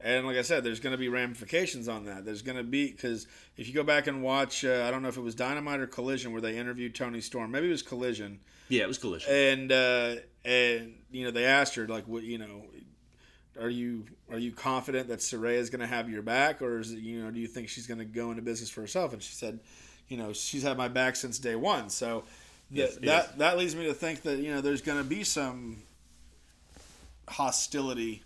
And 0.00 0.26
like 0.26 0.36
I 0.36 0.42
said, 0.42 0.64
there's 0.64 0.80
going 0.80 0.92
to 0.92 0.98
be 0.98 1.08
ramifications 1.08 1.86
on 1.86 2.06
that. 2.06 2.24
There's 2.24 2.42
going 2.42 2.56
to 2.56 2.64
be 2.64 2.90
because 2.90 3.26
if 3.56 3.68
you 3.68 3.74
go 3.74 3.84
back 3.84 4.06
and 4.08 4.22
watch, 4.22 4.64
uh, 4.64 4.84
I 4.86 4.90
don't 4.90 5.02
know 5.02 5.08
if 5.08 5.16
it 5.16 5.20
was 5.22 5.34
Dynamite 5.36 5.78
or 5.80 5.86
Collision 5.86 6.32
where 6.32 6.40
they 6.40 6.58
interviewed 6.58 6.94
Toni 6.94 7.20
Storm. 7.20 7.52
Maybe 7.52 7.68
it 7.68 7.70
was 7.70 7.82
Collision, 7.82 8.40
Yeah, 8.68 8.82
it 8.82 8.88
was 8.88 8.98
collision. 8.98 9.32
and 9.32 9.70
uh, 9.70 10.14
and 10.44 10.94
you 11.12 11.24
know 11.24 11.30
they 11.30 11.44
asked 11.44 11.76
her 11.76 11.86
like, 11.86 12.08
what 12.08 12.24
you 12.24 12.38
know, 12.38 12.64
are 13.60 13.68
you 13.70 14.04
are 14.30 14.38
you 14.38 14.52
confident 14.52 15.08
that 15.08 15.18
Saraya 15.20 15.58
is 15.58 15.70
going 15.70 15.80
to 15.80 15.86
have 15.86 16.08
your 16.08 16.22
back, 16.22 16.62
or 16.62 16.78
is 16.78 16.92
it 16.92 17.00
you 17.00 17.22
know 17.22 17.30
do 17.30 17.38
you 17.40 17.46
think 17.46 17.68
she's 17.68 17.86
going 17.86 17.98
to 17.98 18.04
go 18.04 18.30
into 18.30 18.42
business 18.42 18.70
for 18.70 18.80
herself? 18.80 19.12
And 19.12 19.22
she 19.22 19.34
said, 19.34 19.60
you 20.08 20.16
know, 20.16 20.32
she's 20.32 20.62
had 20.62 20.76
my 20.76 20.88
back 20.88 21.16
since 21.16 21.38
day 21.38 21.56
one. 21.56 21.90
So 21.90 22.24
th- 22.74 22.88
Yes, 22.88 22.96
that 23.08 23.38
that 23.38 23.58
leads 23.58 23.74
me 23.76 23.86
to 23.86 23.94
think 23.94 24.22
that 24.22 24.38
you 24.38 24.52
know 24.54 24.60
there's 24.60 24.82
going 24.82 24.98
to 24.98 25.04
be 25.04 25.24
some 25.24 25.82
hostility 27.28 28.22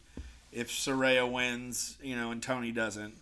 if 0.53 0.71
Saraya 0.71 1.31
wins, 1.31 1.99
you 2.03 2.17
know, 2.17 2.31
and 2.31 2.43
Toni 2.43 2.73
doesn't. 2.73 3.15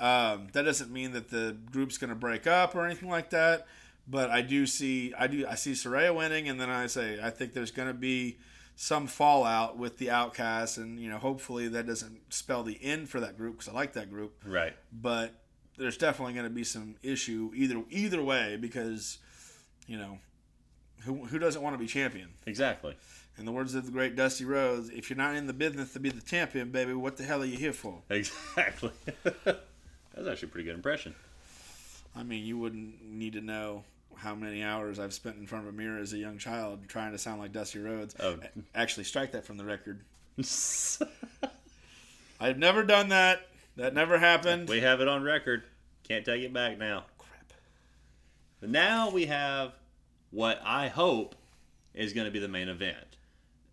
Um, 0.00 0.46
that 0.52 0.62
doesn't 0.62 0.92
mean 0.92 1.12
that 1.12 1.28
the 1.30 1.56
group's 1.72 1.98
going 1.98 2.10
to 2.10 2.16
break 2.16 2.46
up 2.46 2.76
or 2.76 2.84
anything 2.86 3.08
like 3.08 3.30
that. 3.30 3.66
But 4.06 4.30
I 4.30 4.42
do 4.42 4.64
see, 4.64 5.12
I 5.18 5.26
do, 5.26 5.46
I 5.46 5.54
see 5.56 5.72
Saraya 5.72 6.14
winning, 6.14 6.48
and 6.48 6.60
then 6.60 6.70
I 6.70 6.86
say 6.86 7.18
I 7.22 7.30
think 7.30 7.52
there's 7.52 7.72
going 7.72 7.88
to 7.88 7.94
be 7.94 8.38
some 8.80 9.08
fallout 9.08 9.76
with 9.76 9.98
the 9.98 10.08
Outcasts, 10.08 10.76
and 10.76 11.00
you 11.00 11.10
know, 11.10 11.18
hopefully 11.18 11.66
that 11.66 11.84
doesn't 11.84 12.32
spell 12.32 12.62
the 12.62 12.78
end 12.80 13.08
for 13.08 13.18
that 13.18 13.36
group 13.36 13.54
because 13.54 13.68
I 13.68 13.72
like 13.72 13.94
that 13.94 14.08
group. 14.08 14.40
right. 14.46 14.72
But 14.92 15.34
there's 15.76 15.96
definitely 15.96 16.34
going 16.34 16.44
to 16.44 16.50
be 16.50 16.62
some 16.62 16.94
issue 17.02 17.50
either 17.56 17.82
either 17.90 18.22
way 18.22 18.56
because 18.56 19.18
you 19.88 19.98
know 19.98 20.18
who 21.00 21.24
who 21.24 21.40
doesn't 21.40 21.60
want 21.60 21.74
to 21.74 21.78
be 21.78 21.88
champion. 21.88 22.28
Exactly. 22.46 22.96
In 23.36 23.46
the 23.46 23.52
words 23.52 23.74
of 23.74 23.84
the 23.84 23.90
great 23.90 24.14
Dusty 24.14 24.44
Rhodes, 24.44 24.90
if 24.90 25.10
you're 25.10 25.16
not 25.16 25.34
in 25.34 25.48
the 25.48 25.52
business 25.52 25.92
to 25.94 26.00
be 26.00 26.10
the 26.10 26.22
champion, 26.22 26.70
baby, 26.70 26.92
what 26.92 27.16
the 27.16 27.24
hell 27.24 27.42
are 27.42 27.46
you 27.46 27.56
here 27.56 27.72
for? 27.72 27.98
Exactly. 28.10 28.92
That's 29.44 30.28
actually 30.28 30.48
a 30.48 30.52
pretty 30.52 30.66
good 30.66 30.76
impression. 30.76 31.16
I 32.14 32.22
mean, 32.22 32.44
you 32.44 32.58
wouldn't 32.58 33.02
need 33.04 33.32
to 33.32 33.40
know 33.40 33.84
how 34.18 34.34
many 34.34 34.62
hours 34.62 34.98
I've 34.98 35.14
spent 35.14 35.36
in 35.36 35.46
front 35.46 35.66
of 35.66 35.74
a 35.74 35.76
mirror 35.76 35.98
as 35.98 36.12
a 36.12 36.18
young 36.18 36.38
child 36.38 36.80
trying 36.88 37.12
to 37.12 37.18
sound 37.18 37.40
like 37.40 37.52
Dusty 37.52 37.78
Rhodes. 37.78 38.14
Oh. 38.18 38.36
Actually, 38.74 39.04
strike 39.04 39.32
that 39.32 39.44
from 39.44 39.56
the 39.56 39.64
record. 39.64 40.00
I've 42.40 42.58
never 42.58 42.82
done 42.82 43.08
that. 43.08 43.48
That 43.76 43.94
never 43.94 44.18
happened. 44.18 44.68
we 44.68 44.80
have 44.80 45.00
it 45.00 45.08
on 45.08 45.22
record. 45.22 45.62
Can't 46.06 46.24
take 46.24 46.42
it 46.42 46.52
back 46.52 46.78
now. 46.78 47.04
Crap. 47.16 47.52
But 48.60 48.70
now 48.70 49.10
we 49.10 49.26
have 49.26 49.72
what 50.30 50.60
I 50.64 50.88
hope 50.88 51.36
is 51.94 52.12
going 52.12 52.26
to 52.26 52.30
be 52.30 52.38
the 52.40 52.48
main 52.48 52.68
event. 52.68 53.16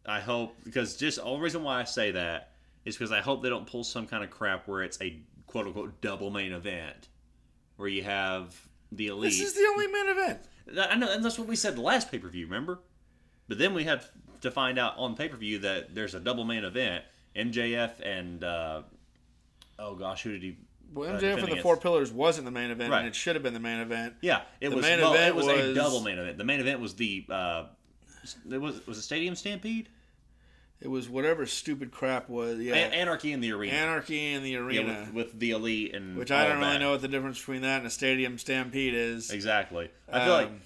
I 0.05 0.19
hope 0.19 0.55
because 0.63 0.95
just 0.95 1.17
the 1.17 1.23
only 1.23 1.41
reason 1.41 1.63
why 1.63 1.81
I 1.81 1.83
say 1.85 2.11
that 2.11 2.51
is 2.85 2.95
because 2.95 3.11
I 3.11 3.21
hope 3.21 3.41
they 3.41 3.49
don't 3.49 3.65
pull 3.65 3.83
some 3.83 4.05
kind 4.05 4.23
of 4.23 4.29
crap 4.29 4.67
where 4.67 4.83
it's 4.83 5.01
a 5.01 5.19
quote 5.47 5.65
unquote 5.65 6.01
double 6.01 6.29
main 6.29 6.53
event, 6.53 7.07
where 7.77 7.87
you 7.87 8.03
have 8.03 8.55
the 8.91 9.07
elite. 9.07 9.31
This 9.31 9.41
is 9.41 9.53
the 9.53 9.65
only 9.71 9.87
main 9.87 10.09
event. 10.09 10.39
I 10.89 10.95
know, 10.95 11.11
and 11.11 11.23
that's 11.23 11.37
what 11.37 11.47
we 11.47 11.55
said 11.55 11.75
the 11.75 11.81
last 11.81 12.11
pay 12.11 12.17
per 12.19 12.27
view. 12.27 12.45
Remember? 12.45 12.79
But 13.47 13.57
then 13.59 13.73
we 13.73 13.83
had 13.83 14.03
to 14.41 14.49
find 14.51 14.79
out 14.79 14.95
on 14.97 15.15
pay 15.15 15.29
per 15.29 15.37
view 15.37 15.59
that 15.59 15.93
there's 15.93 16.15
a 16.15 16.19
double 16.19 16.43
main 16.43 16.63
event. 16.63 17.03
MJF 17.35 17.99
and 18.01 18.43
uh, 18.43 18.81
oh 19.77 19.95
gosh, 19.95 20.23
who 20.23 20.31
did 20.31 20.41
he? 20.41 20.57
Well, 20.93 21.09
uh, 21.09 21.13
MJF 21.13 21.19
defend 21.19 21.31
and 21.33 21.41
the 21.41 21.45
against? 21.47 21.63
Four 21.63 21.77
Pillars 21.77 22.11
wasn't 22.11 22.45
the 22.45 22.51
main 22.51 22.71
event, 22.71 22.91
Right. 22.91 22.99
and 22.99 23.07
it 23.07 23.15
should 23.15 23.35
have 23.35 23.43
been 23.43 23.53
the 23.53 23.59
main 23.59 23.79
event. 23.79 24.13
Yeah, 24.21 24.41
it 24.61 24.69
The 24.69 24.75
was. 24.77 24.83
main 24.85 24.99
well, 24.99 25.13
event 25.13 25.27
it 25.27 25.35
was, 25.35 25.47
a 25.47 25.73
double 25.73 26.01
main 26.01 26.17
event. 26.17 26.37
The 26.37 26.43
main 26.45 26.59
event 26.59 26.79
was 26.79 26.95
the. 26.95 27.25
Uh, 27.29 27.65
it 28.49 28.59
was 28.59 28.85
was 28.87 28.97
a 28.97 29.01
stadium 29.01 29.35
stampede. 29.35 29.89
It 30.81 30.89
was 30.89 31.09
whatever 31.09 31.45
stupid 31.45 31.91
crap 31.91 32.29
was. 32.29 32.59
Yeah, 32.59 32.75
An- 32.75 32.93
Anarchy 32.93 33.31
in 33.31 33.39
the 33.39 33.51
arena. 33.53 33.73
Anarchy 33.73 34.33
in 34.33 34.43
the 34.43 34.51
yeah, 34.51 34.59
arena, 34.59 35.07
with, 35.13 35.13
with 35.31 35.39
the 35.39 35.51
elite 35.51 35.95
and 35.95 36.17
which 36.17 36.31
I 36.31 36.47
don't 36.47 36.59
really 36.59 36.73
that. 36.73 36.79
know 36.79 36.91
what 36.91 37.01
the 37.01 37.07
difference 37.07 37.39
between 37.39 37.61
that 37.61 37.77
and 37.77 37.87
a 37.87 37.89
stadium 37.89 38.37
stampede 38.37 38.93
is. 38.93 39.31
exactly. 39.31 39.89
I 40.11 40.25
feel 40.25 40.33
like 40.33 40.47
Um, 40.47 40.61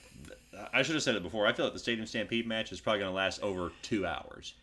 I 0.73 0.81
should 0.81 0.95
have 0.95 1.03
said 1.03 1.15
it 1.15 1.23
before. 1.23 1.47
I 1.47 1.53
feel 1.53 1.65
like 1.65 1.73
the 1.73 1.79
stadium 1.79 2.05
stampede 2.07 2.47
match 2.47 2.71
is 2.71 2.81
probably 2.81 2.99
going 2.99 3.11
to 3.11 3.15
last 3.15 3.41
over 3.41 3.71
two 3.81 4.05
hours, 4.05 4.55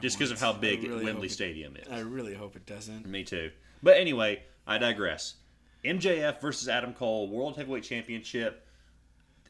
just 0.00 0.16
because 0.18 0.30
of 0.30 0.40
how 0.40 0.52
big 0.52 0.82
really 0.84 1.04
Wembley 1.04 1.26
it- 1.26 1.32
Stadium 1.32 1.76
is. 1.76 1.86
I 1.90 1.98
really 1.98 2.32
hope 2.34 2.56
it 2.56 2.64
doesn't. 2.64 3.04
Me 3.06 3.22
too. 3.24 3.50
But 3.82 3.98
anyway, 3.98 4.42
I 4.66 4.78
digress. 4.78 5.34
MJF 5.84 6.40
versus 6.40 6.68
Adam 6.70 6.94
Cole, 6.94 7.28
World 7.28 7.56
Heavyweight 7.56 7.82
Championship. 7.84 8.66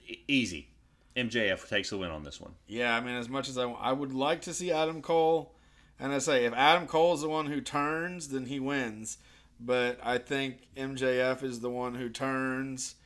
E- 0.09 0.19
easy. 0.27 0.69
MJF 1.17 1.69
takes 1.69 1.91
the 1.91 1.99
win 1.99 2.11
on 2.11 2.25
this 2.25 2.41
one. 2.41 2.55
Yeah, 2.67 2.97
I 2.97 3.01
mean, 3.01 3.15
as 3.15 3.29
much 3.29 3.49
as 3.49 3.57
I, 3.57 3.65
I 3.71 3.93
would 3.93 4.13
like 4.13 4.43
to 4.43 4.55
see 4.55 4.73
Adam 4.73 5.01
Cole, 5.03 5.55
and 6.01 6.13
I 6.13 6.19
say 6.19 6.45
if 6.45 6.53
Adam 6.55 6.87
Cole 6.87 7.15
is 7.15 7.21
the 7.21 7.29
one 7.29 7.47
who 7.47 7.61
turns, 7.61 8.29
then 8.29 8.47
he 8.47 8.59
wins. 8.61 9.19
But 9.61 9.99
I 10.03 10.19
think 10.19 10.67
MJF 10.77 11.43
is 11.45 11.61
the 11.61 11.71
one 11.71 11.95
who 11.95 12.09
turns. 12.09 12.97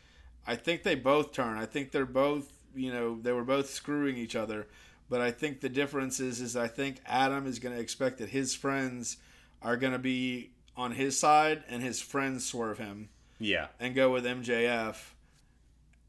I 0.47 0.57
think 0.57 0.83
they 0.83 0.95
both 0.95 1.33
turn. 1.33 1.59
I 1.59 1.67
think 1.67 1.91
they're 1.91 2.07
both, 2.07 2.51
you 2.75 2.91
know, 2.91 3.19
they 3.21 3.33
were 3.33 3.45
both 3.45 3.69
screwing 3.69 4.17
each 4.17 4.35
other. 4.35 4.67
But 5.11 5.21
I 5.21 5.31
think 5.31 5.61
the 5.61 5.69
difference 5.69 6.21
is, 6.21 6.41
is 6.41 6.57
I 6.57 6.69
think 6.69 7.01
Adam 7.07 7.47
is 7.47 7.59
going 7.59 7.75
to 7.75 7.81
expect 7.81 8.19
that 8.19 8.31
his 8.31 8.55
friends 8.55 9.19
are 9.61 9.77
going 9.77 9.93
to 9.93 9.99
be 9.99 10.51
on 10.77 10.93
his 10.93 11.19
side, 11.19 11.65
and 11.69 11.83
his 11.83 12.01
friends 12.01 12.47
swerve 12.47 12.79
him 12.79 13.09
Yeah. 13.39 13.67
and 13.81 13.95
go 13.95 14.13
with 14.13 14.25
MJF, 14.25 14.97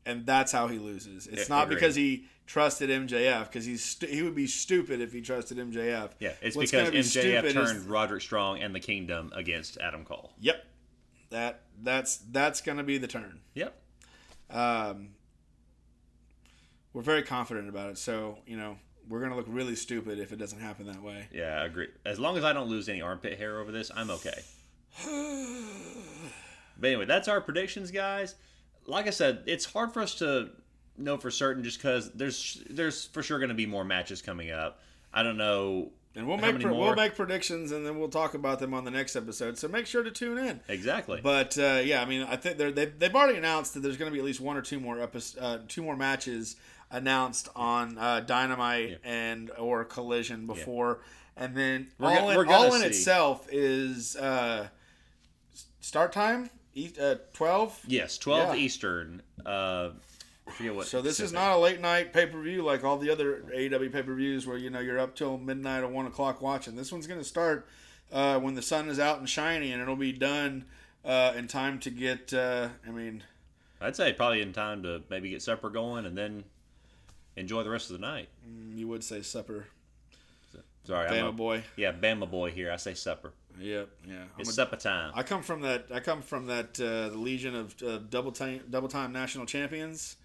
and 0.05 0.25
that's 0.25 0.51
how 0.51 0.67
he 0.67 0.79
loses. 0.79 1.27
It's 1.27 1.49
Yeah, 1.49 1.55
not 1.55 1.69
because 1.69 1.95
he 1.95 2.25
trusted 2.47 2.89
MJF, 2.89 3.45
because 3.45 3.65
he's 3.65 3.83
stu- 3.83 4.07
he 4.07 4.21
would 4.23 4.35
be 4.35 4.47
stupid 4.47 5.01
if 5.01 5.13
he 5.13 5.21
trusted 5.21 5.57
MJF. 5.57 6.11
Yeah, 6.19 6.33
it's 6.41 6.55
What's 6.55 6.71
because 6.71 6.89
be 6.91 6.97
MJF 6.99 7.53
turned 7.53 7.77
is- 7.77 7.85
Roderick 7.85 8.21
Strong 8.21 8.59
and 8.59 8.73
the 8.73 8.79
Kingdom 8.79 9.31
against 9.35 9.77
Adam 9.79 10.03
Cole. 10.05 10.33
Yep, 10.39 10.65
that 11.29 11.61
that's 11.83 12.17
that's 12.17 12.61
going 12.61 12.77
to 12.77 12.83
be 12.83 12.97
the 12.97 13.07
turn. 13.07 13.39
Yep. 13.53 13.75
Um, 14.49 15.09
we're 16.93 17.03
very 17.03 17.21
confident 17.21 17.69
about 17.69 17.89
it, 17.91 17.97
so 17.99 18.39
you 18.47 18.57
know 18.57 18.77
we're 19.07 19.19
going 19.19 19.31
to 19.31 19.37
look 19.37 19.45
really 19.47 19.75
stupid 19.75 20.19
if 20.19 20.31
it 20.31 20.37
doesn't 20.37 20.59
happen 20.59 20.85
that 20.87 21.01
way. 21.03 21.27
Yeah, 21.31 21.61
I 21.61 21.65
agree. 21.65 21.87
As 22.05 22.19
long 22.19 22.37
as 22.37 22.43
I 22.43 22.53
don't 22.53 22.67
lose 22.69 22.89
any 22.89 23.01
armpit 23.01 23.37
hair 23.37 23.59
over 23.59 23.71
this, 23.71 23.91
I'm 23.95 24.09
okay. 24.11 24.41
But 26.81 26.87
anyway, 26.87 27.05
that's 27.05 27.27
our 27.27 27.41
predictions, 27.41 27.91
guys. 27.91 28.35
Like 28.89 29.07
I 29.07 29.11
said, 29.11 29.43
it's 29.45 29.65
hard 29.65 29.93
for 29.93 30.01
us 30.01 30.15
to 30.15 30.49
know 30.97 31.17
for 31.17 31.31
certain 31.31 31.63
just 31.63 31.77
because 31.77 32.11
there's 32.11 32.61
there's 32.69 33.05
for 33.05 33.23
sure 33.23 33.39
going 33.39 33.49
to 33.49 33.55
be 33.55 33.65
more 33.65 33.83
matches 33.83 34.21
coming 34.21 34.51
up. 34.51 34.79
I 35.13 35.23
don't 35.23 35.37
know 35.37 35.91
And 36.15 36.27
we'll 36.27 36.37
make 36.37 36.59
pre- 36.59 36.71
we'll 36.71 36.95
make 36.95 37.15
predictions, 37.15 37.71
and 37.71 37.85
then 37.85 37.99
we'll 37.99 38.09
talk 38.09 38.33
about 38.33 38.59
them 38.59 38.73
on 38.73 38.83
the 38.83 38.91
next 38.91 39.15
episode. 39.15 39.57
So 39.57 39.67
make 39.67 39.85
sure 39.85 40.03
to 40.03 40.11
tune 40.11 40.37
in. 40.37 40.59
exactly. 40.67 41.21
But 41.21 41.57
uh, 41.57 41.81
yeah, 41.83 42.01
I 42.01 42.05
mean, 42.05 42.23
I 42.23 42.35
think 42.35 42.57
they're, 42.57 42.71
they've 42.71 42.97
they've 42.97 43.15
already 43.15 43.37
announced 43.37 43.73
that 43.75 43.81
there's 43.81 43.97
going 43.97 44.11
to 44.11 44.13
be 44.13 44.19
at 44.19 44.25
least 44.25 44.41
one 44.41 44.57
or 44.57 44.61
two 44.61 44.79
more 44.79 45.01
episodes, 45.01 45.43
uh, 45.43 45.59
two 45.67 45.83
more 45.83 45.95
matches 45.95 46.55
announced 46.91 47.49
on 47.55 47.97
uh, 47.97 48.19
Dynamite 48.21 48.99
and 49.03 49.51
or 49.57 49.85
Collision 49.85 50.47
before, 50.47 51.01
and 51.37 51.55
then 51.55 51.87
We're 51.99 52.19
all, 52.19 52.25
we're 52.27 52.41
in, 52.41 52.47
gonna 52.49 52.65
all 52.65 52.73
in 52.75 52.83
itself 52.83 53.47
is 53.51 54.15
uh, 54.15 54.67
start 55.79 56.11
time 56.11 56.49
e- 56.85 56.93
uh, 57.01 57.15
twelve. 57.33 57.79
yes, 57.87 58.17
12 58.17 58.55
Yeah. 58.55 58.61
Eastern. 58.61 59.21
Uh, 59.45 59.89
I 60.47 60.51
forget 60.51 60.75
what. 60.75 60.87
So 60.87 61.01
this 61.01 61.19
is 61.19 61.31
not 61.31 61.55
a 61.55 61.57
late 61.59 61.79
night 61.79 62.11
pay 62.13 62.25
per 62.25 62.41
view 62.41 62.63
like 62.63 62.83
all 62.83 62.97
the 62.97 63.09
other 63.11 63.43
AEW 63.53 63.91
pay 63.91 64.01
per 64.03 64.13
views 64.15 64.47
where 64.47 64.57
you 64.57 64.69
know 64.69 64.79
you're 64.79 64.99
up 64.99 65.15
till 65.15 65.37
midnight 65.37 65.83
or 65.83 65.87
one 65.89 66.05
o'clock 66.07 66.41
watching. 66.41 66.75
This 66.75 66.91
one's 66.91 67.05
going 67.07 67.19
to 67.19 67.25
start 67.25 67.67
uh, 68.11 68.39
when 68.39 68.55
the 68.55 68.61
sun 68.61 68.89
is 68.89 68.99
out 68.99 69.19
and 69.19 69.29
shiny, 69.29 69.71
and 69.71 69.81
it'll 69.81 69.95
be 69.95 70.11
done 70.11 70.65
uh, 71.05 71.33
in 71.35 71.47
time 71.47 71.79
to 71.79 71.89
get. 71.91 72.33
Uh, 72.33 72.69
I 72.87 72.91
mean, 72.91 73.23
I'd 73.79 73.95
say 73.95 74.11
probably 74.13 74.41
in 74.41 74.51
time 74.53 74.81
to 74.83 75.03
maybe 75.09 75.29
get 75.29 75.41
supper 75.43 75.69
going 75.69 76.05
and 76.05 76.17
then 76.17 76.43
enjoy 77.35 77.61
the 77.63 77.69
rest 77.69 77.91
of 77.91 77.99
the 77.99 78.05
night. 78.05 78.27
you 78.73 78.87
would 78.87 79.03
say 79.03 79.21
supper, 79.21 79.67
Sorry, 80.85 81.07
I'm 81.07 81.13
Bama 81.25 81.29
a, 81.29 81.31
boy. 81.31 81.63
yeah, 81.77 81.91
Bama 81.91 82.29
boy 82.29 82.49
here. 82.51 82.71
I 82.71 82.77
say 82.77 82.95
supper. 82.95 83.33
Yep, 83.59 83.89
yeah. 84.07 84.13
I'm 84.15 84.27
It's 84.39 84.49
a- 84.49 84.53
supper 84.53 84.75
time. 84.77 85.11
I 85.15 85.23
come 85.23 85.41
from 85.43 85.61
that. 85.61 85.87
I 85.93 85.99
come 85.99 86.21
from 86.21 86.47
that 86.47 86.79
uh, 86.79 87.09
the 87.09 87.17
legion 87.17 87.55
of 87.55 87.75
uh, 87.83 87.97
double 88.09 88.31
time 88.31 88.61
double 88.69 88.87
time 88.89 89.11
national 89.11 89.45
champions. 89.45 90.15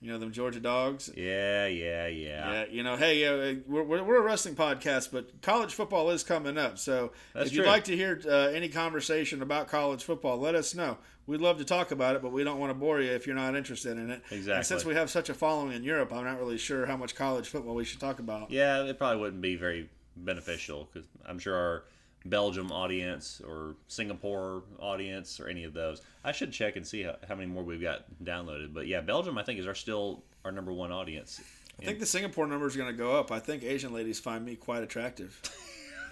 You 0.00 0.10
know 0.12 0.18
them 0.18 0.32
Georgia 0.32 0.60
dogs. 0.60 1.08
yeah, 1.16 1.66
yeah, 1.66 2.06
yeah. 2.08 2.52
Yeah, 2.52 2.64
you 2.70 2.82
know, 2.82 2.94
hey, 2.96 3.24
uh, 3.24 3.54
we're, 3.66 3.82
we're, 3.84 4.02
we're 4.02 4.18
a 4.18 4.22
wrestling 4.22 4.54
podcast, 4.54 5.10
but 5.10 5.40
college 5.40 5.72
football 5.72 6.10
is 6.10 6.22
coming 6.22 6.58
up. 6.58 6.78
So 6.78 7.12
That's 7.32 7.46
if 7.46 7.54
you'd 7.54 7.62
true. 7.62 7.70
like 7.70 7.84
to 7.84 7.96
hear 7.96 8.20
uh, 8.26 8.48
any 8.52 8.68
conversation 8.68 9.40
about 9.40 9.68
college 9.68 10.04
football, 10.04 10.36
let 10.36 10.54
us 10.54 10.74
know. 10.74 10.98
We'd 11.26 11.40
love 11.40 11.56
to 11.56 11.64
talk 11.64 11.90
about 11.90 12.16
it, 12.16 12.22
but 12.22 12.32
we 12.32 12.44
don't 12.44 12.58
want 12.58 12.68
to 12.68 12.74
bore 12.74 13.00
you 13.00 13.12
if 13.12 13.26
you're 13.26 13.36
not 13.36 13.56
interested 13.56 13.96
in 13.96 14.10
it. 14.10 14.22
And 14.28 14.38
Exactly. 14.40 14.64
since 14.64 14.84
we 14.84 14.94
have 14.94 15.08
such 15.08 15.30
a 15.30 15.34
following 15.34 15.72
in 15.72 15.82
Europe, 15.82 16.12
I'm 16.12 16.24
not 16.24 16.38
really 16.38 16.58
sure 16.58 16.84
how 16.84 16.98
much 16.98 17.14
college 17.14 17.48
football 17.48 17.74
we 17.74 17.84
should 17.86 18.00
talk 18.00 18.18
about. 18.18 18.50
Yeah, 18.50 18.82
it 18.84 18.98
probably 18.98 19.22
wouldn't 19.22 19.40
be 19.40 19.56
very 19.56 19.88
beneficial 20.18 20.86
because 20.92 21.08
I'm 21.24 21.38
sure 21.38 21.54
our 21.56 21.84
Belgium 22.26 22.72
audience 22.72 23.40
or 23.46 23.74
Singapore 23.86 24.62
audience 24.78 25.38
or 25.40 25.48
any 25.48 25.64
of 25.64 25.74
those. 25.74 26.00
I 26.24 26.32
should 26.32 26.52
check 26.52 26.76
and 26.76 26.86
see 26.86 27.02
how, 27.02 27.16
how 27.28 27.34
many 27.34 27.46
more 27.48 27.62
we've 27.62 27.80
got 27.82 28.04
downloaded. 28.22 28.72
But 28.72 28.86
yeah, 28.86 29.00
Belgium 29.02 29.36
I 29.38 29.42
think 29.42 29.60
is 29.60 29.66
our 29.66 29.74
still 29.74 30.22
our 30.44 30.52
number 30.52 30.72
one 30.72 30.90
audience. 30.92 31.40
I 31.80 31.84
think 31.86 31.98
the 31.98 32.06
Singapore 32.06 32.46
number 32.46 32.66
is 32.66 32.76
going 32.76 32.88
to 32.90 32.96
go 32.96 33.18
up. 33.18 33.32
I 33.32 33.40
think 33.40 33.62
Asian 33.64 33.92
ladies 33.92 34.20
find 34.20 34.44
me 34.44 34.54
quite 34.56 34.82
attractive. 34.82 35.38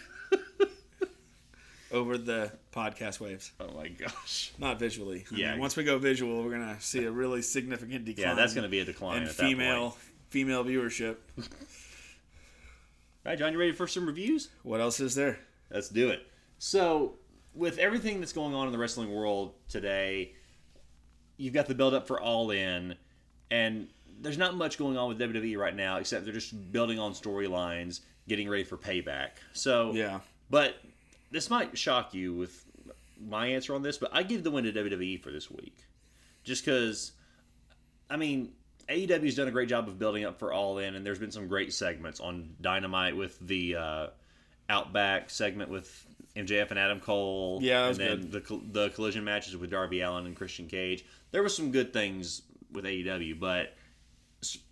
Over 1.89 2.17
the 2.17 2.51
podcast 2.73 3.21
waves, 3.21 3.53
Oh 3.61 3.71
my 3.73 3.87
gosh. 3.87 4.51
not 4.59 4.77
visually. 4.77 5.23
I 5.31 5.35
Yeah. 5.35 5.51
mean, 5.51 5.61
once 5.61 5.77
we 5.77 5.85
go 5.85 5.97
visual, 5.97 6.43
we're 6.43 6.51
going 6.51 6.75
to 6.75 6.81
see 6.81 7.05
a 7.05 7.11
really 7.11 7.41
significant 7.41 8.03
decline. 8.03 8.27
Yeah, 8.27 8.33
that's 8.33 8.53
going 8.53 8.63
to 8.63 8.69
be 8.69 8.79
a 8.81 8.85
decline 8.85 9.21
and 9.21 9.31
female 9.31 9.97
female 10.29 10.65
viewership. 10.65 11.15
All 11.37 11.43
right, 13.25 13.39
John, 13.39 13.53
you 13.53 13.59
ready 13.59 13.71
for 13.71 13.87
some 13.87 14.05
reviews? 14.05 14.49
What 14.63 14.81
else 14.81 14.99
is 14.99 15.15
there? 15.15 15.39
Let's 15.71 15.89
do 15.89 16.09
it. 16.09 16.25
So, 16.59 17.15
with 17.53 17.77
everything 17.77 18.19
that's 18.19 18.33
going 18.33 18.53
on 18.53 18.67
in 18.67 18.71
the 18.71 18.77
wrestling 18.77 19.13
world 19.13 19.53
today, 19.69 20.33
you've 21.37 21.53
got 21.53 21.67
the 21.67 21.75
build 21.75 21.93
up 21.93 22.07
for 22.07 22.19
All 22.21 22.51
In, 22.51 22.95
and 23.51 23.87
there's 24.19 24.37
not 24.37 24.55
much 24.55 24.77
going 24.77 24.97
on 24.97 25.09
with 25.09 25.19
WWE 25.19 25.57
right 25.57 25.75
now 25.75 25.97
except 25.97 26.23
they're 26.25 26.33
just 26.33 26.71
building 26.71 26.99
on 26.99 27.13
storylines, 27.13 28.01
getting 28.27 28.49
ready 28.49 28.63
for 28.63 28.77
payback. 28.77 29.29
So, 29.53 29.93
Yeah. 29.93 30.19
but 30.49 30.75
this 31.31 31.49
might 31.49 31.77
shock 31.77 32.13
you 32.13 32.33
with 32.33 32.63
my 33.19 33.47
answer 33.47 33.75
on 33.75 33.81
this, 33.83 33.97
but 33.97 34.09
I 34.13 34.23
give 34.23 34.43
the 34.43 34.51
win 34.51 34.63
to 34.65 34.71
WWE 34.71 35.21
for 35.21 35.31
this 35.31 35.49
week. 35.51 35.77
Just 36.43 36.63
because, 36.63 37.11
I 38.09 38.17
mean, 38.17 38.53
AEW's 38.89 39.35
done 39.35 39.47
a 39.47 39.51
great 39.51 39.67
job 39.69 39.87
of 39.87 39.99
building 39.99 40.23
up 40.23 40.39
for 40.39 40.53
All 40.53 40.77
In, 40.77 40.95
and 40.95 41.05
there's 41.05 41.19
been 41.19 41.31
some 41.31 41.47
great 41.47 41.73
segments 41.73 42.19
on 42.19 42.55
Dynamite 42.61 43.15
with 43.17 43.37
the 43.39 43.75
uh, 43.75 44.07
Outback 44.69 45.29
segment 45.29 45.69
with 45.69 46.05
MJF 46.35 46.69
and 46.71 46.79
Adam 46.79 46.99
Cole. 46.99 47.59
Yeah, 47.61 47.87
and 47.87 47.95
then 47.95 48.29
the 48.31 48.41
the 48.71 48.89
collision 48.89 49.23
matches 49.23 49.55
with 49.57 49.71
Darby 49.71 50.01
Allin 50.01 50.25
and 50.25 50.35
Christian 50.35 50.67
Cage. 50.67 51.05
There 51.31 51.41
was 51.43 51.55
some 51.55 51.71
good 51.71 51.93
things 51.93 52.41
with 52.71 52.85
AEW, 52.85 53.39
but 53.39 53.73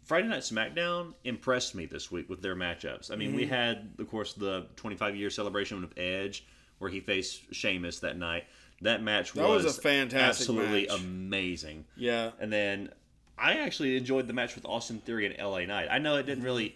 Friday 0.05 0.27
Night 0.27 0.41
SmackDown 0.41 1.13
impressed 1.23 1.73
me 1.75 1.85
this 1.85 2.11
week 2.11 2.29
with 2.29 2.41
their 2.41 2.55
matchups. 2.55 3.09
I 3.11 3.15
mean, 3.15 3.29
Mm-hmm. 3.29 3.37
we 3.37 3.45
had, 3.47 3.89
of 3.97 4.07
course, 4.09 4.33
the 4.33 4.67
25 4.75 5.15
year 5.15 5.29
celebration 5.29 5.83
of 5.83 5.91
Edge, 5.97 6.45
where 6.77 6.91
he 6.91 6.99
faced 6.99 7.53
Sheamus 7.53 7.99
that 8.01 8.17
night. 8.17 8.43
That 8.81 9.01
match 9.01 9.33
That 9.33 9.47
was 9.47 9.63
was, 9.63 9.77
a 9.77 9.81
fantastic 9.81 10.49
absolutely 10.49 10.87
match. 10.87 10.99
amazing. 10.99 11.85
Yeah. 11.95 12.31
And 12.39 12.51
then 12.53 12.91
I 13.37 13.53
actually 13.59 13.97
enjoyed 13.97 14.27
the 14.27 14.33
match 14.33 14.53
with 14.55 14.65
Austin 14.65 14.99
Theory 14.99 15.25
and 15.25 15.35
LA 15.39 15.65
Knight. 15.65 15.87
I 15.89 15.97
know 15.97 16.15
it 16.17 16.23
didn't 16.25 16.43
really 16.43 16.75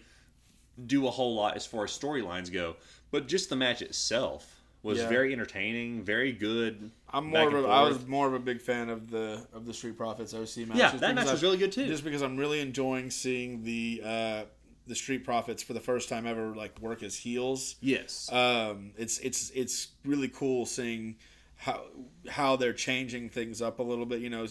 do 0.86 1.06
a 1.06 1.10
whole 1.10 1.34
lot 1.34 1.56
as 1.56 1.66
far 1.66 1.84
as 1.84 1.90
storylines 1.90 2.52
go, 2.52 2.76
but 3.10 3.26
just 3.28 3.48
the 3.50 3.56
match 3.56 3.82
itself 3.82 4.56
was 4.82 4.98
Yeah. 4.98 5.08
very 5.08 5.32
entertaining, 5.32 6.02
very 6.02 6.32
good. 6.32 6.90
I'm 7.12 7.26
more 7.26 7.48
of 7.48 7.64
a, 7.64 7.68
I 7.68 7.82
was 7.82 8.06
more 8.06 8.26
of 8.26 8.32
a 8.34 8.38
big 8.38 8.60
fan 8.62 8.88
of 8.88 9.10
the 9.10 9.46
of 9.52 9.66
the 9.66 9.74
Street 9.74 9.96
Profits 9.98 10.32
OC 10.32 10.66
match. 10.66 10.78
Yeah, 10.78 10.90
just 10.90 11.00
that 11.00 11.14
because 11.14 11.14
match 11.26 11.32
was 11.32 11.42
I- 11.42 11.46
really 11.46 11.58
good 11.58 11.72
too. 11.72 11.86
Just 11.86 12.02
because 12.04 12.22
I'm 12.22 12.36
really 12.38 12.60
enjoying 12.60 13.10
seeing 13.10 13.62
the 13.62 14.00
uh, 14.04 14.42
the 14.86 14.94
Street 14.94 15.24
Profits 15.24 15.62
for 15.62 15.74
the 15.74 15.80
first 15.80 16.08
time 16.08 16.26
ever 16.26 16.54
like 16.54 16.80
work 16.80 17.02
as 17.02 17.14
heels. 17.16 17.76
yes. 17.82 18.32
Um, 18.32 18.92
it's 18.96 19.18
it's 19.18 19.50
it's 19.50 19.88
really 20.04 20.28
cool 20.28 20.64
seeing 20.64 21.16
how 21.56 21.82
how 22.28 22.56
they're 22.56 22.72
changing 22.72 23.28
things 23.28 23.60
up 23.60 23.80
a 23.80 23.82
little 23.82 24.06
bit. 24.06 24.20
You 24.22 24.30
know, 24.30 24.46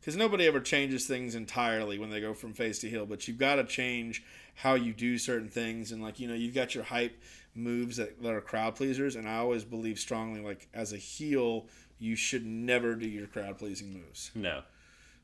because 0.00 0.14
nobody 0.16 0.46
ever 0.46 0.60
changes 0.60 1.06
things 1.08 1.34
entirely 1.34 1.98
when 1.98 2.08
they 2.10 2.20
go 2.20 2.34
from 2.34 2.52
face 2.54 2.78
to 2.80 2.88
heel, 2.88 3.04
but 3.04 3.26
you've 3.26 3.38
got 3.38 3.56
to 3.56 3.64
change 3.64 4.22
how 4.54 4.74
you 4.74 4.92
do 4.92 5.18
certain 5.18 5.48
things. 5.48 5.92
And 5.92 6.02
like 6.02 6.20
you 6.20 6.28
know, 6.28 6.34
you've 6.34 6.54
got 6.54 6.74
your 6.74 6.84
hype 6.84 7.20
moves 7.54 7.96
that, 7.98 8.22
that 8.22 8.32
are 8.32 8.40
crowd 8.40 8.74
pleasers, 8.76 9.16
and 9.16 9.28
I 9.28 9.36
always 9.36 9.64
believe 9.64 9.98
strongly 9.98 10.40
like 10.40 10.68
as 10.72 10.92
a 10.92 10.96
heel, 10.96 11.66
you 11.98 12.16
should 12.16 12.44
never 12.46 12.94
do 12.94 13.06
your 13.06 13.26
crowd 13.26 13.58
pleasing 13.58 13.92
moves. 13.92 14.30
no, 14.34 14.62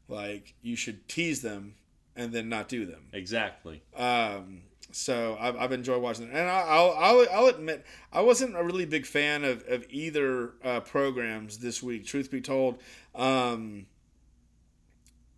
Like 0.09 0.55
you 0.63 0.77
should 0.77 1.09
tease 1.09 1.43
them 1.43 1.75
and 2.17 2.33
then 2.33 2.49
not 2.49 2.69
do 2.69 2.85
them. 2.85 3.07
exactly. 3.13 3.83
Um, 3.97 4.63
so 4.91 5.37
I've, 5.39 5.55
I've 5.57 5.73
enjoyed 5.73 6.01
watching 6.03 6.29
it, 6.29 6.31
and 6.35 6.49
I'll, 6.49 6.95
I'll 6.99 7.27
I'll 7.33 7.47
admit 7.47 7.85
I 8.13 8.23
wasn't 8.23 8.57
a 8.57 8.63
really 8.65 8.87
big 8.87 9.05
fan 9.07 9.45
of 9.45 9.63
of 9.69 9.87
either 9.91 10.53
uh, 10.65 10.81
programs 10.81 11.59
this 11.59 11.83
week. 11.83 12.07
Truth 12.07 12.31
be 12.31 12.41
told, 12.41 12.79
um, 13.15 13.87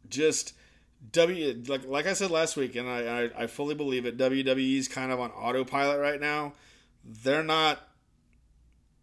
just 0.08 0.54
W 1.12 1.62
like 1.66 1.86
like 1.86 2.06
I 2.06 2.12
said 2.12 2.30
last 2.30 2.56
week, 2.56 2.76
and 2.76 2.88
I, 2.88 3.22
I 3.24 3.42
I 3.42 3.46
fully 3.46 3.74
believe 3.74 4.04
it. 4.06 4.18
WWE's 4.18 4.86
kind 4.86 5.10
of 5.10 5.18
on 5.18 5.30
autopilot 5.30 5.98
right 5.98 6.20
now. 6.20 6.52
They're 7.04 7.42
not. 7.42 7.86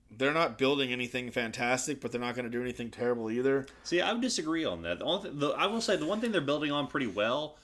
They're 0.09 0.33
not 0.33 0.57
building 0.57 0.91
anything 0.91 1.31
fantastic, 1.31 1.99
but 1.99 2.11
they're 2.11 2.21
not 2.21 2.33
going 2.33 2.45
to 2.45 2.51
do 2.51 2.61
anything 2.61 2.89
terrible 2.89 3.29
either. 3.29 3.65
See, 3.83 3.99
I 3.99 4.13
would 4.13 4.21
disagree 4.21 4.63
on 4.63 4.81
that. 4.83 4.99
The 4.99 5.05
only 5.05 5.29
th- 5.29 5.39
the, 5.39 5.47
I 5.49 5.65
will 5.65 5.81
say 5.81 5.95
the 5.97 6.05
one 6.05 6.21
thing 6.21 6.31
they're 6.31 6.39
building 6.41 6.71
on 6.71 6.87
pretty 6.87 7.07
well, 7.07 7.57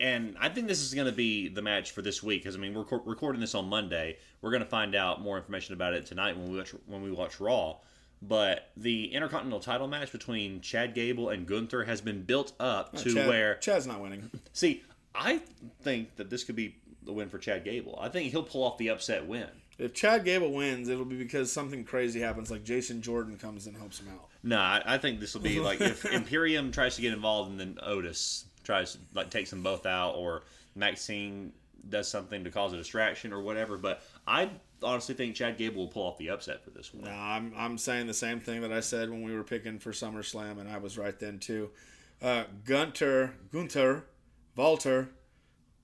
and 0.00 0.36
I 0.40 0.48
think 0.48 0.66
this 0.66 0.80
is 0.82 0.92
going 0.92 1.06
to 1.06 1.12
be 1.12 1.48
the 1.48 1.62
match 1.62 1.92
for 1.92 2.02
this 2.02 2.22
week 2.22 2.42
because 2.42 2.56
I 2.56 2.58
mean 2.58 2.74
we're 2.74 2.84
co- 2.84 3.02
recording 3.04 3.40
this 3.40 3.54
on 3.54 3.68
Monday. 3.68 4.16
We're 4.42 4.50
going 4.50 4.62
to 4.62 4.68
find 4.68 4.94
out 4.94 5.22
more 5.22 5.36
information 5.38 5.74
about 5.74 5.94
it 5.94 6.04
tonight 6.04 6.36
when 6.36 6.50
we 6.50 6.58
watch 6.58 6.74
when 6.86 7.02
we 7.02 7.12
watch 7.12 7.38
Raw. 7.40 7.76
But 8.20 8.70
the 8.76 9.12
Intercontinental 9.14 9.60
Title 9.60 9.86
match 9.86 10.10
between 10.10 10.60
Chad 10.60 10.94
Gable 10.94 11.28
and 11.28 11.46
Gunther 11.46 11.84
has 11.84 12.00
been 12.00 12.22
built 12.22 12.52
up 12.58 12.96
to 12.96 13.14
Chad- 13.14 13.28
where 13.28 13.54
Chad's 13.56 13.86
not 13.86 14.00
winning. 14.00 14.30
see 14.52 14.82
I 15.14 15.40
think 15.82 16.16
that 16.16 16.30
this 16.30 16.44
could 16.44 16.56
be 16.56 16.76
the 17.02 17.12
win 17.12 17.28
for 17.28 17.38
Chad 17.38 17.64
Gable. 17.64 17.98
I 18.00 18.08
think 18.08 18.30
he'll 18.30 18.42
pull 18.42 18.62
off 18.62 18.78
the 18.78 18.88
upset 18.88 19.26
win. 19.26 19.48
If 19.78 19.94
Chad 19.94 20.24
Gable 20.24 20.52
wins, 20.52 20.88
it'll 20.88 21.04
be 21.04 21.16
because 21.16 21.52
something 21.52 21.84
crazy 21.84 22.20
happens, 22.20 22.50
like 22.50 22.64
Jason 22.64 23.00
Jordan 23.00 23.38
comes 23.38 23.66
and 23.66 23.76
helps 23.76 24.00
him 24.00 24.08
out. 24.12 24.26
No, 24.42 24.58
I, 24.58 24.82
I 24.84 24.98
think 24.98 25.20
this 25.20 25.34
will 25.34 25.40
be 25.40 25.60
like 25.60 25.80
if 25.80 26.04
Imperium 26.12 26.72
tries 26.72 26.96
to 26.96 27.02
get 27.02 27.12
involved 27.12 27.50
and 27.50 27.60
then 27.60 27.78
Otis 27.82 28.44
tries 28.64 28.92
to 28.92 28.98
like 29.14 29.30
takes 29.30 29.50
them 29.50 29.62
both 29.62 29.86
out, 29.86 30.16
or 30.16 30.42
Maxxine 30.74 31.52
does 31.88 32.08
something 32.08 32.44
to 32.44 32.50
cause 32.50 32.72
a 32.72 32.76
distraction 32.76 33.32
or 33.32 33.40
whatever. 33.40 33.78
But 33.78 34.02
I 34.26 34.50
honestly 34.82 35.14
think 35.14 35.34
Chad 35.34 35.56
Gable 35.58 35.82
will 35.82 35.88
pull 35.88 36.04
off 36.04 36.18
the 36.18 36.30
upset 36.30 36.64
for 36.64 36.70
this 36.70 36.92
one. 36.92 37.04
No, 37.04 37.10
I'm, 37.10 37.52
I'm 37.56 37.78
saying 37.78 38.06
the 38.06 38.14
same 38.14 38.40
thing 38.40 38.60
that 38.62 38.72
I 38.72 38.80
said 38.80 39.10
when 39.10 39.22
we 39.22 39.34
were 39.34 39.44
picking 39.44 39.78
for 39.78 39.92
SummerSlam, 39.92 40.58
and 40.60 40.68
I 40.68 40.78
was 40.78 40.98
right 40.98 41.18
then 41.18 41.38
too. 41.38 41.70
Uh, 42.22 42.44
Gunther, 42.64 43.34
Gunther, 43.52 44.04
Walter, 44.56 45.10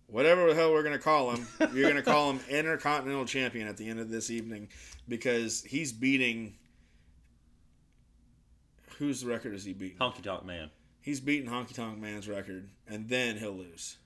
whatever 0.07 0.49
the 0.49 0.55
hell 0.55 0.73
we're 0.73 0.83
going 0.83 0.97
to 0.97 1.03
call 1.03 1.31
him, 1.31 1.47
you're 1.75 1.91
going 1.91 1.97
to 1.97 2.03
call 2.03 2.31
him 2.31 2.41
Intercontinental 2.49 3.25
Champion 3.25 3.69
at 3.69 3.77
the 3.77 3.89
end 3.89 4.01
of 4.01 4.11
this 4.11 4.31
evening 4.31 4.69
because 5.09 5.63
he's 5.63 5.93
beating. 5.93 6.55
Whose 8.99 9.25
record 9.25 9.55
is 9.55 9.65
he 9.65 9.73
beating? 9.73 9.99
Honky 9.99 10.23
Tonk 10.23 10.45
Man. 10.45 10.71
He's 11.01 11.21
beating 11.21 11.51
Honky 11.51 11.75
Tonk 11.75 11.99
Man's 11.99 12.29
record, 12.29 12.71
and 12.89 13.09
then 13.09 13.37
he'll 13.37 13.53
lose. 13.53 13.97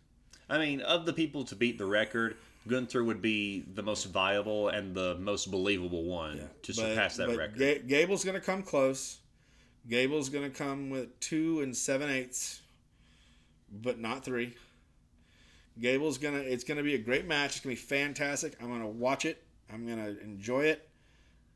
I 0.48 0.58
mean, 0.58 0.80
of 0.80 1.04
the 1.04 1.12
people 1.12 1.44
to 1.44 1.54
beat 1.54 1.78
the 1.78 1.86
record, 1.86 2.36
Gunther 2.68 3.02
would 3.02 3.20
be 3.22 3.64
the 3.74 3.82
most 3.82 4.04
viable 4.04 4.68
and 4.68 4.94
the 4.94 5.16
most 5.16 5.50
believable 5.50 6.04
one 6.04 6.36
to 6.62 6.72
But- 6.72 6.74
surpass 6.74 7.16
that 7.16 7.28
but 7.28 7.36
record. 7.36 7.58
Ga- 7.58 7.78
Gable's 7.80 8.24
going 8.24 8.34
to 8.38 8.44
come 8.44 8.62
close. 8.62 9.18
Gable's 9.88 10.28
going 10.28 10.50
to 10.50 10.56
come 10.56 10.90
with 10.90 11.18
two 11.20 11.60
and 11.62 11.76
seven 11.76 12.10
eighths, 12.10 12.60
but 13.72 13.98
not 13.98 14.24
three. 14.24 14.54
Gable's 15.80 16.18
gonna. 16.18 16.38
It's 16.38 16.64
gonna 16.64 16.82
be 16.82 16.94
a 16.94 16.98
great 16.98 17.24
match. 17.26 17.52
It's 17.52 17.60
gonna 17.60 17.74
be 17.76 17.80
fantastic. 17.80 18.56
I'm 18.60 18.68
gonna 18.68 18.88
watch 18.88 19.24
it. 19.24 19.40
I'm 19.72 19.86
gonna 19.86 20.16
enjoy 20.24 20.64
it. 20.64 20.88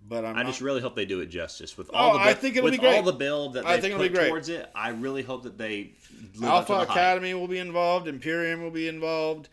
But 0.08 0.24
I'm 0.24 0.36
I 0.36 0.42
not, 0.42 0.48
just 0.48 0.60
really 0.60 0.80
hope 0.80 0.94
they 0.94 1.04
do 1.06 1.20
it 1.20 1.26
justice 1.26 1.76
with 1.76 1.90
oh, 1.92 1.96
all 1.96 2.10
Oh, 2.10 2.18
the 2.18 2.24
I 2.24 2.34
think 2.34 2.54
it'll 2.56 2.64
with 2.64 2.74
be 2.74 2.78
great. 2.78 2.96
all 2.96 3.02
the 3.02 3.12
build 3.12 3.54
that 3.54 3.66
I 3.66 3.78
they 3.78 3.90
put 3.90 4.14
towards 4.14 4.48
it. 4.48 4.70
I 4.76 4.90
really 4.90 5.22
hope 5.22 5.42
that 5.44 5.58
they 5.58 5.94
to 6.38 6.46
Alpha 6.46 6.72
the 6.72 6.78
hype. 6.78 6.90
Academy 6.90 7.34
will 7.34 7.48
be 7.48 7.58
involved. 7.58 8.06
Imperium 8.06 8.62
will 8.62 8.70
be 8.70 8.86
involved. 8.86 9.48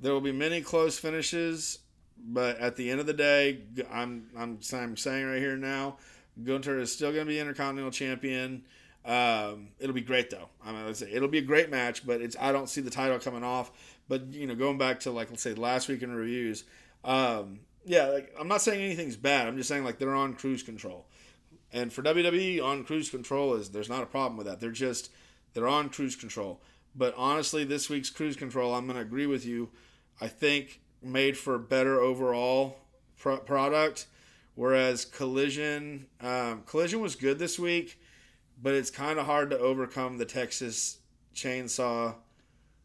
There 0.00 0.12
will 0.12 0.20
be 0.20 0.32
many 0.32 0.60
close 0.60 0.98
finishes, 0.98 1.78
but 2.18 2.58
at 2.58 2.76
the 2.76 2.90
end 2.90 3.00
of 3.00 3.06
the 3.06 3.12
day, 3.12 3.60
I'm 3.90 4.28
I'm, 4.36 4.58
I'm 4.72 4.96
saying 4.96 5.26
right 5.26 5.38
here 5.38 5.56
now, 5.56 5.98
Gunther 6.42 6.78
is 6.78 6.92
still 6.92 7.12
going 7.12 7.26
to 7.26 7.28
be 7.28 7.38
Intercontinental 7.38 7.90
Champion. 7.90 8.64
Um, 9.04 9.68
it'll 9.78 9.94
be 9.94 10.02
great 10.02 10.30
though. 10.30 10.48
I 10.64 10.72
mean, 10.72 10.94
say 10.94 11.10
it'll 11.10 11.28
be 11.28 11.38
a 11.38 11.42
great 11.42 11.70
match, 11.70 12.06
but 12.06 12.20
it's 12.20 12.36
I 12.38 12.52
don't 12.52 12.68
see 12.68 12.80
the 12.80 12.90
title 12.90 13.18
coming 13.18 13.44
off. 13.44 13.70
But 14.08 14.32
you 14.32 14.46
know, 14.46 14.54
going 14.54 14.78
back 14.78 15.00
to 15.00 15.10
like 15.10 15.30
let's 15.30 15.42
say 15.42 15.54
last 15.54 15.88
week 15.88 16.02
in 16.02 16.14
reviews, 16.14 16.64
um, 17.04 17.60
yeah, 17.84 18.06
like 18.06 18.34
I'm 18.38 18.48
not 18.48 18.62
saying 18.62 18.82
anything's 18.82 19.16
bad. 19.16 19.48
I'm 19.48 19.56
just 19.56 19.68
saying 19.68 19.84
like 19.84 19.98
they're 19.98 20.14
on 20.14 20.34
cruise 20.34 20.62
control. 20.62 21.06
And 21.72 21.92
for 21.92 22.02
WWE 22.02 22.62
on 22.62 22.84
cruise 22.84 23.10
control 23.10 23.54
is 23.54 23.70
there's 23.70 23.88
not 23.88 24.02
a 24.02 24.06
problem 24.06 24.36
with 24.36 24.46
that. 24.46 24.60
They're 24.60 24.70
just 24.70 25.10
they're 25.54 25.68
on 25.68 25.88
cruise 25.88 26.16
control. 26.16 26.60
But 26.94 27.14
honestly, 27.16 27.64
this 27.64 27.88
week's 27.88 28.10
cruise 28.10 28.36
control, 28.36 28.74
I'm 28.74 28.86
going 28.86 28.96
to 28.96 29.02
agree 29.02 29.26
with 29.26 29.46
you. 29.46 29.70
I 30.20 30.28
think 30.28 30.80
made 31.02 31.36
for 31.36 31.54
a 31.54 31.58
better 31.58 32.00
overall 32.00 32.76
pro- 33.18 33.38
product. 33.38 34.06
Whereas 34.54 35.04
Collision, 35.04 36.06
um, 36.20 36.62
Collision 36.66 37.00
was 37.00 37.16
good 37.16 37.38
this 37.38 37.58
week, 37.58 37.98
but 38.62 38.74
it's 38.74 38.90
kind 38.90 39.18
of 39.18 39.26
hard 39.26 39.50
to 39.50 39.58
overcome 39.58 40.18
the 40.18 40.26
Texas 40.26 40.98
Chainsaw 41.34 42.16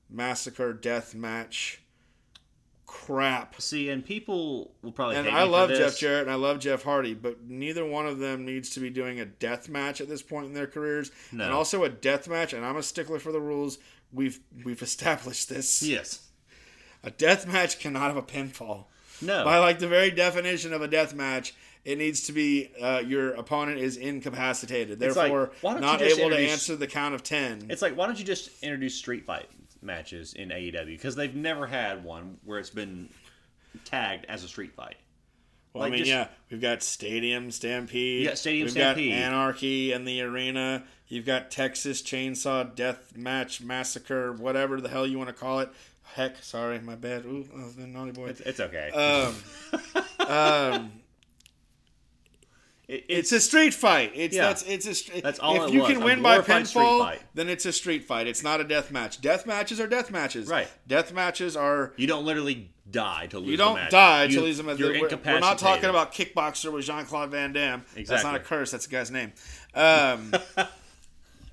Massacre 0.09 0.71
Death 0.71 1.13
Match 1.15 1.81
crap. 2.85 3.59
See, 3.61 3.89
and 3.89 4.05
people 4.05 4.71
will 4.81 4.91
probably. 4.91 5.17
And 5.17 5.27
I 5.27 5.43
love. 5.43 5.69
Jeff 5.69 5.97
Jarrett 5.97 6.23
and 6.23 6.31
I 6.31 6.35
love 6.35 6.59
Jeff 6.59 6.83
Hardy, 6.83 7.13
but 7.13 7.47
neither 7.47 7.85
one 7.85 8.07
of 8.07 8.19
them 8.19 8.45
needs 8.45 8.69
to 8.71 8.79
be 8.79 8.89
doing 8.89 9.19
a 9.19 9.25
death 9.25 9.69
match 9.69 10.01
at 10.01 10.07
this 10.07 10.21
point 10.21 10.47
in 10.47 10.53
their 10.53 10.67
careers. 10.67 11.11
No. 11.31 11.45
And 11.45 11.53
also 11.53 11.83
a 11.83 11.89
death 11.89 12.27
match, 12.27 12.53
and 12.53 12.65
I'm 12.65 12.77
a 12.77 12.83
stickler 12.83 13.19
for 13.19 13.31
the 13.31 13.41
rules. 13.41 13.77
We've 14.11 14.39
we've 14.63 14.81
established 14.81 15.49
this. 15.49 15.83
Yes. 15.83 16.24
A 17.05 17.11
death 17.11 17.47
match 17.47 17.79
cannot 17.79 18.01
have 18.13 18.17
a 18.17 18.21
pinfall. 18.21 18.85
No. 19.21 19.45
By 19.45 19.59
like 19.59 19.79
the 19.79 19.87
very 19.87 20.11
definition 20.11 20.73
of 20.73 20.81
a 20.81 20.87
death 20.87 21.13
match, 21.13 21.53
it 21.85 21.97
needs 21.97 22.21
to 22.27 22.33
be 22.33 22.71
uh, 22.81 23.01
your 23.05 23.29
opponent 23.35 23.77
is 23.79 23.95
incapacitated, 23.95 24.99
like, 24.99 25.13
therefore 25.15 25.51
don't 25.61 25.81
not 25.81 26.01
able 26.01 26.29
to 26.31 26.37
answer 26.37 26.75
the 26.75 26.87
count 26.87 27.15
of 27.15 27.23
ten. 27.23 27.67
It's 27.69 27.81
like, 27.81 27.95
why 27.95 28.07
don't 28.07 28.17
you 28.19 28.25
just 28.25 28.49
introduce 28.63 28.95
street 28.95 29.25
fight 29.25 29.47
matches 29.81 30.33
in 30.33 30.49
AEW? 30.49 30.85
Because 30.87 31.15
they've 31.15 31.35
never 31.35 31.67
had 31.67 32.03
one 32.03 32.37
where 32.43 32.59
it's 32.59 32.71
been 32.71 33.09
tagged 33.85 34.25
as 34.27 34.43
a 34.43 34.47
street 34.47 34.73
fight. 34.75 34.95
Well, 35.73 35.81
Like, 35.83 35.89
I 35.89 35.91
mean, 35.91 35.99
just- 35.99 36.09
yeah, 36.09 36.27
we've 36.49 36.61
got 36.61 36.81
Stadium 36.83 37.51
Stampede. 37.51 38.25
Yeah, 38.25 38.33
Stadium 38.33 38.65
we've 38.65 38.71
Stampede. 38.71 39.11
got 39.11 39.17
Anarchy 39.19 39.93
in 39.93 40.05
the 40.05 40.21
arena. 40.21 40.83
You've 41.07 41.25
got 41.25 41.51
Texas 41.51 42.01
Chainsaw 42.01 42.73
Death 42.73 43.15
Match 43.15 43.61
Massacre, 43.61 44.33
whatever 44.33 44.81
the 44.81 44.89
hell 44.89 45.05
you 45.05 45.17
want 45.19 45.27
to 45.29 45.33
call 45.35 45.59
it. 45.59 45.69
Heck, 46.13 46.41
sorry, 46.43 46.79
my 46.79 46.95
bad. 46.95 47.25
Ooh, 47.25 47.45
I 47.53 47.63
was 47.65 47.77
a 47.77 47.87
naughty 47.87 48.11
boy. 48.11 48.27
It's, 48.27 48.39
it's 48.41 48.59
okay. 48.59 48.89
Um, 48.91 49.35
um, 50.27 50.91
It- 52.87 53.05
it's 53.09 53.31
a 53.31 53.39
street 53.41 53.73
fight. 53.73 54.11
It's 54.15 54.35
Yeah. 54.35 54.43
that's 54.47 54.63
it's 54.63 54.85
a. 54.85 54.93
str- 54.95 55.19
That's 55.23 55.39
all 55.39 55.65
If 55.65 55.73
you 55.73 55.81
was, 55.81 55.91
can 55.91 56.03
win 56.03 56.21
by 56.21 56.39
pinfall, 56.39 57.17
then 57.33 57.49
it's 57.49 57.65
a 57.65 57.73
street 57.73 58.03
fight. 58.05 58.27
It's 58.27 58.43
not 58.43 58.61
a 58.61 58.63
death 58.63 58.91
match. 58.91 59.19
Death 59.21 59.45
matches 59.47 59.79
are 59.81 59.87
death 59.87 60.11
matches. 60.11 60.47
Right. 60.47 60.67
Death 60.87 61.11
matches 61.11 61.57
are 61.57 61.93
you 61.97 62.05
don't 62.07 62.23
literally 62.25 62.71
die 62.89 63.25
to 63.27 63.39
lose. 63.39 63.49
You 63.49 63.57
don't 63.57 63.89
die 63.89 64.25
You- 64.25 64.35
to 64.37 64.41
lose 64.41 64.57
them. 64.57 64.67
You're 64.77 64.91
we're, 65.01 65.09
we're 65.25 65.39
not 65.39 65.57
talking 65.57 65.89
about 65.89 66.13
kickboxer 66.13 66.71
with 66.71 66.85
Jean 66.85 67.05
Claude 67.05 67.31
Van 67.31 67.51
Damme. 67.51 67.83
That's 67.95 68.23
not 68.23 68.35
a 68.35 68.39
curse. 68.39 68.71
That's 68.71 68.85
a 68.85 68.89
guy's 68.89 69.09
name. 69.11 69.33
Um, 69.73 70.31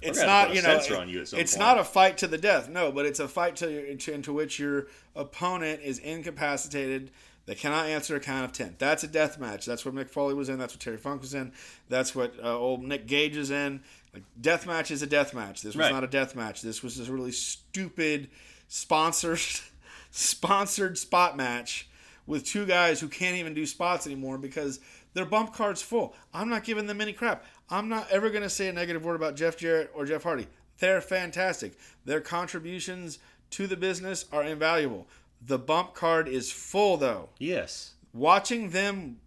it's 0.02 0.20
not 0.20 0.50
a 0.50 0.54
you 0.54 0.62
know. 0.62 1.02
you 1.04 1.20
it's 1.20 1.32
point. 1.32 1.58
not 1.58 1.78
a 1.78 1.84
fight 1.84 2.18
to 2.18 2.26
the 2.26 2.38
death. 2.38 2.68
No, 2.68 2.92
but 2.92 3.06
it's 3.06 3.20
a 3.20 3.28
fight 3.28 3.56
to, 3.56 3.96
to 3.96 4.12
into 4.12 4.32
which 4.32 4.58
your 4.58 4.86
opponent 5.14 5.80
is 5.82 5.98
incapacitated. 5.98 7.10
They 7.44 7.54
cannot 7.56 7.86
answer 7.86 8.14
a 8.14 8.20
count 8.20 8.44
of 8.44 8.52
10. 8.52 8.76
That's 8.78 9.02
a 9.02 9.08
death 9.08 9.38
match. 9.38 9.66
That's 9.66 9.84
what 9.84 9.94
Mick 9.94 10.08
Foley 10.10 10.34
was 10.34 10.48
in. 10.48 10.58
That's 10.58 10.74
what 10.74 10.80
Terry 10.80 10.96
Funk 10.96 11.22
was 11.22 11.34
in. 11.34 11.52
That's 11.88 12.14
what 12.14 12.34
uh, 12.42 12.56
old 12.56 12.84
Nick 12.84 13.06
Gage 13.06 13.36
is 13.36 13.50
in. 13.50 13.82
Like, 14.14 14.22
death 14.40 14.64
match 14.66 14.90
is 14.92 15.02
a 15.02 15.06
death 15.08 15.34
match. 15.34 15.62
This 15.62 15.74
was 15.74 15.84
Right. 15.84 15.92
not 15.92 16.04
a 16.04 16.06
death 16.08 16.36
match. 16.36 16.62
This 16.62 16.82
was 16.84 17.00
a 17.00 17.12
really 17.12 17.32
stupid, 17.32 18.30
sponsored, 18.68 19.40
sponsored 20.12 20.98
spot 20.98 21.36
match 21.36 21.88
with 22.26 22.44
two 22.44 22.64
guys 22.66 23.00
who 23.00 23.08
can't 23.08 23.36
even 23.36 23.54
do 23.54 23.66
spots 23.66 24.06
anymore 24.06 24.38
because 24.38 24.78
their 25.14 25.24
bump 25.26 25.52
card's 25.52 25.82
full. 25.82 26.14
I'm 26.32 26.48
not 26.48 26.64
giving 26.64 26.86
them 26.86 27.00
any 27.00 27.12
crap. 27.12 27.44
I'm 27.70 27.88
not 27.88 28.10
ever 28.10 28.30
going 28.30 28.42
to 28.42 28.50
say 28.50 28.68
a 28.68 28.72
negative 28.72 29.04
word 29.04 29.16
about 29.16 29.36
Jeff 29.36 29.56
Jarrett 29.56 29.90
or 29.94 30.04
Jeff 30.04 30.22
Hardy. 30.22 30.46
They're 30.78 31.00
fantastic. 31.00 31.72
Their 32.04 32.20
contributions 32.20 33.18
to 33.50 33.66
the 33.66 33.76
business 33.76 34.26
are 34.32 34.42
invaluable. 34.42 35.06
The 35.44 35.58
bump 35.58 35.94
card 35.94 36.28
is 36.28 36.52
full, 36.52 36.96
though. 36.96 37.30
Yes. 37.38 37.92
Watching 38.12 38.70
them 38.70 39.18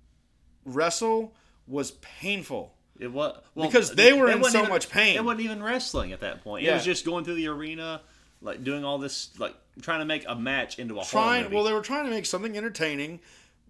wrestle 0.64 1.34
was 1.68 1.92
painful. 1.92 2.74
It 3.00 3.12
was 3.12 3.38
well, 3.56 3.68
Because 3.68 3.94
they 3.94 4.14
were 4.14 4.30
in 4.30 4.44
so 4.44 4.60
even- 4.60 4.70
much 4.70 4.90
pain. 4.90 5.16
It 5.16 5.24
wasn't 5.26 5.42
even 5.42 5.62
wrestling 5.64 6.12
at 6.12 6.22
that 6.22 6.44
point. 6.44 6.66
It 6.66 6.72
was 6.74 6.86
just 6.86 7.06
going 7.06 7.26
through 7.26 7.36
the 7.36 7.48
arena, 7.48 8.02
like 8.42 8.64
doing 8.64 8.86
all 8.86 8.98
this, 8.98 9.38
like 9.40 9.56
trying 9.82 10.00
to 10.00 10.06
make 10.06 10.24
a 10.28 10.36
match 10.36 10.80
into 10.80 11.00
a 11.00 11.04
trying 11.04 11.52
well 11.52 11.64
they 11.64 11.74
were 11.74 11.82
trying 11.82 12.06
to 12.06 12.10
make 12.12 12.26
something 12.26 12.56
entertaining 12.56 13.20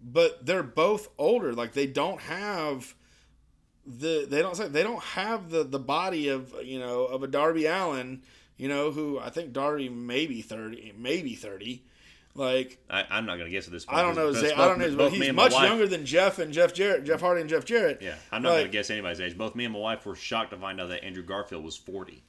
but 0.03 0.45
they're 0.45 0.61
both 0.61 1.09
older 1.17 1.51
like 1.53 1.73
they 1.73 1.87
don't 1.87 2.21
have 2.21 2.93
the 3.85 4.25
they 4.29 4.41
don't 4.41 4.55
say 4.55 4.67
they 4.67 4.83
don't 4.83 5.01
have 5.03 5.49
the 5.49 5.63
the 5.63 5.79
body 5.79 6.29
of 6.29 6.53
you 6.63 6.79
know 6.79 7.05
of 7.05 7.23
a 7.23 7.27
Darby 7.27 7.65
Allin 7.67 8.21
you 8.57 8.67
know 8.67 8.91
who 8.91 9.19
I 9.19 9.29
think 9.29 9.53
Darby 9.53 9.89
maybe 9.89 10.41
30 10.41 10.93
maybe 10.97 11.35
30 11.35 11.83
like 12.33 12.77
I, 12.89 13.05
I'm 13.09 13.25
not 13.25 13.37
gonna 13.37 13.49
guess 13.49 13.65
at 13.67 13.71
this 13.71 13.85
point. 13.85 13.97
I 13.99 14.01
don't 14.01 14.15
know 14.15 14.31
Zay, 14.33 14.51
I 14.53 14.67
don't 14.67 14.79
know 14.79 14.95
both 14.97 15.13
he's 15.13 15.31
much 15.31 15.53
wife- 15.53 15.69
younger 15.69 15.87
than 15.87 16.05
Jeff 16.05 16.39
and 16.39 16.51
Jeff 16.51 16.73
Jarrett 16.73 17.03
Jeff 17.05 17.21
Hardy 17.21 17.41
and 17.41 17.49
Jeff 17.49 17.63
Jarrett 17.63 18.01
Yeah, 18.01 18.15
I'm 18.31 18.41
not 18.41 18.49
Like- 18.53 18.61
gonna 18.63 18.71
guess 18.71 18.89
anybody's 18.89 19.21
age. 19.21 19.37
Both 19.37 19.55
me 19.55 19.65
and 19.65 19.73
my 19.73 19.79
wife 19.79 20.05
were 20.05 20.15
shocked 20.15 20.51
to 20.51 20.57
find 20.57 20.81
out 20.81 20.89
that 20.89 21.03
Andrew 21.03 21.23
Garfield 21.23 21.63
was 21.63 21.77
40. 21.77 22.23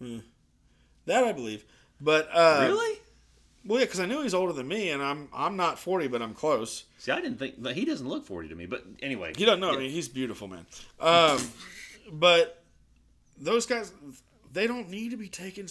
that 0.00 1.24
I 1.24 1.32
believe 1.32 1.64
but 2.00 2.28
uh 2.32 2.66
really? 2.68 2.98
Well 3.64 3.78
yeah 3.78 3.84
because 3.86 4.00
I 4.00 4.06
knew 4.06 4.22
he's 4.22 4.34
older 4.34 4.52
than 4.52 4.68
me 4.68 4.90
and 4.90 5.02
I'm 5.02 5.28
I'm 5.34 5.56
not 5.56 5.78
40 5.78 6.08
but 6.08 6.22
I'm 6.22 6.34
close 6.34 6.84
See, 7.00 7.12
I 7.12 7.20
didn't 7.22 7.38
think 7.38 7.66
he 7.74 7.86
doesn't 7.86 8.06
look 8.06 8.26
40 8.26 8.48
to 8.50 8.54
me. 8.54 8.66
But 8.66 8.84
anyway, 9.00 9.32
You 9.38 9.46
don't 9.46 9.58
know. 9.58 9.72
I 9.72 9.78
mean, 9.78 9.90
he's 9.90 10.06
beautiful, 10.06 10.48
man. 10.48 10.66
Um, 11.00 11.40
but 12.12 12.62
those 13.38 13.64
guys, 13.64 13.90
they 14.52 14.66
don't 14.66 14.90
need 14.90 15.12
to 15.12 15.16
be 15.16 15.28
taking 15.28 15.66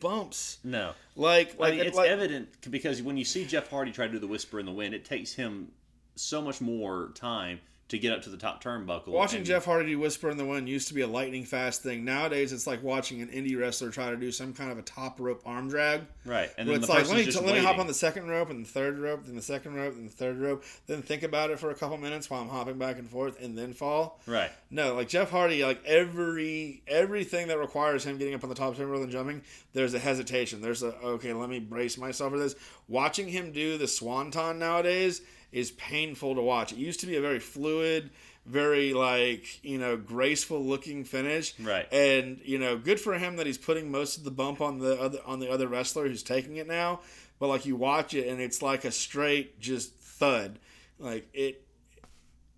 bumps. 0.00 0.56
no. 0.64 0.92
Like, 1.16 1.56
I 1.56 1.64
like, 1.64 1.74
mean, 1.74 1.86
it's 1.86 1.96
like 1.98 2.08
evident 2.08 2.48
because 2.70 3.02
when 3.02 3.18
you 3.18 3.26
see 3.26 3.44
Jeff 3.44 3.68
Hardy 3.68 3.92
try 3.92 4.06
to 4.06 4.12
do 4.12 4.18
the 4.18 4.26
whisper 4.26 4.58
in 4.58 4.64
the 4.64 4.72
wind, 4.72 4.94
it 4.94 5.04
takes 5.04 5.34
him 5.34 5.72
so 6.14 6.40
much 6.40 6.62
more 6.62 7.10
time 7.14 7.60
to 7.88 7.98
get 7.98 8.12
up 8.12 8.20
to 8.22 8.30
the 8.30 8.36
top 8.36 8.62
turnbuckle. 8.62 9.08
watching 9.08 9.38
and- 9.38 9.46
Jeff 9.46 9.64
Hardy 9.64 9.96
Whisper 9.96 10.28
in 10.28 10.36
the 10.36 10.44
Wind 10.44 10.68
used 10.68 10.88
to 10.88 10.94
be 10.94 11.00
a 11.00 11.06
lightning 11.06 11.44
fast 11.44 11.82
thing. 11.82 12.04
Nowadays, 12.04 12.52
it's 12.52 12.66
like 12.66 12.82
watching 12.82 13.22
an 13.22 13.28
indie 13.28 13.58
wrestler 13.58 13.90
try 13.90 14.10
to 14.10 14.16
do 14.16 14.30
some 14.30 14.52
kind 14.52 14.70
of 14.70 14.78
a 14.78 14.82
top 14.82 15.18
rope 15.18 15.40
arm 15.46 15.68
drag. 15.68 16.02
right, 16.26 16.50
and 16.58 16.68
then 16.68 16.76
it's 16.76 16.86
the 16.86 16.92
like, 16.92 17.08
let 17.08 17.16
me, 17.26 17.32
let 17.32 17.54
me 17.54 17.60
hop 17.60 17.78
on 17.78 17.86
the 17.86 17.94
second 17.94 18.28
rope 18.28 18.50
and 18.50 18.64
the 18.64 18.68
third 18.68 18.98
rope, 18.98 19.24
then 19.24 19.36
the 19.36 19.42
second 19.42 19.74
rope, 19.74 19.94
then 19.94 20.04
the 20.04 20.10
third 20.12 20.38
rope, 20.38 20.64
then 20.86 21.00
think 21.00 21.22
about 21.22 21.50
it 21.50 21.58
for 21.58 21.70
a 21.70 21.74
couple 21.74 21.96
minutes 21.96 22.28
while 22.28 22.42
I'm 22.42 22.48
hopping 22.48 22.76
back 22.78 22.98
and 22.98 23.08
forth, 23.08 23.42
and 23.42 23.56
then 23.56 23.72
fall. 23.72 24.20
right. 24.26 24.50
No, 24.70 24.94
like 24.94 25.08
Jeff 25.08 25.30
Hardy, 25.30 25.64
like 25.64 25.82
every 25.86 26.82
everything 26.86 27.48
that 27.48 27.58
requires 27.58 28.04
him 28.04 28.18
getting 28.18 28.34
up 28.34 28.42
on 28.42 28.50
the 28.50 28.54
top 28.54 28.76
turnbuckle 28.76 29.04
and 29.04 29.12
jumping, 29.12 29.42
there's 29.72 29.94
a 29.94 29.98
hesitation. 29.98 30.60
There's 30.60 30.82
a 30.82 30.94
okay, 30.96 31.32
let 31.32 31.48
me 31.48 31.58
brace 31.58 31.96
myself 31.96 32.32
for 32.32 32.38
this. 32.38 32.54
Watching 32.86 33.28
him 33.28 33.50
do 33.52 33.78
the 33.78 33.88
swanton 33.88 34.58
nowadays 34.58 35.22
is 35.52 35.70
painful 35.72 36.34
to 36.34 36.42
watch. 36.42 36.72
It 36.72 36.78
used 36.78 37.00
to 37.00 37.06
be 37.06 37.16
a 37.16 37.20
very 37.20 37.40
fluid, 37.40 38.10
very 38.46 38.92
like 38.92 39.62
you 39.64 39.78
know 39.78 39.96
graceful 39.96 40.64
looking 40.64 41.04
finish, 41.04 41.58
Right. 41.58 41.90
And 41.92 42.40
you 42.44 42.58
know, 42.58 42.76
good 42.76 43.00
for 43.00 43.14
him 43.14 43.36
that 43.36 43.46
he's 43.46 43.58
putting 43.58 43.90
most 43.90 44.18
of 44.18 44.24
the 44.24 44.30
bump 44.30 44.60
on 44.60 44.78
the 44.78 45.00
other 45.00 45.18
on 45.26 45.40
the 45.40 45.50
other 45.50 45.68
wrestler 45.68 46.06
who's 46.08 46.22
taking 46.22 46.56
it 46.56 46.66
now. 46.66 47.00
But 47.38 47.48
like 47.48 47.66
you 47.66 47.76
watch 47.76 48.14
it 48.14 48.26
and 48.28 48.40
it's 48.40 48.62
like 48.62 48.84
a 48.84 48.90
straight 48.90 49.60
just 49.60 49.94
thud, 49.94 50.58
like 50.98 51.28
it. 51.32 51.64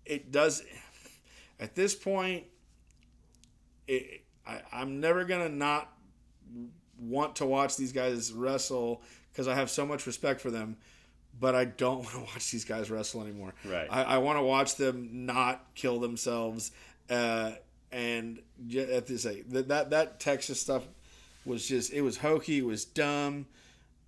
It 0.03 0.31
does 0.31 0.63
at 1.61 1.75
this 1.75 1.93
point, 1.93 2.45
it, 3.87 4.23
I, 4.45 4.61
I'm 4.73 4.99
never 4.99 5.23
gonna 5.23 5.47
not 5.47 5.87
want 6.99 7.35
to 7.37 7.45
watch 7.45 7.77
these 7.77 7.93
guys 7.93 8.33
wrestle 8.33 9.03
because 9.31 9.47
I 9.47 9.55
have 9.55 9.69
so 9.69 9.85
much 9.85 10.07
respect 10.07 10.41
for 10.41 10.49
them. 10.49 10.77
But 11.39 11.55
I 11.55 11.65
don't 11.65 11.97
want 12.03 12.11
to 12.11 12.19
watch 12.19 12.51
these 12.51 12.65
guys 12.65 12.89
wrestle 12.89 13.21
anymore. 13.21 13.53
Right. 13.65 13.87
I, 13.89 14.03
I 14.03 14.17
want 14.19 14.37
to 14.39 14.43
watch 14.43 14.75
them 14.75 15.25
not 15.25 15.65
kill 15.75 15.99
themselves. 15.99 16.71
Uh, 17.09 17.51
and 17.91 18.39
at 18.77 19.07
this, 19.07 19.23
that 19.23 19.67
that 19.67 19.89
that 19.89 20.19
Texas 20.19 20.61
stuff 20.61 20.87
was 21.45 21.67
just 21.67 21.91
it 21.91 22.01
was 22.01 22.17
hokey. 22.17 22.59
It 22.59 22.65
was 22.65 22.85
dumb. 22.85 23.47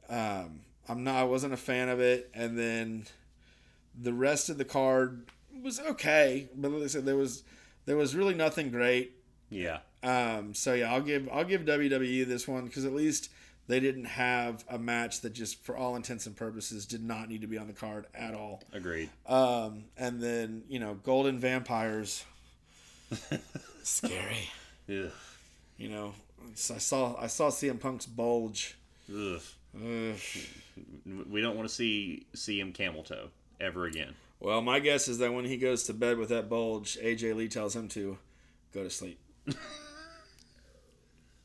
Um, 0.09 0.61
I'm 0.87 1.03
not. 1.03 1.15
I 1.15 1.23
wasn't 1.23 1.53
a 1.53 1.57
fan 1.57 1.89
of 1.89 1.99
it. 1.99 2.29
And 2.33 2.57
then 2.57 3.05
the 3.99 4.13
rest 4.13 4.49
of 4.49 4.57
the 4.57 4.65
card 4.65 5.25
was 5.61 5.79
okay, 5.79 6.47
but 6.55 6.71
like 6.71 6.83
I 6.83 6.87
said, 6.87 7.05
there 7.05 7.15
was 7.15 7.43
there 7.85 7.97
was 7.97 8.15
really 8.15 8.33
nothing 8.33 8.69
great. 8.69 9.13
Yeah. 9.49 9.79
Um, 10.01 10.53
so 10.53 10.73
yeah, 10.73 10.93
I'll 10.93 11.01
give 11.01 11.29
I'll 11.31 11.43
give 11.43 11.61
WWE 11.61 12.27
this 12.27 12.47
one 12.47 12.65
because 12.65 12.85
at 12.85 12.93
least 12.93 13.29
they 13.67 13.79
didn't 13.79 14.05
have 14.05 14.63
a 14.69 14.77
match 14.77 15.21
that 15.21 15.33
just 15.33 15.63
for 15.63 15.77
all 15.77 15.95
intents 15.95 16.25
and 16.25 16.35
purposes 16.35 16.85
did 16.85 17.03
not 17.03 17.29
need 17.29 17.41
to 17.41 17.47
be 17.47 17.57
on 17.57 17.67
the 17.67 17.73
card 17.73 18.05
at 18.13 18.33
all. 18.33 18.61
Agreed. 18.73 19.09
Um, 19.25 19.85
and 19.97 20.21
then 20.21 20.63
you 20.67 20.79
know, 20.79 20.95
Golden 20.95 21.39
Vampires, 21.39 22.25
scary. 23.83 24.49
Ugh. 24.89 25.11
You 25.77 25.89
know, 25.89 26.13
I 26.45 26.77
saw 26.77 27.15
I 27.19 27.27
saw 27.27 27.49
CM 27.49 27.79
Punk's 27.79 28.05
bulge. 28.05 28.75
Ugh. 29.09 29.41
Ugh. 29.75 30.19
We 31.29 31.41
don't 31.41 31.55
want 31.55 31.69
to 31.69 31.73
see 31.73 32.25
him 32.59 32.73
camel 32.73 33.03
toe 33.03 33.29
ever 33.59 33.85
again. 33.85 34.15
Well, 34.39 34.61
my 34.61 34.79
guess 34.79 35.07
is 35.07 35.19
that 35.19 35.33
when 35.33 35.45
he 35.45 35.55
goes 35.55 35.83
to 35.83 35.93
bed 35.93 36.17
with 36.17 36.29
that 36.29 36.49
bulge, 36.49 36.97
AJ 37.01 37.35
Lee 37.35 37.47
tells 37.47 37.75
him 37.75 37.87
to 37.89 38.17
go 38.73 38.83
to 38.83 38.89
sleep. 38.89 39.19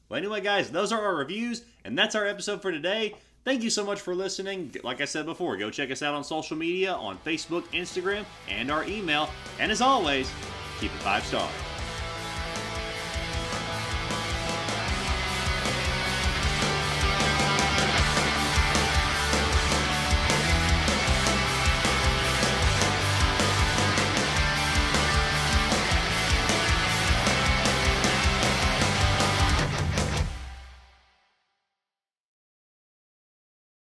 Well, 0.09 0.19
anyway, 0.19 0.41
guys, 0.41 0.71
those 0.71 0.93
are 0.93 1.03
our 1.03 1.17
reviews, 1.17 1.65
and 1.85 1.97
that's 1.99 2.15
our 2.15 2.27
episode 2.27 2.63
for 2.63 2.73
today. 2.73 3.15
Thank 3.45 3.63
you 3.63 3.71
so 3.71 3.85
much 3.85 4.01
for 4.01 4.15
listening. 4.15 4.75
Like 4.83 5.01
I 5.01 5.05
said 5.05 5.27
before, 5.27 5.57
go 5.57 5.71
check 5.71 5.91
us 5.91 6.03
out 6.03 6.15
on 6.15 6.25
social 6.25 6.57
media 6.57 6.95
on 6.95 7.19
Facebook, 7.19 7.63
Instagram, 7.73 8.25
and 8.49 8.71
our 8.71 8.85
email. 8.85 9.29
And 9.59 9.71
as 9.71 9.81
always, 9.81 10.31
keep 10.81 10.93
it 10.93 10.99
five 10.99 11.25
stars. 11.25 11.53